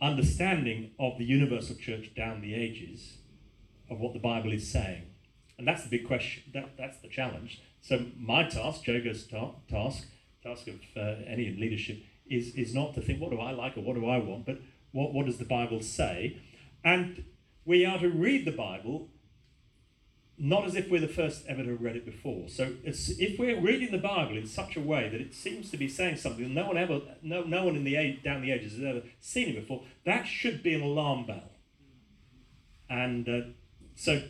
understanding 0.01 0.91
of 0.99 1.19
the 1.19 1.25
universal 1.25 1.77
church 1.77 2.13
down 2.17 2.41
the 2.41 2.55
ages 2.55 3.19
of 3.91 4.01
what 4.01 4.13
the 4.13 4.19
Bible 4.19 4.53
is 4.53 4.71
saying. 4.71 5.03
And 5.59 5.67
that's 5.67 5.83
the 5.83 5.89
big 5.89 6.07
question. 6.07 6.45
That, 6.55 6.77
that's 6.77 6.99
the 6.99 7.09
challenge. 7.09 7.61
So 7.83 8.07
my 8.17 8.45
task, 8.45 8.85
Jago's 8.85 9.25
ta- 9.27 9.55
task, 9.69 10.07
task 10.43 10.69
of 10.69 10.81
uh, 10.97 11.23
any 11.27 11.57
leadership, 11.59 12.03
is, 12.29 12.55
is 12.55 12.75
not 12.75 12.95
to 12.95 13.01
think, 13.01 13.21
what 13.21 13.31
do 13.31 13.39
I 13.39 13.53
like 13.53 13.77
or 13.77 13.81
what 13.81 13.95
do 13.95 14.07
I 14.07 14.19
want, 14.19 14.47
but 14.47 14.61
what, 14.93 15.13
what 15.13 15.27
does 15.27 15.39
the 15.39 15.45
Bible 15.45 15.81
say? 15.81 16.39
And 16.85 17.25
we 17.65 17.85
are 17.85 17.99
to 17.99 18.09
read 18.09 18.45
the 18.45 18.53
Bible 18.53 19.09
not 20.41 20.65
as 20.65 20.77
if 20.77 20.89
we're 20.89 21.01
the 21.01 21.09
first 21.09 21.45
ever 21.49 21.65
to 21.65 21.71
have 21.71 21.83
read 21.83 21.97
it 21.97 22.07
before. 22.07 22.49
So 22.49 22.75
if 22.85 23.39
we're 23.39 23.61
reading 23.61 23.91
the 23.91 23.99
Bible 23.99 24.37
in 24.37 24.47
such 24.47 24.77
a 24.77 24.81
way 24.81 25.09
that 25.09 25.21
it 25.21 25.35
seems 25.35 25.69
to 25.73 25.77
be 25.77 25.89
saying 25.89 26.17
something 26.17 26.55
no 26.55 26.69
one 26.69 26.79
ever, 26.79 27.01
no, 27.23 27.43
no 27.43 27.65
one 27.65 27.75
in 27.75 27.83
the 27.83 27.97
age, 27.97 28.23
down 28.23 28.43
the 28.43 28.53
ages 28.53 28.75
has 28.75 28.85
ever 28.85 29.03
seen 29.21 29.49
it 29.49 29.61
before, 29.61 29.83
that 30.05 30.27
should 30.27 30.63
be 30.63 30.75
an 30.75 30.81
alarm 30.81 31.27
bell. 31.27 31.51
And 32.89 33.29
uh, 33.29 33.41
so 33.99 34.23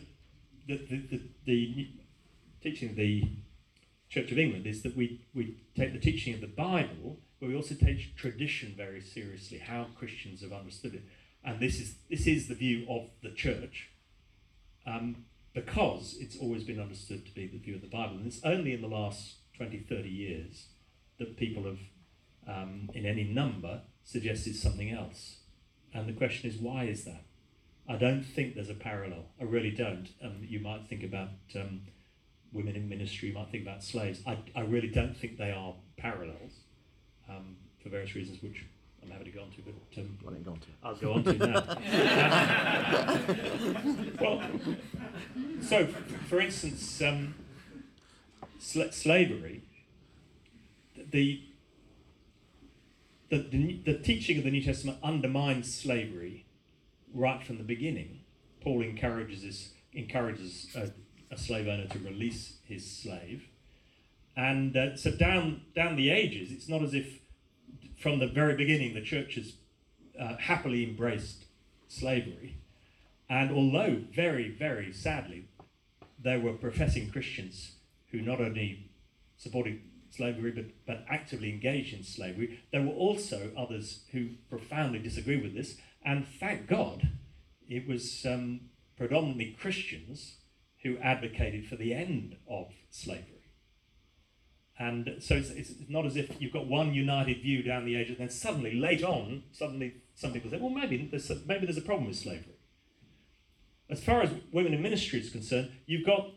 the, 0.67 0.77
the, 0.77 1.21
the, 1.45 1.89
teaching 2.61 2.89
of 2.89 2.95
the 2.95 3.23
Church 4.09 4.31
of 4.31 4.39
England 4.39 4.65
is 4.65 4.81
that 4.81 4.97
we, 4.97 5.21
we 5.35 5.57
take 5.77 5.93
the 5.93 5.99
teaching 5.99 6.33
of 6.33 6.41
the 6.41 6.47
Bible, 6.47 7.19
but 7.39 7.47
we 7.47 7.55
also 7.55 7.75
take 7.75 8.17
tradition 8.17 8.73
very 8.75 8.99
seriously, 8.99 9.59
how 9.59 9.85
Christians 9.97 10.41
have 10.41 10.51
understood 10.51 10.95
it. 10.95 11.03
And 11.45 11.59
this 11.59 11.79
is, 11.79 11.95
this 12.09 12.25
is 12.25 12.47
the 12.47 12.55
view 12.55 12.87
of 12.89 13.11
the 13.21 13.29
church. 13.29 13.91
Um, 14.87 15.25
because 15.53 16.17
it's 16.19 16.37
always 16.37 16.63
been 16.63 16.79
understood 16.79 17.25
to 17.27 17.33
be 17.33 17.45
the 17.45 17.59
view 17.59 17.75
of 17.75 17.81
the 17.81 17.87
Bible. 17.87 18.17
And 18.17 18.25
it's 18.25 18.43
only 18.43 18.73
in 18.73 18.81
the 18.81 18.87
last 18.87 19.35
20, 19.55 19.85
30 19.87 20.09
years 20.09 20.65
that 21.19 21.37
people 21.37 21.63
have, 21.63 21.79
um, 22.47 22.89
in 22.95 23.05
any 23.05 23.23
number, 23.23 23.81
suggested 24.03 24.55
something 24.55 24.89
else. 24.91 25.37
And 25.93 26.07
the 26.07 26.13
question 26.13 26.49
is, 26.49 26.57
why 26.57 26.85
is 26.85 27.05
that? 27.05 27.23
I 27.89 27.95
don't 27.95 28.21
think 28.23 28.53
there's 28.53 28.69
a 28.69 28.75
parallel. 28.75 29.25
I 29.41 29.45
really 29.45 29.71
don't. 29.71 30.07
Um, 30.23 30.45
you 30.47 30.59
might 30.59 30.87
think 30.87 31.03
about 31.03 31.29
um, 31.55 31.81
women 32.53 32.75
in 32.75 32.87
ministry, 32.87 33.29
you 33.29 33.33
might 33.33 33.49
think 33.49 33.63
about 33.63 33.83
slaves. 33.83 34.21
I, 34.27 34.37
I 34.55 34.61
really 34.61 34.89
don't 34.89 35.17
think 35.17 35.39
they 35.39 35.51
are 35.51 35.73
parallels 35.97 36.51
um, 37.27 37.55
for 37.81 37.89
various 37.89 38.13
reasons, 38.13 38.43
which 38.43 38.63
I'm 39.01 39.09
happy 39.09 39.25
to 39.25 39.31
go 39.31 39.41
on 39.41 39.49
to, 39.49 39.61
but 39.63 39.73
um, 40.01 40.17
Well, 40.23 40.35
go 40.35 40.51
on 40.51 40.59
to. 40.59 40.67
I'll 40.83 40.95
go 40.95 41.13
on 41.13 41.23
to 41.23 41.33
now. 41.33 41.63
well, 44.21 44.43
so 45.61 45.87
for 46.27 46.39
instance, 46.41 47.01
um, 47.01 47.33
sl- 48.59 48.91
slavery, 48.91 49.63
the, 50.95 51.41
the, 53.29 53.37
the, 53.49 53.81
the 53.83 53.97
teaching 53.97 54.37
of 54.37 54.43
the 54.43 54.51
New 54.51 54.63
Testament 54.63 54.99
undermines 55.01 55.73
slavery 55.73 56.45
right 57.13 57.43
from 57.43 57.57
the 57.57 57.63
beginning. 57.63 58.21
Paul 58.61 58.81
encourages, 58.81 59.43
this, 59.43 59.69
encourages 59.93 60.67
a, 60.75 60.91
a 61.33 61.37
slave 61.37 61.67
owner 61.67 61.87
to 61.87 61.99
release 61.99 62.57
his 62.67 62.89
slave. 62.89 63.43
And 64.35 64.75
uh, 64.77 64.95
so 64.95 65.11
down 65.11 65.63
down 65.75 65.95
the 65.95 66.09
ages, 66.09 66.51
it's 66.51 66.69
not 66.69 66.81
as 66.81 66.93
if 66.93 67.19
from 67.97 68.19
the 68.19 68.27
very 68.27 68.55
beginning 68.55 68.93
the 68.93 69.01
church 69.01 69.35
has 69.35 69.53
uh, 70.19 70.37
happily 70.37 70.83
embraced 70.83 71.45
slavery. 71.87 72.57
And 73.29 73.51
although 73.51 74.01
very 74.15 74.49
very 74.49 74.93
sadly, 74.93 75.45
there 76.17 76.39
were 76.39 76.53
professing 76.53 77.09
Christians 77.09 77.73
who 78.11 78.21
not 78.21 78.39
only 78.39 78.91
supported 79.37 79.81
slavery 80.09 80.51
but, 80.51 80.65
but 80.85 81.05
actively 81.09 81.49
engaged 81.49 81.93
in 81.93 82.03
slavery, 82.03 82.61
there 82.71 82.81
were 82.81 82.93
also 82.93 83.51
others 83.57 84.03
who 84.11 84.29
profoundly 84.49 84.99
disagree 84.99 85.41
with 85.41 85.53
this. 85.53 85.75
And 86.03 86.25
thank 86.39 86.67
God, 86.67 87.09
it 87.67 87.87
was 87.87 88.25
um, 88.25 88.61
predominantly 88.97 89.55
Christians 89.59 90.37
who 90.83 90.97
advocated 90.99 91.67
for 91.67 91.75
the 91.75 91.93
end 91.93 92.37
of 92.49 92.71
slavery. 92.89 93.39
And 94.79 95.17
so 95.19 95.35
it's, 95.35 95.49
it's 95.49 95.73
not 95.89 96.05
as 96.05 96.15
if 96.15 96.41
you've 96.41 96.53
got 96.53 96.67
one 96.67 96.93
united 96.93 97.41
view 97.41 97.61
down 97.61 97.85
the 97.85 97.97
ages, 97.97 98.17
and 98.17 98.29
then 98.29 98.29
suddenly, 98.29 98.79
late 98.79 99.03
on, 99.03 99.43
suddenly 99.51 99.95
some 100.15 100.31
people 100.31 100.49
say, 100.49 100.57
well, 100.57 100.69
maybe 100.69 101.05
there's 101.11 101.29
a, 101.29 101.35
maybe 101.45 101.65
there's 101.65 101.77
a 101.77 101.81
problem 101.81 102.07
with 102.07 102.17
slavery. 102.17 102.55
As 103.89 104.01
far 104.01 104.21
as 104.21 104.29
women 104.53 104.73
in 104.73 104.81
ministry 104.81 105.19
is 105.19 105.31
concerned, 105.31 105.71
you've 105.85 106.05
got 106.05 106.31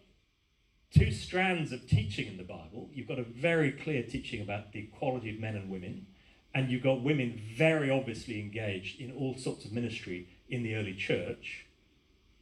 two 0.92 1.12
strands 1.12 1.70
of 1.70 1.86
teaching 1.86 2.26
in 2.26 2.36
the 2.36 2.42
Bible. 2.42 2.90
You've 2.92 3.08
got 3.08 3.18
a 3.18 3.24
very 3.24 3.70
clear 3.70 4.02
teaching 4.02 4.42
about 4.42 4.72
the 4.72 4.80
equality 4.80 5.30
of 5.30 5.38
men 5.38 5.54
and 5.54 5.70
women, 5.70 6.06
and 6.54 6.70
you've 6.70 6.82
got 6.82 7.02
women 7.02 7.40
very 7.56 7.90
obviously 7.90 8.40
engaged 8.40 9.00
in 9.00 9.12
all 9.12 9.36
sorts 9.36 9.64
of 9.64 9.72
ministry 9.72 10.28
in 10.48 10.62
the 10.62 10.74
early 10.74 10.94
church. 10.94 11.66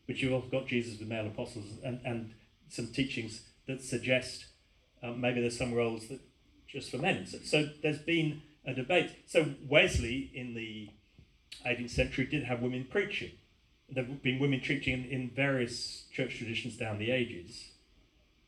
But 0.06 0.16
you've 0.16 0.32
also 0.32 0.48
got 0.48 0.66
Jesus 0.66 0.98
with 0.98 1.08
male 1.08 1.26
apostles 1.26 1.66
and, 1.84 2.00
and 2.04 2.34
some 2.68 2.88
teachings 2.88 3.42
that 3.66 3.82
suggest 3.82 4.46
um, 5.02 5.20
maybe 5.20 5.40
there's 5.40 5.56
some 5.56 5.72
roles 5.72 6.08
that 6.08 6.20
just 6.68 6.90
for 6.90 6.98
men. 6.98 7.26
So, 7.26 7.38
so 7.44 7.68
there's 7.82 7.98
been 7.98 8.42
a 8.66 8.74
debate. 8.74 9.10
So 9.26 9.54
Wesley 9.68 10.30
in 10.34 10.54
the 10.54 10.90
18th 11.66 11.90
century 11.90 12.26
did 12.26 12.44
have 12.44 12.60
women 12.60 12.86
preaching. 12.90 13.32
There 13.88 14.04
have 14.04 14.22
been 14.22 14.38
women 14.38 14.60
preaching 14.60 15.04
in, 15.04 15.10
in 15.10 15.30
various 15.30 16.04
church 16.12 16.36
traditions 16.38 16.76
down 16.76 16.98
the 16.98 17.10
ages, 17.10 17.70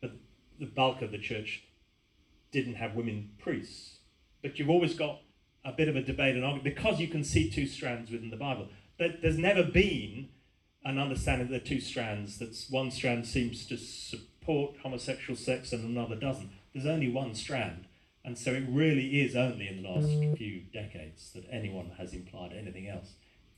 but 0.01 0.13
the 0.61 0.67
bulk 0.67 1.03
of 1.03 1.11
the 1.11 1.19
church 1.19 1.65
didn't 2.53 2.75
have 2.75 2.95
women 2.95 3.31
priests. 3.39 3.99
But 4.43 4.59
you've 4.59 4.71
always 4.71 4.95
got 4.95 5.21
a 5.65 5.73
bit 5.73 5.89
of 5.89 5.97
a 5.97 6.03
debate 6.03 6.35
and 6.35 6.45
argument 6.45 6.65
because 6.65 7.01
you 7.01 7.09
can 7.09 7.25
see 7.25 7.51
two 7.51 7.67
strands 7.67 8.11
within 8.11 8.31
the 8.31 8.37
Bible. 8.37 8.69
But 8.99 9.23
there's 9.23 9.39
never 9.39 9.63
been 9.63 10.29
an 10.85 10.99
understanding 10.99 11.49
that 11.49 11.53
there 11.53 11.61
are 11.61 11.65
two 11.65 11.81
strands. 11.81 12.39
That 12.39 12.57
one 12.71 12.91
strand 12.91 13.27
seems 13.27 13.67
to 13.67 13.77
support 13.77 14.77
homosexual 14.83 15.37
sex 15.37 15.73
and 15.73 15.85
another 15.85 16.17
doesn't. 16.17 16.51
There's 16.73 16.87
only 16.87 17.09
one 17.09 17.35
strand. 17.35 17.87
And 18.25 18.39
so 18.39 18.53
it 18.53 18.65
really 18.69 19.21
is 19.21 19.35
only 19.35 19.67
in 19.67 19.83
the 19.83 19.89
last 19.89 20.39
few 20.39 20.63
decades 20.73 21.33
that 21.35 21.45
anyone 21.51 21.93
has 21.99 22.13
implied 22.13 22.53
anything 22.53 22.89
else. 22.89 23.15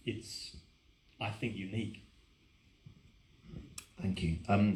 It's, 0.07 0.57
I 1.21 1.31
think, 1.31 1.55
unique. 1.55 2.03
Thank 4.01 4.23
you. 4.23 4.39
Um, 4.49 4.75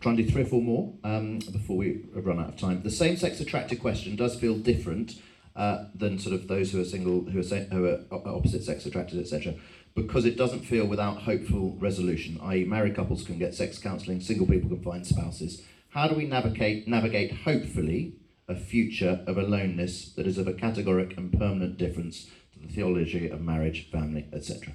try 0.00 0.12
and 0.12 0.18
do 0.18 0.30
three 0.30 0.42
or 0.42 0.46
four 0.46 0.62
more 0.62 0.92
um, 1.04 1.38
before 1.38 1.78
we 1.78 2.04
run 2.12 2.38
out 2.38 2.50
of 2.50 2.56
time. 2.58 2.82
The 2.82 2.90
same-sex 2.90 3.40
attracted 3.40 3.80
question 3.80 4.14
does 4.14 4.36
feel 4.36 4.56
different 4.56 5.14
uh, 5.56 5.84
than 5.94 6.18
sort 6.18 6.34
of 6.34 6.48
those 6.48 6.72
who 6.72 6.80
are 6.80 6.84
single, 6.84 7.22
who 7.30 7.40
are, 7.40 7.44
who 7.44 7.86
are 7.86 8.36
opposite 8.36 8.62
sex 8.62 8.86
attracted, 8.86 9.20
etc 9.20 9.54
because 9.94 10.24
it 10.24 10.36
doesn't 10.36 10.60
feel 10.60 10.86
without 10.86 11.22
hopeful 11.22 11.76
resolution, 11.78 12.38
i.e., 12.42 12.64
married 12.64 12.94
couples 12.94 13.24
can 13.24 13.38
get 13.38 13.54
sex 13.54 13.78
counselling, 13.78 14.20
single 14.20 14.46
people 14.46 14.68
can 14.68 14.82
find 14.82 15.06
spouses. 15.06 15.62
How 15.90 16.06
do 16.06 16.14
we 16.14 16.26
navigate, 16.26 16.86
navigate 16.86 17.32
hopefully, 17.32 18.14
a 18.48 18.54
future 18.54 19.20
of 19.26 19.36
aloneness 19.36 20.12
that 20.12 20.26
is 20.26 20.38
of 20.38 20.46
a 20.46 20.52
categoric 20.52 21.16
and 21.16 21.32
permanent 21.32 21.76
difference 21.76 22.30
to 22.52 22.60
the 22.60 22.72
theology 22.72 23.28
of 23.28 23.40
marriage, 23.40 23.90
family, 23.90 24.28
etc.? 24.32 24.74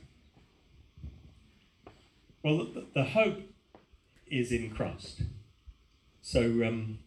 Well, 2.44 2.68
the, 2.94 3.04
hope 3.04 3.40
is 4.28 4.52
in 4.52 4.70
Christ. 4.70 5.22
So, 6.22 6.42
um, 6.66 7.00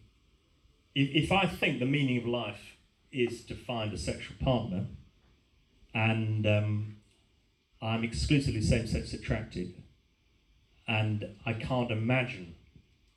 if 0.95 1.31
I 1.31 1.45
think 1.45 1.79
the 1.79 1.85
meaning 1.85 2.17
of 2.17 2.25
life 2.25 2.75
is 3.11 3.43
to 3.45 3.55
find 3.55 3.93
a 3.93 3.97
sexual 3.97 4.37
partner, 4.43 4.87
and 5.93 6.45
um, 6.45 6.97
I'm 7.81 8.03
exclusively 8.03 8.61
same 8.61 8.87
sex 8.87 9.13
attracted, 9.13 9.73
and 10.87 11.35
I 11.45 11.53
can't 11.53 11.91
imagine 11.91 12.55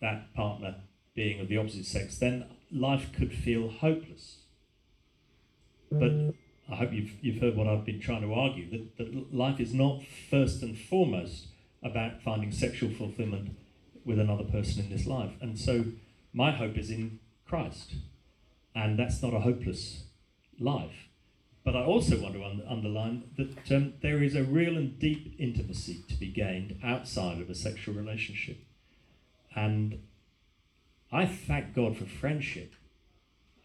that 0.01 0.34
partner 0.34 0.76
being 1.14 1.40
of 1.40 1.49
the 1.49 1.57
opposite 1.57 1.86
sex, 1.86 2.18
then 2.18 2.47
life 2.70 3.12
could 3.16 3.32
feel 3.32 3.68
hopeless. 3.68 4.38
But 5.90 6.34
I 6.70 6.76
hope 6.76 6.93
you've, 6.93 7.12
you've 7.20 7.43
heard 7.43 7.55
what 7.55 7.66
I've 7.66 7.84
been 7.84 8.01
trying 8.01 8.22
to 8.22 8.32
argue 8.32 8.70
that, 8.70 8.97
that 8.97 9.34
life 9.34 9.61
is 9.61 9.74
not 9.74 10.01
first 10.30 10.62
and 10.62 10.76
foremost 10.76 11.49
about 11.82 12.22
finding 12.22 12.51
sexual 12.51 12.90
fulfillment 12.90 13.57
with 14.05 14.18
another 14.18 14.45
person 14.45 14.82
in 14.82 14.90
this 14.90 15.07
life. 15.07 15.32
And 15.40 15.59
so 15.59 15.84
my 16.32 16.51
hope 16.51 16.78
is 16.78 16.90
in 16.90 17.18
Christ. 17.47 17.95
And 18.75 18.99
that's 18.99 19.23
not 19.23 19.35
a 19.35 19.41
hopeless 19.41 20.05
life. 20.59 21.09
But 21.64 21.77
I 21.77 21.85
also 21.85 22.20
want 22.20 22.35
to 22.35 22.45
un- 22.45 22.62
underline 22.68 23.25
that 23.37 23.70
um, 23.75 23.95
there 24.03 24.23
is 24.23 24.35
a 24.35 24.43
real 24.43 24.77
and 24.77 24.99
deep 24.99 25.37
intimacy 25.39 26.05
to 26.09 26.14
be 26.14 26.29
gained 26.29 26.81
outside 26.83 27.41
of 27.41 27.49
a 27.49 27.55
sexual 27.55 27.95
relationship. 27.95 28.59
And 29.55 30.03
I 31.12 31.27
thank 31.27 31.75
God 31.75 31.97
for 31.97 32.07
friendship. 32.07 32.75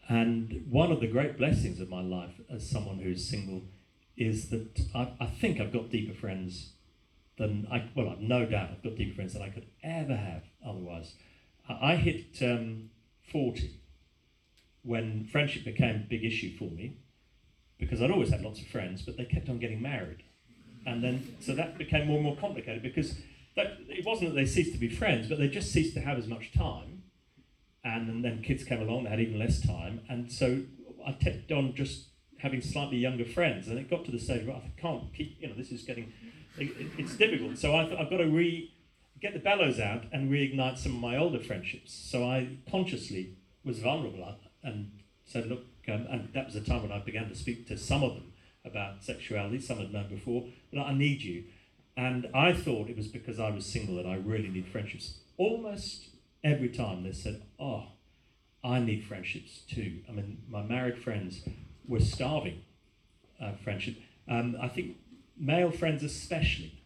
And 0.09 0.65
one 0.69 0.91
of 0.91 0.99
the 0.99 1.07
great 1.07 1.37
blessings 1.37 1.79
of 1.79 1.89
my 1.89 2.01
life 2.01 2.39
as 2.53 2.69
someone 2.69 2.99
who's 2.99 3.27
single 3.27 3.63
is 4.15 4.49
that 4.49 4.79
I, 4.93 5.13
I 5.19 5.25
think 5.25 5.59
I've 5.59 5.73
got 5.73 5.89
deeper 5.89 6.13
friends 6.13 6.73
than 7.37 7.67
I, 7.71 7.89
well, 7.95 8.09
I've 8.09 8.19
no 8.19 8.45
doubt 8.45 8.69
I've 8.71 8.83
got 8.83 8.95
deeper 8.95 9.15
friends 9.15 9.33
than 9.33 9.41
I 9.41 9.49
could 9.49 9.67
ever 9.83 10.15
have 10.15 10.43
otherwise. 10.65 11.13
I, 11.67 11.93
I 11.93 11.95
hit 11.95 12.37
um, 12.41 12.89
40 13.31 13.79
when 14.87 15.27
friendship 15.31 15.65
became 15.65 15.95
a 15.95 16.09
big 16.09 16.23
issue 16.23 16.57
for 16.57 16.71
me 16.71 16.97
because 17.77 18.01
I'd 18.01 18.09
always 18.09 18.29
had 18.29 18.41
lots 18.41 18.59
of 18.59 18.67
friends, 18.67 19.01
but 19.01 19.17
they 19.17 19.25
kept 19.25 19.49
on 19.49 19.59
getting 19.59 19.81
married. 19.81 20.23
And 20.85 21.03
then, 21.03 21.35
so 21.39 21.53
that 21.53 21.77
became 21.77 22.07
more 22.07 22.15
and 22.15 22.25
more 22.25 22.37
complicated 22.37 22.81
because 22.81 23.15
that, 23.55 23.77
it 23.89 24.05
wasn't 24.05 24.29
that 24.29 24.35
they 24.35 24.45
ceased 24.45 24.71
to 24.71 24.79
be 24.79 24.89
friends, 24.89 25.27
but 25.27 25.37
they 25.37 25.47
just 25.47 25.71
ceased 25.71 25.93
to 25.95 25.99
have 25.99 26.17
as 26.17 26.27
much 26.27 26.53
time. 26.53 27.03
And, 27.83 28.23
then 28.23 28.41
kids 28.41 28.63
came 28.63 28.81
along, 28.81 29.03
they 29.03 29.09
had 29.09 29.19
even 29.19 29.39
less 29.39 29.61
time. 29.61 30.01
And 30.09 30.31
so 30.31 30.63
I 31.05 31.11
kept 31.13 31.51
on 31.51 31.73
just 31.75 32.07
having 32.39 32.61
slightly 32.61 32.97
younger 32.97 33.25
friends. 33.25 33.67
And 33.67 33.77
it 33.77 33.89
got 33.89 34.05
to 34.05 34.11
the 34.11 34.19
stage 34.19 34.45
where 34.45 34.55
I 34.55 34.71
can't 34.77 35.13
keep, 35.13 35.37
you 35.39 35.47
know, 35.47 35.55
this 35.55 35.71
is 35.71 35.83
getting, 35.83 36.11
it, 36.57 36.71
it's 36.97 37.15
difficult. 37.15 37.57
So 37.57 37.75
I've, 37.75 37.91
I've 37.93 38.09
got 38.09 38.17
to 38.17 38.27
re, 38.27 38.73
get 39.21 39.33
the 39.33 39.39
bellows 39.39 39.79
out 39.79 40.05
and 40.11 40.31
reignite 40.31 40.77
some 40.77 40.95
of 40.95 41.01
my 41.01 41.17
older 41.17 41.39
friendships. 41.39 41.93
So 41.93 42.23
I 42.23 42.57
consciously 42.69 43.37
was 43.63 43.79
vulnerable 43.79 44.23
and 44.67 44.91
said, 45.25 45.47
look, 45.47 45.63
um, 45.87 46.07
and 46.09 46.29
that 46.33 46.45
was 46.45 46.55
a 46.55 46.61
time 46.61 46.83
when 46.83 46.91
I 46.91 46.99
began 46.99 47.29
to 47.29 47.35
speak 47.35 47.67
to 47.67 47.77
some 47.77 48.03
of 48.03 48.13
them 48.13 48.33
about 48.65 49.03
sexuality. 49.03 49.59
Some 49.59 49.77
had 49.77 49.93
known 49.93 50.09
before, 50.09 50.45
but 50.71 50.81
I 50.81 50.93
need 50.93 51.21
you. 51.21 51.45
And 51.95 52.27
I 52.33 52.53
thought 52.53 52.89
it 52.89 52.97
was 52.97 53.07
because 53.07 53.39
I 53.39 53.49
was 53.49 53.65
single 53.65 53.95
that 53.95 54.05
I 54.05 54.15
really 54.15 54.49
need 54.49 54.67
friendships. 54.67 55.19
Almost 55.37 56.09
every 56.43 56.69
time 56.69 57.03
they 57.03 57.13
said, 57.13 57.41
Oh, 57.59 57.85
I 58.63 58.79
need 58.79 59.05
friendships 59.05 59.61
too. 59.69 59.99
I 60.07 60.11
mean, 60.11 60.43
my 60.49 60.61
married 60.61 60.97
friends 60.97 61.41
were 61.87 61.99
starving 61.99 62.61
uh, 63.41 63.53
friendship. 63.63 63.97
Um, 64.27 64.57
I 64.61 64.67
think 64.67 64.97
male 65.37 65.71
friends, 65.71 66.03
especially, 66.03 66.83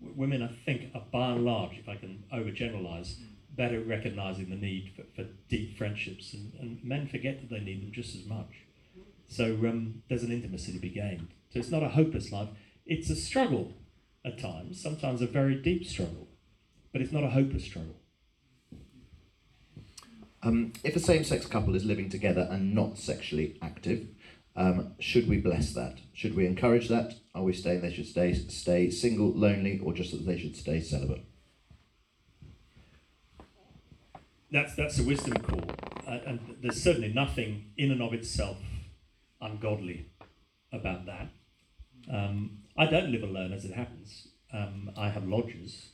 women, 0.00 0.42
I 0.42 0.48
think, 0.64 0.94
are 0.94 1.02
by 1.12 1.32
and 1.32 1.44
large, 1.44 1.78
if 1.78 1.88
I 1.88 1.96
can 1.96 2.24
overgeneralize, 2.32 3.16
better 3.60 3.78
at 3.78 3.86
recognizing 3.86 4.48
the 4.48 4.56
need 4.56 4.90
for, 4.96 5.02
for 5.14 5.28
deep 5.50 5.76
friendships, 5.76 6.32
and, 6.32 6.54
and, 6.58 6.82
men 6.82 7.06
forget 7.06 7.42
that 7.42 7.50
they 7.50 7.62
need 7.62 7.82
them 7.82 7.92
just 7.92 8.16
as 8.16 8.24
much. 8.24 8.64
So 9.28 9.44
um, 9.68 10.02
there's 10.08 10.22
an 10.22 10.32
intimacy 10.32 10.72
to 10.72 10.78
be 10.78 10.88
gained. 10.88 11.28
So 11.50 11.58
it's 11.58 11.70
not 11.70 11.82
a 11.82 11.90
hopeless 11.90 12.32
life, 12.32 12.48
it's 12.86 13.10
a 13.10 13.14
struggle 13.14 13.74
at 14.24 14.38
times, 14.38 14.82
sometimes 14.82 15.20
a 15.20 15.26
very 15.26 15.56
deep 15.56 15.84
struggle, 15.84 16.28
but 16.90 17.02
it's 17.02 17.12
not 17.12 17.22
a 17.22 17.28
hopeless 17.28 17.64
struggle. 17.64 17.96
Um, 20.42 20.72
if 20.82 20.96
a 20.96 21.00
same 21.00 21.22
sex 21.24 21.44
couple 21.44 21.76
is 21.76 21.84
living 21.84 22.08
together 22.08 22.48
and 22.50 22.74
not 22.74 22.96
sexually 22.96 23.58
active, 23.60 24.06
um, 24.56 24.94
should 24.98 25.28
we 25.28 25.36
bless 25.36 25.74
that? 25.74 25.98
Should 26.14 26.34
we 26.34 26.46
encourage 26.46 26.88
that? 26.88 27.12
Are 27.34 27.42
we 27.42 27.52
saying 27.52 27.82
they 27.82 27.92
should 27.92 28.06
stay 28.06 28.32
stay 28.32 28.88
single, 28.88 29.32
lonely, 29.32 29.80
or 29.84 29.92
just 29.92 30.12
that 30.12 30.24
they 30.24 30.38
should 30.38 30.56
stay 30.56 30.80
celibate? 30.80 31.26
That's 34.52 34.74
that's 34.74 34.98
a 34.98 35.04
wisdom 35.04 35.34
call, 35.34 35.62
uh, 36.06 36.18
and 36.26 36.56
there's 36.60 36.82
certainly 36.82 37.12
nothing 37.12 37.72
in 37.76 37.90
and 37.90 38.02
of 38.02 38.12
itself 38.12 38.58
ungodly 39.40 40.06
about 40.72 41.06
that. 41.06 41.28
Um, 42.12 42.58
I 42.76 42.86
don't 42.86 43.10
live 43.10 43.22
alone, 43.22 43.52
as 43.52 43.64
it 43.64 43.74
happens. 43.74 44.28
Um, 44.52 44.90
I 44.96 45.10
have 45.10 45.26
lodgers, 45.26 45.90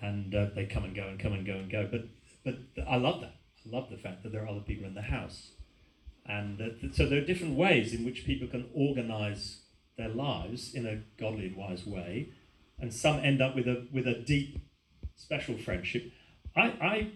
and 0.00 0.34
uh, 0.34 0.46
they 0.54 0.66
come 0.66 0.84
and 0.84 0.94
go 0.94 1.06
and 1.06 1.18
come 1.18 1.32
and 1.32 1.46
go 1.46 1.54
and 1.54 1.70
go. 1.70 1.88
But 1.90 2.06
but 2.44 2.56
I 2.88 2.96
love 2.96 3.20
that. 3.20 3.36
I 3.64 3.76
love 3.76 3.90
the 3.90 3.96
fact 3.96 4.22
that 4.22 4.32
there 4.32 4.44
are 4.44 4.48
other 4.48 4.60
people 4.60 4.86
in 4.86 4.94
the 4.94 5.02
house. 5.02 5.52
And 6.26 6.92
so 6.92 7.06
there 7.06 7.18
are 7.20 7.24
different 7.24 7.56
ways 7.56 7.92
in 7.94 8.04
which 8.04 8.24
people 8.24 8.48
can 8.48 8.68
organize 8.74 9.62
their 9.96 10.08
lives 10.08 10.74
in 10.74 10.86
a 10.86 11.02
godly 11.20 11.46
and 11.46 11.56
wise 11.56 11.86
way. 11.86 12.30
And 12.78 12.92
some 12.92 13.18
end 13.18 13.40
up 13.40 13.54
with 13.54 13.66
a, 13.66 13.86
with 13.92 14.06
a 14.06 14.14
deep, 14.14 14.58
special 15.16 15.58
friendship. 15.58 16.12
I, 16.56 16.62
I, 16.62 17.10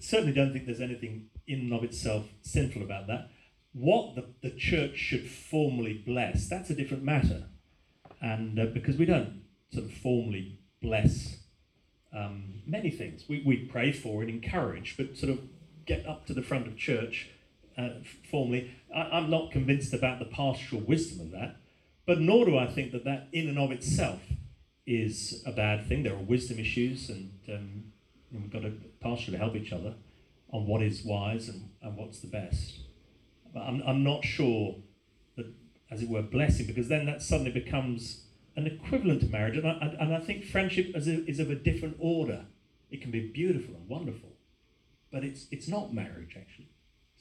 Certainly 0.00 0.32
don't 0.32 0.52
think 0.52 0.66
there's 0.66 0.80
anything 0.80 1.28
in 1.46 1.60
and 1.60 1.72
of 1.72 1.84
itself 1.84 2.26
sinful 2.42 2.82
about 2.82 3.06
that. 3.06 3.30
What 3.72 4.14
the, 4.14 4.26
the 4.42 4.50
church 4.54 4.96
should 4.96 5.28
formally 5.30 5.94
bless, 5.94 6.48
that's 6.48 6.70
a 6.70 6.74
different 6.74 7.04
matter. 7.04 7.44
And 8.20 8.58
uh, 8.58 8.66
because 8.66 8.96
we 8.96 9.06
don't 9.06 9.42
sort 9.72 9.86
of 9.86 9.92
formally 9.92 10.60
bless 10.80 11.38
um, 12.14 12.62
many 12.66 12.90
things. 12.90 13.24
We, 13.28 13.42
we 13.44 13.56
pray 13.56 13.92
for 13.92 14.20
and 14.20 14.30
encourage, 14.30 14.96
but 14.96 15.16
sort 15.16 15.32
of 15.32 15.40
get 15.86 16.06
up 16.06 16.26
to 16.26 16.34
the 16.34 16.42
front 16.42 16.66
of 16.66 16.76
church 16.76 17.30
uh, 17.78 17.88
formally. 18.30 18.70
I, 18.94 19.00
I'm 19.02 19.30
not 19.30 19.50
convinced 19.50 19.94
about 19.94 20.18
the 20.18 20.26
pastoral 20.26 20.82
wisdom 20.82 21.26
of 21.26 21.32
that, 21.32 21.56
but 22.06 22.20
nor 22.20 22.44
do 22.44 22.58
I 22.58 22.66
think 22.66 22.92
that 22.92 23.04
that 23.04 23.28
in 23.32 23.48
and 23.48 23.58
of 23.58 23.70
itself 23.72 24.20
is 24.86 25.42
a 25.46 25.52
bad 25.52 25.86
thing. 25.88 26.02
There 26.02 26.14
are 26.14 26.22
wisdom 26.22 26.58
issues, 26.58 27.08
and, 27.08 27.38
um, 27.48 27.91
and 28.32 28.42
we've 28.42 28.52
got 28.52 28.62
to 28.62 28.72
partially 29.00 29.38
help 29.38 29.54
each 29.54 29.72
other 29.72 29.94
on 30.50 30.66
what 30.66 30.82
is 30.82 31.04
wise 31.04 31.48
and, 31.48 31.70
and 31.82 31.96
what's 31.96 32.20
the 32.20 32.26
best. 32.26 32.80
But 33.54 33.60
I'm, 33.60 33.82
I'm 33.86 34.02
not 34.02 34.24
sure 34.24 34.76
that, 35.36 35.46
as 35.90 36.02
it 36.02 36.08
were, 36.08 36.22
blessing, 36.22 36.66
because 36.66 36.88
then 36.88 37.06
that 37.06 37.22
suddenly 37.22 37.52
becomes 37.52 38.24
an 38.56 38.66
equivalent 38.66 39.20
to 39.20 39.28
marriage. 39.28 39.56
And 39.56 39.66
I, 39.66 39.96
and 40.00 40.14
I 40.14 40.20
think 40.20 40.44
friendship 40.44 40.92
is, 40.94 41.08
a, 41.08 41.24
is 41.28 41.38
of 41.38 41.50
a 41.50 41.54
different 41.54 41.96
order. 41.98 42.46
It 42.90 43.00
can 43.00 43.10
be 43.10 43.20
beautiful 43.20 43.74
and 43.74 43.88
wonderful, 43.88 44.28
but 45.10 45.24
it's, 45.24 45.46
it's 45.50 45.68
not 45.68 45.94
marriage, 45.94 46.36
actually. 46.38 46.68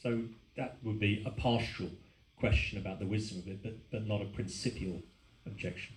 So 0.02 0.24
that 0.58 0.78
would 0.84 1.00
be 1.00 1.24
a 1.26 1.32
pastoral 1.32 1.92
question 2.38 2.78
about 2.78 3.00
the 3.00 3.06
wisdom 3.06 3.40
of 3.40 3.48
it, 3.48 3.64
but, 3.64 3.92
but 3.92 4.08
not 4.08 4.22
a 4.22 4.26
principial 4.26 5.02
objection. 5.46 5.96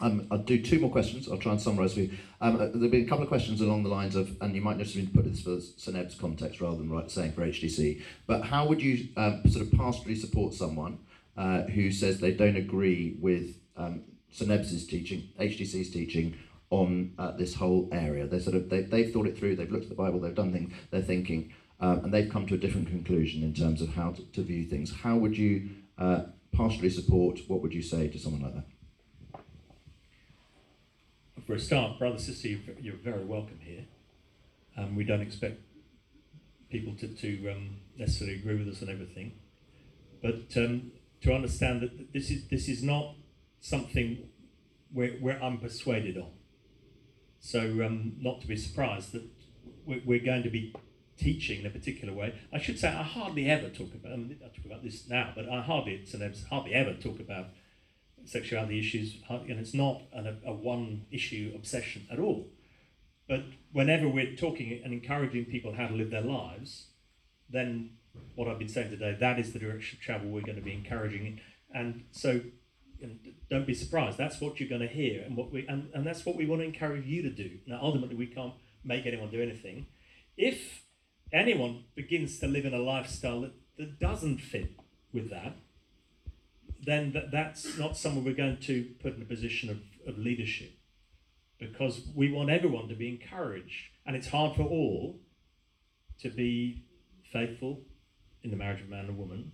Um, 0.00 0.26
I'll 0.30 0.38
do 0.38 0.60
two 0.60 0.80
more 0.80 0.90
questions. 0.90 1.28
I'll 1.28 1.38
try 1.38 1.52
and 1.52 1.60
summarise 1.60 1.94
for 1.94 2.00
you. 2.00 2.10
Um, 2.40 2.56
uh, 2.56 2.66
there'll 2.66 2.88
be 2.88 3.02
a 3.02 3.06
couple 3.06 3.22
of 3.22 3.28
questions 3.28 3.60
along 3.60 3.84
the 3.84 3.88
lines 3.88 4.16
of, 4.16 4.36
and 4.40 4.54
you 4.54 4.60
might 4.60 4.78
just 4.78 4.96
need 4.96 5.06
to 5.06 5.14
put 5.14 5.24
this 5.24 5.40
for 5.40 5.60
St 5.60 5.96
Ebbe's 5.96 6.14
context 6.14 6.60
rather 6.60 6.76
than 6.76 6.90
right, 6.90 7.10
saying 7.10 7.32
for 7.32 7.42
HTC. 7.42 8.02
But 8.26 8.42
how 8.42 8.66
would 8.66 8.82
you 8.82 9.08
um, 9.16 9.42
sort 9.48 9.64
of 9.64 9.72
pastorally 9.72 10.16
support 10.16 10.54
someone 10.54 10.98
uh, 11.36 11.62
who 11.62 11.92
says 11.92 12.20
they 12.20 12.32
don't 12.32 12.56
agree 12.56 13.16
with 13.20 13.56
um, 13.76 14.02
St 14.32 14.50
Ebbe's 14.50 14.86
teaching, 14.86 15.28
HTC's 15.38 15.90
teaching 15.90 16.36
on 16.70 17.12
uh, 17.18 17.30
this 17.32 17.54
whole 17.54 17.88
area? 17.92 18.26
They 18.26 18.40
sort 18.40 18.56
of 18.56 18.68
they, 18.68 18.82
they've 18.82 19.12
thought 19.12 19.28
it 19.28 19.38
through. 19.38 19.56
They've 19.56 19.70
looked 19.70 19.84
at 19.84 19.90
the 19.90 19.94
Bible. 19.94 20.20
They've 20.20 20.34
done 20.34 20.52
things. 20.52 20.74
They're 20.90 21.02
thinking, 21.02 21.52
um, 21.80 22.04
and 22.04 22.12
they've 22.12 22.30
come 22.30 22.46
to 22.48 22.54
a 22.54 22.58
different 22.58 22.88
conclusion 22.88 23.44
in 23.44 23.54
terms 23.54 23.80
of 23.80 23.90
how 23.90 24.10
to, 24.10 24.22
to 24.32 24.42
view 24.42 24.66
things. 24.66 24.92
How 24.92 25.16
would 25.16 25.38
you 25.38 25.70
uh, 25.98 26.22
pastorally 26.52 26.90
support? 26.90 27.38
What 27.46 27.62
would 27.62 27.72
you 27.72 27.82
say 27.82 28.08
to 28.08 28.18
someone 28.18 28.42
like 28.42 28.54
that? 28.54 28.73
For 31.46 31.52
a 31.52 31.60
start, 31.60 31.98
brother, 31.98 32.18
sister, 32.18 32.48
you're 32.80 32.96
very 32.96 33.22
welcome 33.22 33.58
here. 33.60 33.84
Um, 34.78 34.96
we 34.96 35.04
don't 35.04 35.20
expect 35.20 35.60
people 36.70 36.94
to, 36.94 37.08
to 37.08 37.50
um, 37.50 37.76
necessarily 37.98 38.36
agree 38.36 38.56
with 38.56 38.68
us 38.68 38.82
on 38.82 38.88
everything, 38.88 39.32
but 40.22 40.56
um, 40.56 40.92
to 41.20 41.34
understand 41.34 41.82
that 41.82 42.14
this 42.14 42.30
is 42.30 42.46
this 42.48 42.66
is 42.66 42.82
not 42.82 43.14
something 43.60 44.26
where, 44.90 45.10
where 45.20 45.42
I'm 45.42 45.58
persuaded 45.58 46.16
on. 46.16 46.30
So 47.40 47.60
um, 47.84 48.14
not 48.20 48.40
to 48.40 48.46
be 48.46 48.56
surprised 48.56 49.12
that 49.12 49.24
we're, 49.84 50.00
we're 50.02 50.24
going 50.24 50.44
to 50.44 50.50
be 50.50 50.74
teaching 51.18 51.60
in 51.60 51.66
a 51.66 51.70
particular 51.70 52.14
way. 52.14 52.34
I 52.54 52.58
should 52.58 52.78
say 52.78 52.88
I 52.88 53.02
hardly 53.02 53.50
ever 53.50 53.68
talk 53.68 53.92
about. 53.92 54.12
I, 54.12 54.16
mean, 54.16 54.38
I 54.42 54.48
talk 54.48 54.64
about 54.64 54.82
this 54.82 55.10
now, 55.10 55.32
but 55.36 55.46
I 55.46 55.60
hardly 55.60 56.06
hardly 56.48 56.72
ever 56.72 56.94
talk 56.94 57.20
about 57.20 57.48
sexuality 58.24 58.78
issues, 58.78 59.16
and 59.28 59.58
it's 59.58 59.74
not 59.74 60.02
an, 60.12 60.38
a 60.46 60.52
one 60.52 61.06
issue 61.10 61.52
obsession 61.54 62.06
at 62.10 62.18
all. 62.18 62.46
But 63.28 63.44
whenever 63.72 64.08
we're 64.08 64.36
talking 64.36 64.80
and 64.84 64.92
encouraging 64.92 65.46
people 65.46 65.74
how 65.74 65.86
to 65.86 65.94
live 65.94 66.10
their 66.10 66.22
lives, 66.22 66.88
then 67.48 67.96
what 68.34 68.48
I've 68.48 68.58
been 68.58 68.68
saying 68.68 68.90
today, 68.90 69.16
that 69.18 69.38
is 69.38 69.52
the 69.52 69.58
direction 69.58 69.98
of 69.98 70.04
travel 70.04 70.28
we're 70.28 70.42
going 70.42 70.56
to 70.56 70.62
be 70.62 70.74
encouraging. 70.74 71.40
And 71.74 72.04
so 72.12 72.40
don't 73.50 73.66
be 73.66 73.74
surprised, 73.74 74.18
that's 74.18 74.40
what 74.40 74.60
you're 74.60 74.68
going 74.68 74.80
to 74.80 74.88
hear, 74.88 75.22
and, 75.22 75.36
what 75.36 75.52
we, 75.52 75.66
and, 75.66 75.90
and 75.94 76.06
that's 76.06 76.24
what 76.24 76.36
we 76.36 76.46
want 76.46 76.62
to 76.62 76.66
encourage 76.66 77.06
you 77.06 77.22
to 77.22 77.30
do. 77.30 77.58
Now, 77.66 77.80
ultimately, 77.82 78.16
we 78.16 78.26
can't 78.26 78.54
make 78.84 79.06
anyone 79.06 79.30
do 79.30 79.42
anything. 79.42 79.86
If 80.36 80.84
anyone 81.32 81.84
begins 81.94 82.38
to 82.40 82.46
live 82.46 82.64
in 82.64 82.74
a 82.74 82.78
lifestyle 82.78 83.40
that, 83.42 83.52
that 83.78 83.98
doesn't 83.98 84.38
fit 84.38 84.72
with 85.12 85.30
that, 85.30 85.56
then 86.84 87.12
that, 87.12 87.30
that's 87.30 87.78
not 87.78 87.96
someone 87.96 88.24
we're 88.24 88.34
going 88.34 88.58
to 88.58 88.84
put 89.02 89.16
in 89.16 89.22
a 89.22 89.26
position 89.26 89.70
of, 89.70 89.78
of 90.06 90.18
leadership 90.18 90.72
because 91.58 92.02
we 92.14 92.30
want 92.30 92.50
everyone 92.50 92.88
to 92.88 92.94
be 92.94 93.08
encouraged. 93.08 93.90
And 94.06 94.16
it's 94.16 94.28
hard 94.28 94.56
for 94.56 94.62
all 94.62 95.20
to 96.20 96.30
be 96.30 96.84
faithful 97.32 97.82
in 98.42 98.50
the 98.50 98.56
marriage 98.56 98.80
of 98.80 98.88
man 98.88 99.06
and 99.06 99.18
woman 99.18 99.52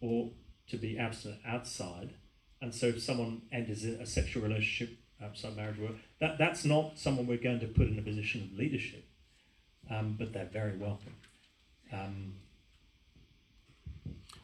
or 0.00 0.30
to 0.68 0.76
be 0.76 0.98
abstinent 0.98 1.40
outside. 1.46 2.14
And 2.62 2.74
so 2.74 2.86
if 2.86 3.02
someone 3.02 3.42
enters 3.52 3.84
a 3.84 4.06
sexual 4.06 4.42
relationship 4.42 4.98
outside 5.22 5.56
marriage, 5.56 5.76
that, 6.20 6.38
that's 6.38 6.64
not 6.64 6.98
someone 6.98 7.26
we're 7.26 7.38
going 7.38 7.60
to 7.60 7.66
put 7.66 7.88
in 7.88 7.98
a 7.98 8.02
position 8.02 8.42
of 8.42 8.58
leadership. 8.58 9.06
Um, 9.90 10.16
but 10.18 10.32
they're 10.32 10.48
very 10.50 10.76
welcome. 10.76 11.16
Um, 11.92 12.34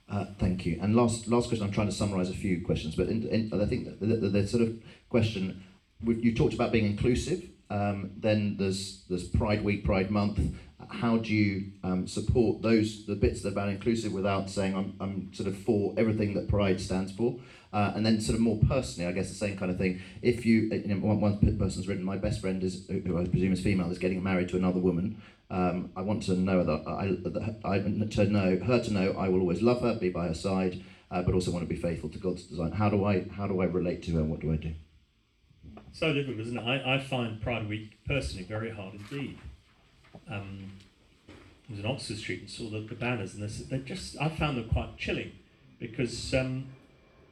uh, 0.08 0.26
thank 0.38 0.64
you. 0.64 0.78
And 0.80 0.94
last 0.94 1.26
last 1.26 1.48
question. 1.48 1.66
I'm 1.66 1.72
trying 1.72 1.88
to 1.88 1.94
summarise 1.94 2.30
a 2.30 2.34
few 2.34 2.64
questions, 2.64 2.94
but 2.94 3.08
in, 3.08 3.26
in, 3.28 3.60
I 3.60 3.66
think 3.66 3.98
the, 3.98 4.06
the, 4.06 4.28
the, 4.28 4.46
sort 4.46 4.62
of 4.62 4.78
question 5.08 5.64
you 6.04 6.34
talked 6.34 6.54
about 6.54 6.72
being 6.72 6.86
inclusive. 6.86 7.48
Um, 7.70 8.12
then 8.16 8.56
there's 8.56 9.04
there's 9.08 9.26
Pride 9.28 9.64
Week, 9.64 9.84
Pride 9.84 10.10
Month. 10.10 10.40
How 10.90 11.16
do 11.16 11.32
you 11.34 11.72
um, 11.82 12.06
support 12.06 12.62
those 12.62 13.06
the 13.06 13.14
bits 13.14 13.42
that 13.42 13.48
are 13.48 13.52
about 13.52 13.68
inclusive 13.70 14.12
without 14.12 14.50
saying 14.50 14.74
I'm, 14.74 14.94
I'm 15.00 15.32
sort 15.32 15.48
of 15.48 15.56
for 15.58 15.94
everything 15.96 16.34
that 16.34 16.48
Pride 16.48 16.80
stands 16.80 17.12
for? 17.12 17.40
Uh, 17.72 17.92
and 17.94 18.06
then 18.06 18.20
sort 18.20 18.36
of 18.36 18.40
more 18.40 18.58
personally, 18.68 19.08
I 19.08 19.12
guess 19.12 19.28
the 19.28 19.34
same 19.34 19.56
kind 19.58 19.70
of 19.70 19.78
thing. 19.78 20.00
If 20.22 20.46
you, 20.46 20.62
you 20.72 20.86
know, 20.86 20.96
one, 20.96 21.20
one 21.20 21.58
person's 21.58 21.88
written, 21.88 22.04
my 22.04 22.16
best 22.16 22.40
friend 22.40 22.62
is 22.62 22.86
who 22.88 23.18
I 23.18 23.26
presume 23.26 23.52
is 23.52 23.60
female 23.60 23.90
is 23.90 23.98
getting 23.98 24.22
married 24.22 24.48
to 24.50 24.56
another 24.56 24.80
woman. 24.80 25.20
Um, 25.50 25.90
I 25.96 26.02
want 26.02 26.22
to 26.24 26.34
know 26.34 26.64
that 26.64 26.88
I, 26.88 27.06
that 27.28 27.56
I 27.64 27.78
to 27.78 28.30
know 28.30 28.58
her 28.64 28.82
to 28.82 28.92
know 28.92 29.12
I 29.12 29.28
will 29.28 29.40
always 29.40 29.62
love 29.62 29.80
her, 29.82 29.94
be 29.94 30.08
by 30.08 30.28
her 30.28 30.34
side, 30.34 30.82
uh, 31.10 31.22
but 31.22 31.34
also 31.34 31.50
want 31.50 31.68
to 31.68 31.72
be 31.72 31.80
faithful 31.80 32.08
to 32.10 32.18
God's 32.18 32.44
design. 32.44 32.72
How 32.72 32.88
do 32.88 33.04
I 33.04 33.26
how 33.28 33.46
do 33.46 33.60
I 33.60 33.64
relate 33.66 34.02
to 34.04 34.12
her? 34.12 34.20
and 34.20 34.30
What 34.30 34.40
do 34.40 34.52
I 34.52 34.56
do? 34.56 34.72
So 35.92 36.12
difficult, 36.12 36.40
isn't 36.46 36.58
it? 36.58 36.62
I, 36.62 36.96
I 36.96 37.00
find 37.00 37.40
Pride 37.40 37.68
Week 37.68 37.98
personally 38.06 38.44
very 38.44 38.70
hard 38.70 38.94
indeed. 38.94 39.38
Um, 40.28 40.72
was 41.68 41.80
in 41.80 41.86
Oxford 41.86 42.18
Street 42.18 42.40
and 42.40 42.50
saw 42.50 42.70
the, 42.70 42.80
the 42.80 42.94
banners, 42.94 43.34
and 43.34 43.48
they 43.48 43.78
just 43.78 44.16
I 44.20 44.28
found 44.28 44.56
them 44.56 44.68
quite 44.68 44.96
chilling 44.96 45.32
because 45.80 46.32
um, 46.34 46.66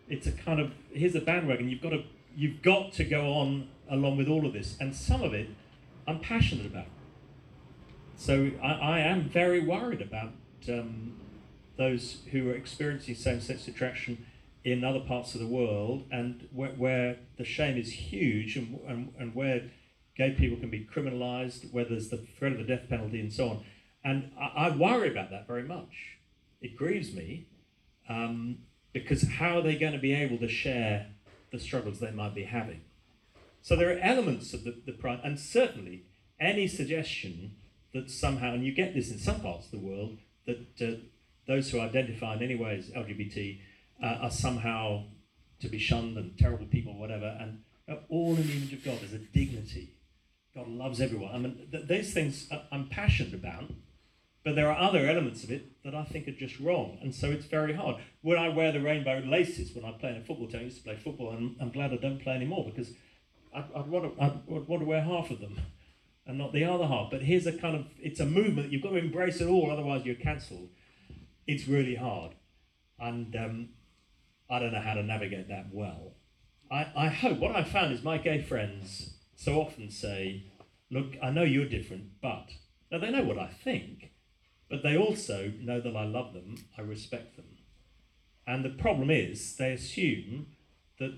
it's 0.08 0.26
a 0.26 0.32
kind 0.32 0.60
of 0.60 0.72
here's 0.92 1.14
a 1.14 1.20
bandwagon. 1.20 1.68
You've 1.68 1.82
got 1.82 1.90
to 1.90 2.02
you've 2.36 2.62
got 2.62 2.92
to 2.94 3.04
go 3.04 3.32
on 3.32 3.68
along 3.88 4.16
with 4.16 4.28
all 4.28 4.46
of 4.46 4.52
this, 4.52 4.76
and 4.80 4.94
some 4.94 5.22
of 5.22 5.34
it 5.34 5.48
I'm 6.06 6.20
passionate 6.20 6.66
about. 6.66 6.86
So 8.16 8.50
I, 8.62 8.72
I 8.72 8.98
am 9.00 9.28
very 9.28 9.60
worried 9.60 10.00
about 10.00 10.32
um, 10.68 11.14
those 11.76 12.18
who 12.30 12.50
are 12.50 12.54
experiencing 12.54 13.14
same-sex 13.14 13.66
attraction 13.68 14.26
in 14.64 14.84
other 14.84 15.00
parts 15.00 15.34
of 15.34 15.40
the 15.40 15.46
world 15.46 16.04
and 16.10 16.48
where, 16.52 16.70
where 16.70 17.16
the 17.36 17.44
shame 17.44 17.76
is 17.76 17.90
huge 17.92 18.56
and, 18.56 18.80
and, 18.86 19.12
and 19.18 19.34
where 19.34 19.62
gay 20.16 20.32
people 20.32 20.58
can 20.58 20.70
be 20.70 20.86
criminalized, 20.86 21.72
where 21.72 21.84
there's 21.84 22.08
the 22.08 22.24
threat 22.38 22.52
of 22.52 22.58
the 22.58 22.64
death 22.64 22.88
penalty 22.88 23.20
and 23.20 23.32
so 23.32 23.48
on. 23.48 23.64
And 24.04 24.30
I, 24.38 24.68
I 24.68 24.76
worry 24.76 25.10
about 25.10 25.30
that 25.30 25.46
very 25.46 25.62
much. 25.62 26.18
It 26.60 26.76
grieves 26.76 27.12
me 27.12 27.46
um, 28.08 28.58
because 28.92 29.28
how 29.38 29.58
are 29.58 29.62
they 29.62 29.76
going 29.76 29.92
to 29.92 29.98
be 29.98 30.14
able 30.14 30.38
to 30.38 30.48
share 30.48 31.06
the 31.52 31.58
struggles 31.58 32.00
they 32.00 32.10
might 32.10 32.34
be 32.34 32.44
having? 32.44 32.82
So 33.62 33.76
there 33.76 33.90
are 33.90 33.98
elements 33.98 34.52
of 34.52 34.64
the, 34.64 34.76
the 34.84 34.92
pride, 34.92 35.20
and 35.24 35.38
certainly 35.40 36.04
any 36.38 36.66
suggestion 36.66 37.56
that 37.94 38.10
somehow, 38.10 38.52
and 38.52 38.64
you 38.64 38.72
get 38.72 38.92
this 38.92 39.10
in 39.10 39.18
some 39.18 39.40
parts 39.40 39.66
of 39.66 39.70
the 39.72 39.78
world, 39.78 40.18
that 40.46 40.82
uh, 40.82 41.00
those 41.46 41.70
who 41.70 41.80
identify 41.80 42.34
in 42.34 42.42
any 42.42 42.56
way 42.56 42.76
as 42.76 42.90
LGBT 42.90 43.58
uh, 44.02 44.06
are 44.06 44.30
somehow 44.30 45.04
to 45.60 45.68
be 45.68 45.78
shunned 45.78 46.18
and 46.18 46.36
terrible 46.38 46.66
people, 46.66 46.98
whatever, 46.98 47.36
and 47.40 47.62
uh, 47.88 47.96
all 48.08 48.36
in 48.36 48.46
the 48.46 48.52
image 48.52 48.72
of 48.72 48.84
God. 48.84 48.98
There's 49.00 49.14
a 49.14 49.18
dignity. 49.18 49.93
God 50.54 50.68
loves 50.68 51.00
everyone. 51.00 51.34
I 51.34 51.38
mean, 51.38 51.68
th- 51.70 51.88
these 51.88 52.14
things 52.14 52.48
I'm 52.70 52.88
passionate 52.88 53.34
about, 53.34 53.64
but 54.44 54.54
there 54.54 54.70
are 54.70 54.78
other 54.78 55.08
elements 55.08 55.42
of 55.42 55.50
it 55.50 55.82
that 55.82 55.94
I 55.94 56.04
think 56.04 56.28
are 56.28 56.32
just 56.32 56.60
wrong, 56.60 56.98
and 57.02 57.14
so 57.14 57.30
it's 57.30 57.46
very 57.46 57.72
hard. 57.72 57.96
Would 58.22 58.38
I 58.38 58.50
wear 58.50 58.70
the 58.70 58.80
rainbow 58.80 59.22
laces 59.26 59.74
when 59.74 59.84
I 59.84 59.92
play 59.92 60.10
in 60.10 60.16
a 60.18 60.24
football 60.24 60.46
team? 60.46 60.60
I 60.60 60.64
used 60.64 60.78
to 60.78 60.84
play 60.84 60.96
football, 60.96 61.30
and 61.32 61.56
I'm 61.60 61.70
glad 61.70 61.92
I 61.92 61.96
don't 61.96 62.22
play 62.22 62.34
anymore 62.34 62.64
because 62.64 62.92
I'd, 63.54 63.64
I'd 63.74 63.88
want 63.88 64.16
to 64.16 64.22
I'd, 64.22 64.46
want 64.46 64.82
to 64.82 64.86
wear 64.86 65.02
half 65.02 65.30
of 65.30 65.40
them 65.40 65.58
and 66.26 66.38
not 66.38 66.52
the 66.52 66.64
other 66.64 66.86
half. 66.86 67.10
But 67.10 67.22
here's 67.22 67.46
a 67.46 67.52
kind 67.52 67.74
of 67.76 67.86
it's 67.98 68.20
a 68.20 68.26
movement. 68.26 68.70
You've 68.70 68.82
got 68.82 68.90
to 68.90 68.96
embrace 68.96 69.40
it 69.40 69.48
all, 69.48 69.72
otherwise 69.72 70.04
you're 70.04 70.14
cancelled. 70.14 70.68
It's 71.48 71.66
really 71.66 71.96
hard, 71.96 72.36
and 73.00 73.34
um, 73.34 73.68
I 74.48 74.60
don't 74.60 74.72
know 74.72 74.80
how 74.80 74.94
to 74.94 75.02
navigate 75.02 75.48
that 75.48 75.66
well. 75.72 76.12
I, 76.70 76.86
I 76.96 77.08
hope 77.08 77.38
what 77.38 77.56
I've 77.56 77.68
found 77.68 77.92
is 77.92 78.02
my 78.02 78.18
gay 78.18 78.40
friends 78.40 79.13
so 79.36 79.60
often 79.60 79.90
say, 79.90 80.44
"Look, 80.90 81.14
I 81.22 81.30
know 81.30 81.42
you're 81.42 81.68
different, 81.68 82.20
but." 82.20 82.50
Now 82.90 82.98
they 82.98 83.10
know 83.10 83.24
what 83.24 83.38
I 83.38 83.48
think, 83.48 84.12
but 84.70 84.82
they 84.82 84.96
also 84.96 85.52
know 85.60 85.80
that 85.80 85.96
I 85.96 86.04
love 86.04 86.32
them, 86.32 86.56
I 86.78 86.82
respect 86.82 87.36
them. 87.36 87.58
And 88.46 88.64
the 88.64 88.70
problem 88.70 89.10
is, 89.10 89.56
they 89.56 89.72
assume 89.72 90.46
that 90.98 91.12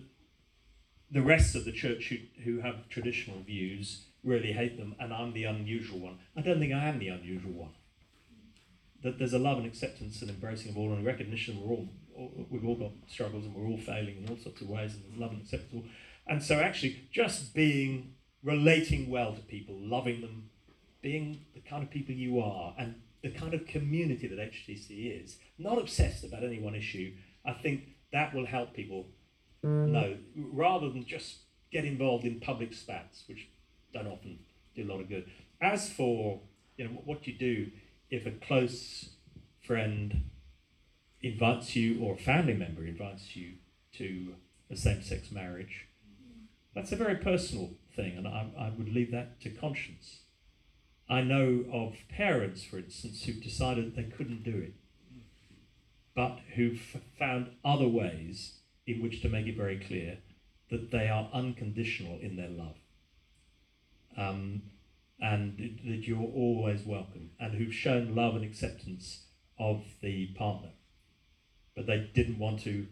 the 1.11 1.23
rest 1.23 1.55
of 1.55 1.65
the 1.65 1.73
church 1.73 2.09
who, 2.09 2.43
who 2.45 2.61
have 2.61 2.89
traditional 2.89 3.41
views 3.41 4.07
really 4.25 4.53
hate 4.53 4.77
them, 4.79 4.95
and 4.99 5.13
I'm 5.13 5.33
the 5.33 5.45
unusual 5.45 5.99
one. 5.99 6.19
I 6.37 6.41
don't 6.41 6.59
think 6.59 6.73
I 6.73 6.89
am 6.89 6.99
the 6.99 7.09
unusual 7.09 7.53
one. 7.53 7.75
That 9.03 9.19
there's 9.19 9.35
a 9.35 9.39
love 9.39 9.59
and 9.59 9.67
acceptance 9.67 10.21
and 10.23 10.31
embracing 10.31 10.71
of 10.71 10.79
all, 10.79 10.93
and 10.93 11.05
recognition 11.05 11.61
we're 11.61 11.75
all, 11.75 11.89
we've 12.51 12.67
all 12.67 12.77
got 12.77 12.93
struggles 13.07 13.45
and 13.45 13.55
we're 13.55 13.69
all 13.69 13.79
failing 13.79 14.17
in 14.17 14.29
all 14.29 14.39
sorts 14.39 14.61
of 14.61 14.69
ways, 14.69 14.95
and 14.95 15.05
there's 15.05 15.21
love 15.21 15.33
and 15.33 15.43
acceptance. 15.43 15.87
And 16.27 16.43
so, 16.43 16.57
actually, 16.57 17.09
just 17.13 17.55
being 17.55 18.15
relating 18.43 19.11
well 19.11 19.33
to 19.33 19.41
people, 19.43 19.77
loving 19.79 20.21
them, 20.21 20.51
being 21.03 21.45
the 21.55 21.61
kind 21.61 21.83
of 21.83 21.91
people 21.91 22.15
you 22.15 22.41
are, 22.41 22.75
and 22.79 22.97
the 23.23 23.31
kind 23.31 23.55
of 23.55 23.67
community 23.67 24.27
that 24.29 24.39
HTC 24.39 25.23
is, 25.23 25.37
not 25.59 25.79
obsessed 25.79 26.25
about 26.25 26.45
any 26.45 26.61
one 26.61 26.75
issue, 26.75 27.13
I 27.45 27.53
think 27.53 27.89
that 28.13 28.35
will 28.35 28.47
help 28.47 28.75
people 28.75 29.07
know, 29.63 30.17
rather 30.37 30.89
than 30.89 31.05
just 31.05 31.39
get 31.73 31.85
involved 31.85 32.25
in 32.25 32.41
public 32.41 32.73
spats, 32.73 33.25
which 33.27 33.49
don't 33.93 34.07
often 34.07 34.39
do 34.75 34.85
a 34.85 34.89
lot 34.89 35.01
of 35.01 35.09
good. 35.09 35.29
As 35.61 35.89
for 35.89 36.41
you 36.77 36.85
know 36.85 36.91
what 37.05 37.27
you 37.27 37.33
do 37.33 37.71
if 38.11 38.27
a 38.27 38.31
close 38.31 39.11
friend 39.67 40.31
invites 41.23 41.75
you 41.75 42.01
or 42.01 42.15
a 42.15 42.19
family 42.19 42.55
member 42.55 42.87
invites 42.87 43.35
you 43.35 43.55
to 43.95 44.35
a 44.71 44.77
same-sex 44.77 45.33
marriage, 45.33 45.87
that's 46.77 46.93
a 46.93 46.97
very 46.97 47.17
personal 47.17 47.71
thing, 47.97 48.19
and 48.19 48.29
I, 48.29 48.49
I 48.59 48.69
would 48.77 48.93
leave 48.93 49.11
that 49.11 49.41
to 49.41 49.51
conscience. 49.51 50.21
I 51.09 51.23
know 51.23 51.65
of 51.73 51.95
parents, 52.11 52.63
for 52.65 52.77
instance, 52.77 53.25
who've 53.25 53.43
decided 53.43 53.97
they 53.97 54.05
couldn't 54.05 54.45
do 54.45 54.59
it, 54.59 54.75
but 56.15 56.39
who've 56.55 57.01
found 57.19 57.53
other 57.65 57.89
ways 57.89 58.59
in 58.87 59.03
which 59.03 59.23
to 59.23 59.29
make 59.31 59.47
it 59.47 59.57
very 59.57 59.79
clear 59.79 60.19
that 60.71 60.91
they 60.91 61.09
are 61.09 61.31
unconditional 61.33 62.19
in 62.21 62.37
their 62.37 62.51
love. 62.51 62.77
Um, 64.19 64.63
and 65.19 65.81
that 65.87 66.07
you're 66.07 66.21
always 66.21 66.85
welcome, 66.85 67.31
and 67.41 67.55
who've 67.55 67.73
shown 67.73 68.15
love 68.15 68.35
and 68.35 68.45
acceptance 68.45 69.25
of 69.59 69.83
the 70.03 70.27
partner, 70.39 70.73
but 71.75 71.87
they 71.87 72.11
didn't 72.15 72.39
want 72.39 72.61
to 72.61 72.87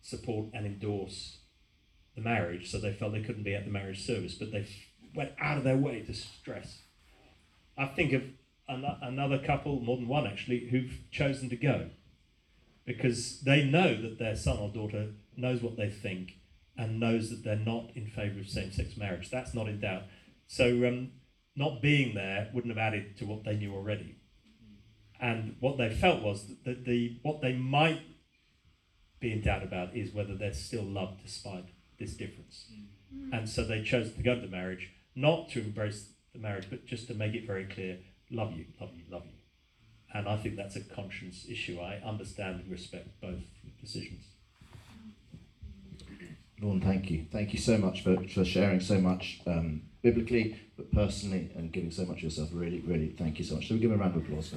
support 0.00 0.46
and 0.54 0.64
endorse 0.64 1.37
the 2.18 2.24
marriage, 2.24 2.70
so 2.70 2.78
they 2.78 2.92
felt 2.92 3.12
they 3.12 3.22
couldn't 3.22 3.44
be 3.44 3.54
at 3.54 3.64
the 3.64 3.70
marriage 3.70 4.04
service, 4.04 4.34
but 4.34 4.52
they 4.52 4.66
went 5.14 5.32
out 5.40 5.58
of 5.58 5.64
their 5.64 5.76
way 5.76 6.02
to 6.02 6.12
stress 6.12 6.82
I 7.78 7.86
think 7.86 8.12
of 8.12 8.22
an- 8.68 8.84
another 9.02 9.38
couple, 9.38 9.80
more 9.80 9.96
than 9.96 10.08
one 10.08 10.26
actually, 10.26 10.68
who've 10.68 10.98
chosen 11.10 11.48
to 11.50 11.56
go 11.56 11.90
because 12.84 13.40
they 13.42 13.64
know 13.64 14.00
that 14.02 14.18
their 14.18 14.34
son 14.34 14.58
or 14.58 14.70
daughter 14.70 15.10
knows 15.36 15.62
what 15.62 15.76
they 15.76 15.88
think 15.88 16.32
and 16.76 16.98
knows 16.98 17.30
that 17.30 17.44
they're 17.44 17.56
not 17.56 17.90
in 17.94 18.06
favour 18.06 18.40
of 18.40 18.48
same-sex 18.48 18.96
marriage. 18.96 19.30
That's 19.30 19.54
not 19.54 19.68
in 19.68 19.80
doubt. 19.80 20.04
So 20.46 20.86
um, 20.86 21.12
not 21.54 21.82
being 21.82 22.14
there 22.14 22.50
wouldn't 22.52 22.74
have 22.74 22.82
added 22.82 23.16
to 23.18 23.26
what 23.26 23.44
they 23.44 23.56
knew 23.56 23.74
already. 23.74 24.16
And 25.20 25.56
what 25.60 25.76
they 25.76 25.90
felt 25.90 26.22
was 26.22 26.46
that 26.64 26.84
the 26.84 27.18
what 27.22 27.42
they 27.42 27.52
might 27.52 28.00
be 29.20 29.32
in 29.32 29.42
doubt 29.42 29.64
about 29.64 29.96
is 29.96 30.14
whether 30.14 30.36
they're 30.36 30.52
still 30.52 30.84
loved 30.84 31.22
despite 31.22 31.66
this 31.98 32.14
difference. 32.14 32.66
And 33.32 33.48
so 33.48 33.64
they 33.64 33.82
chose 33.82 34.12
to 34.12 34.22
go 34.22 34.34
to 34.34 34.40
the 34.40 34.48
marriage, 34.48 34.90
not 35.14 35.48
to 35.50 35.60
embrace 35.60 36.10
the 36.32 36.38
marriage, 36.38 36.66
but 36.70 36.86
just 36.86 37.08
to 37.08 37.14
make 37.14 37.34
it 37.34 37.46
very 37.46 37.64
clear 37.64 37.98
love 38.30 38.52
you, 38.52 38.66
love 38.80 38.90
you, 38.94 39.04
love 39.10 39.24
you. 39.24 39.32
And 40.12 40.28
I 40.28 40.36
think 40.36 40.56
that's 40.56 40.76
a 40.76 40.80
conscience 40.80 41.46
issue. 41.48 41.80
I 41.80 42.00
understand 42.04 42.60
and 42.60 42.70
respect 42.70 43.08
both 43.20 43.40
decisions. 43.80 44.24
Vaughan, 46.60 46.80
thank 46.80 47.10
you. 47.10 47.26
Thank 47.30 47.52
you 47.52 47.58
so 47.58 47.78
much 47.78 48.02
for, 48.02 48.16
for 48.26 48.44
sharing 48.44 48.80
so 48.80 49.00
much 49.00 49.40
um, 49.46 49.82
biblically, 50.02 50.58
but 50.76 50.90
personally, 50.92 51.50
and 51.54 51.70
giving 51.70 51.90
so 51.90 52.04
much 52.04 52.18
of 52.18 52.24
yourself. 52.24 52.48
Really, 52.52 52.80
really, 52.80 53.14
thank 53.16 53.38
you 53.38 53.44
so 53.44 53.54
much. 53.54 53.64
Shall 53.64 53.76
we 53.76 53.80
give 53.80 53.92
a 53.92 53.96
round 53.96 54.16
of 54.16 54.22
applause? 54.22 54.52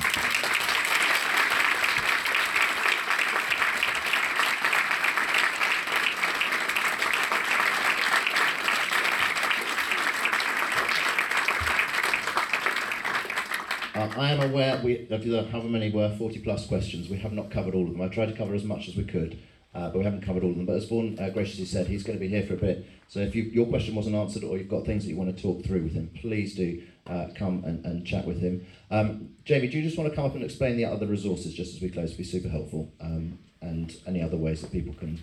I 14.01 14.31
am 14.31 14.41
aware 14.41 14.81
we, 14.83 15.07
of 15.09 15.23
the, 15.23 15.43
however 15.51 15.67
many 15.67 15.91
were 15.91 16.15
40 16.17 16.39
plus 16.39 16.65
questions. 16.65 17.07
We 17.09 17.17
have 17.17 17.33
not 17.33 17.51
covered 17.51 17.75
all 17.75 17.85
of 17.85 17.91
them. 17.91 18.01
I 18.01 18.07
tried 18.07 18.27
to 18.27 18.35
cover 18.35 18.55
as 18.55 18.63
much 18.63 18.87
as 18.87 18.95
we 18.95 19.03
could, 19.03 19.37
uh, 19.75 19.89
but 19.89 19.99
we 19.99 20.03
haven't 20.03 20.21
covered 20.21 20.43
all 20.43 20.49
of 20.49 20.57
them. 20.57 20.65
But 20.65 20.77
as 20.77 20.85
Vaughan 20.85 21.19
uh, 21.19 21.29
graciously 21.29 21.65
said, 21.65 21.87
he's 21.87 22.03
going 22.03 22.17
to 22.17 22.19
be 22.19 22.27
here 22.27 22.43
for 22.43 22.55
a 22.55 22.57
bit. 22.57 22.85
So 23.07 23.19
if 23.19 23.35
you, 23.35 23.43
your 23.43 23.67
question 23.67 23.93
wasn't 23.93 24.15
answered 24.15 24.43
or 24.43 24.57
you've 24.57 24.69
got 24.69 24.85
things 24.85 25.03
that 25.03 25.09
you 25.09 25.17
want 25.17 25.35
to 25.35 25.41
talk 25.41 25.63
through 25.63 25.83
with 25.83 25.93
him, 25.93 26.09
please 26.19 26.55
do 26.55 26.81
uh, 27.05 27.27
come 27.35 27.63
and, 27.63 27.85
and 27.85 28.05
chat 28.05 28.25
with 28.25 28.39
him. 28.39 28.65
Um, 28.89 29.29
Jamie, 29.45 29.67
do 29.67 29.77
you 29.77 29.83
just 29.83 29.97
want 29.97 30.09
to 30.09 30.15
come 30.15 30.25
up 30.25 30.33
and 30.33 30.43
explain 30.43 30.77
the 30.77 30.85
other 30.85 31.05
resources 31.05 31.53
just 31.53 31.75
as 31.75 31.81
we 31.81 31.89
close? 31.89 32.09
It'd 32.09 32.17
be 32.17 32.23
super 32.23 32.49
helpful. 32.49 32.91
Um, 32.99 33.37
and 33.61 33.95
any 34.07 34.23
other 34.23 34.37
ways 34.37 34.61
that 34.61 34.71
people 34.71 34.93
can 34.95 35.21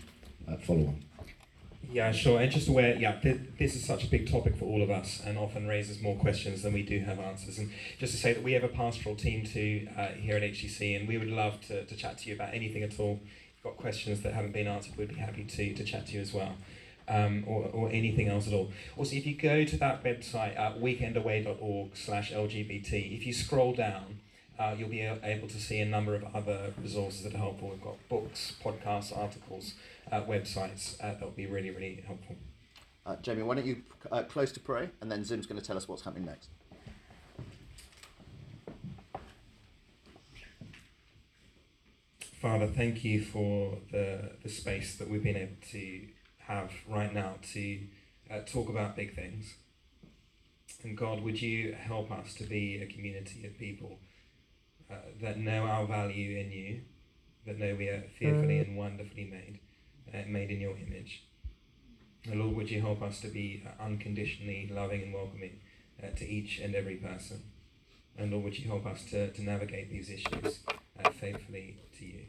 uh, 0.48 0.56
follow 0.58 0.86
on. 0.86 1.04
Yeah, 1.90 2.12
sure. 2.12 2.38
And 2.38 2.52
just 2.52 2.68
aware, 2.68 2.96
yeah, 2.96 3.18
th- 3.18 3.40
this 3.58 3.74
is 3.74 3.84
such 3.84 4.04
a 4.04 4.08
big 4.08 4.30
topic 4.30 4.56
for 4.56 4.66
all 4.66 4.82
of 4.82 4.90
us 4.90 5.22
and 5.24 5.38
often 5.38 5.66
raises 5.66 6.02
more 6.02 6.16
questions 6.16 6.62
than 6.62 6.74
we 6.74 6.82
do 6.82 7.00
have 7.00 7.18
answers. 7.18 7.58
And 7.58 7.70
just 7.98 8.12
to 8.12 8.18
say 8.18 8.34
that 8.34 8.42
we 8.42 8.52
have 8.52 8.62
a 8.62 8.68
pastoral 8.68 9.16
team 9.16 9.46
too 9.46 9.88
uh, 9.96 10.08
here 10.08 10.36
at 10.36 10.42
HTC, 10.42 10.98
and 10.98 11.08
we 11.08 11.16
would 11.16 11.30
love 11.30 11.60
to, 11.68 11.84
to 11.86 11.96
chat 11.96 12.18
to 12.18 12.28
you 12.28 12.34
about 12.34 12.52
anything 12.52 12.82
at 12.82 13.00
all. 13.00 13.20
If 13.22 13.64
you've 13.64 13.74
got 13.74 13.76
questions 13.78 14.20
that 14.20 14.34
haven't 14.34 14.52
been 14.52 14.66
answered, 14.66 14.98
we'd 14.98 15.08
be 15.08 15.14
happy 15.14 15.44
to, 15.44 15.74
to 15.74 15.84
chat 15.84 16.08
to 16.08 16.12
you 16.14 16.20
as 16.20 16.34
well. 16.34 16.56
Um, 17.10 17.44
or, 17.46 17.64
or 17.72 17.88
anything 17.88 18.28
else 18.28 18.46
at 18.46 18.52
all. 18.52 18.70
Also, 18.98 19.16
if 19.16 19.24
you 19.24 19.34
go 19.34 19.64
to 19.64 19.78
that 19.78 20.04
website 20.04 20.58
at 20.58 20.78
weekendaway.org 20.78 21.96
slash 21.96 22.30
LGBT, 22.30 23.16
if 23.16 23.26
you 23.26 23.32
scroll 23.32 23.72
down, 23.72 24.20
uh, 24.58 24.74
you'll 24.76 24.90
be 24.90 25.00
able 25.00 25.48
to 25.48 25.58
see 25.58 25.80
a 25.80 25.86
number 25.86 26.14
of 26.14 26.24
other 26.34 26.74
resources 26.82 27.22
that 27.22 27.34
are 27.34 27.38
helpful. 27.38 27.70
We've 27.70 27.82
got 27.82 27.96
books, 28.10 28.56
podcasts, 28.62 29.16
articles, 29.16 29.72
uh, 30.10 30.22
websites 30.22 31.02
uh, 31.02 31.12
that 31.12 31.22
will 31.22 31.30
be 31.30 31.46
really, 31.46 31.70
really 31.70 32.02
helpful. 32.06 32.36
Uh, 33.06 33.16
Jamie, 33.16 33.42
why 33.42 33.54
don't 33.54 33.66
you 33.66 33.82
uh, 34.12 34.22
close 34.24 34.52
to 34.52 34.60
pray, 34.60 34.90
and 35.00 35.10
then 35.10 35.24
Zim's 35.24 35.46
going 35.46 35.60
to 35.60 35.66
tell 35.66 35.76
us 35.76 35.88
what's 35.88 36.02
happening 36.02 36.26
next. 36.26 36.50
Father, 42.40 42.66
thank 42.68 43.02
you 43.02 43.22
for 43.24 43.78
the, 43.90 44.30
the 44.44 44.48
space 44.48 44.94
that 44.96 45.08
we've 45.08 45.24
been 45.24 45.36
able 45.36 45.56
to 45.72 46.06
have 46.38 46.70
right 46.88 47.12
now 47.12 47.34
to 47.52 47.80
uh, 48.30 48.40
talk 48.46 48.68
about 48.68 48.94
big 48.94 49.14
things. 49.14 49.54
And 50.84 50.96
God, 50.96 51.22
would 51.22 51.42
you 51.42 51.72
help 51.72 52.12
us 52.12 52.34
to 52.34 52.44
be 52.44 52.80
a 52.80 52.86
community 52.86 53.44
of 53.44 53.58
people 53.58 53.98
uh, 54.90 54.94
that 55.20 55.38
know 55.38 55.64
our 55.64 55.86
value 55.86 56.38
in 56.38 56.52
you, 56.52 56.82
that 57.44 57.58
know 57.58 57.74
we 57.74 57.88
are 57.88 58.04
fearfully 58.18 58.60
and 58.60 58.76
wonderfully 58.76 59.24
made, 59.24 59.58
uh, 60.14 60.18
made 60.26 60.50
in 60.50 60.60
your 60.60 60.76
image. 60.76 61.24
And 62.24 62.40
Lord, 62.40 62.56
would 62.56 62.70
you 62.70 62.80
help 62.80 63.02
us 63.02 63.20
to 63.20 63.28
be 63.28 63.62
uh, 63.66 63.82
unconditionally 63.82 64.70
loving 64.72 65.02
and 65.02 65.14
welcoming 65.14 65.60
uh, 66.02 66.08
to 66.16 66.28
each 66.28 66.58
and 66.58 66.74
every 66.74 66.96
person? 66.96 67.42
And 68.16 68.32
Lord, 68.32 68.44
would 68.44 68.58
you 68.58 68.68
help 68.68 68.86
us 68.86 69.04
to, 69.10 69.30
to 69.30 69.42
navigate 69.42 69.90
these 69.90 70.10
issues 70.10 70.60
uh, 71.02 71.10
faithfully 71.10 71.76
to 71.98 72.04
you? 72.04 72.20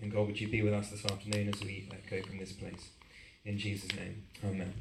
And 0.00 0.12
God, 0.12 0.28
would 0.28 0.40
you 0.40 0.48
be 0.48 0.62
with 0.62 0.72
us 0.72 0.90
this 0.90 1.04
afternoon 1.04 1.52
as 1.52 1.60
we 1.60 1.88
uh, 1.90 1.96
go 2.08 2.22
from 2.22 2.38
this 2.38 2.52
place? 2.52 2.90
In 3.44 3.58
Jesus' 3.58 3.94
name, 3.96 4.22
amen. 4.44 4.72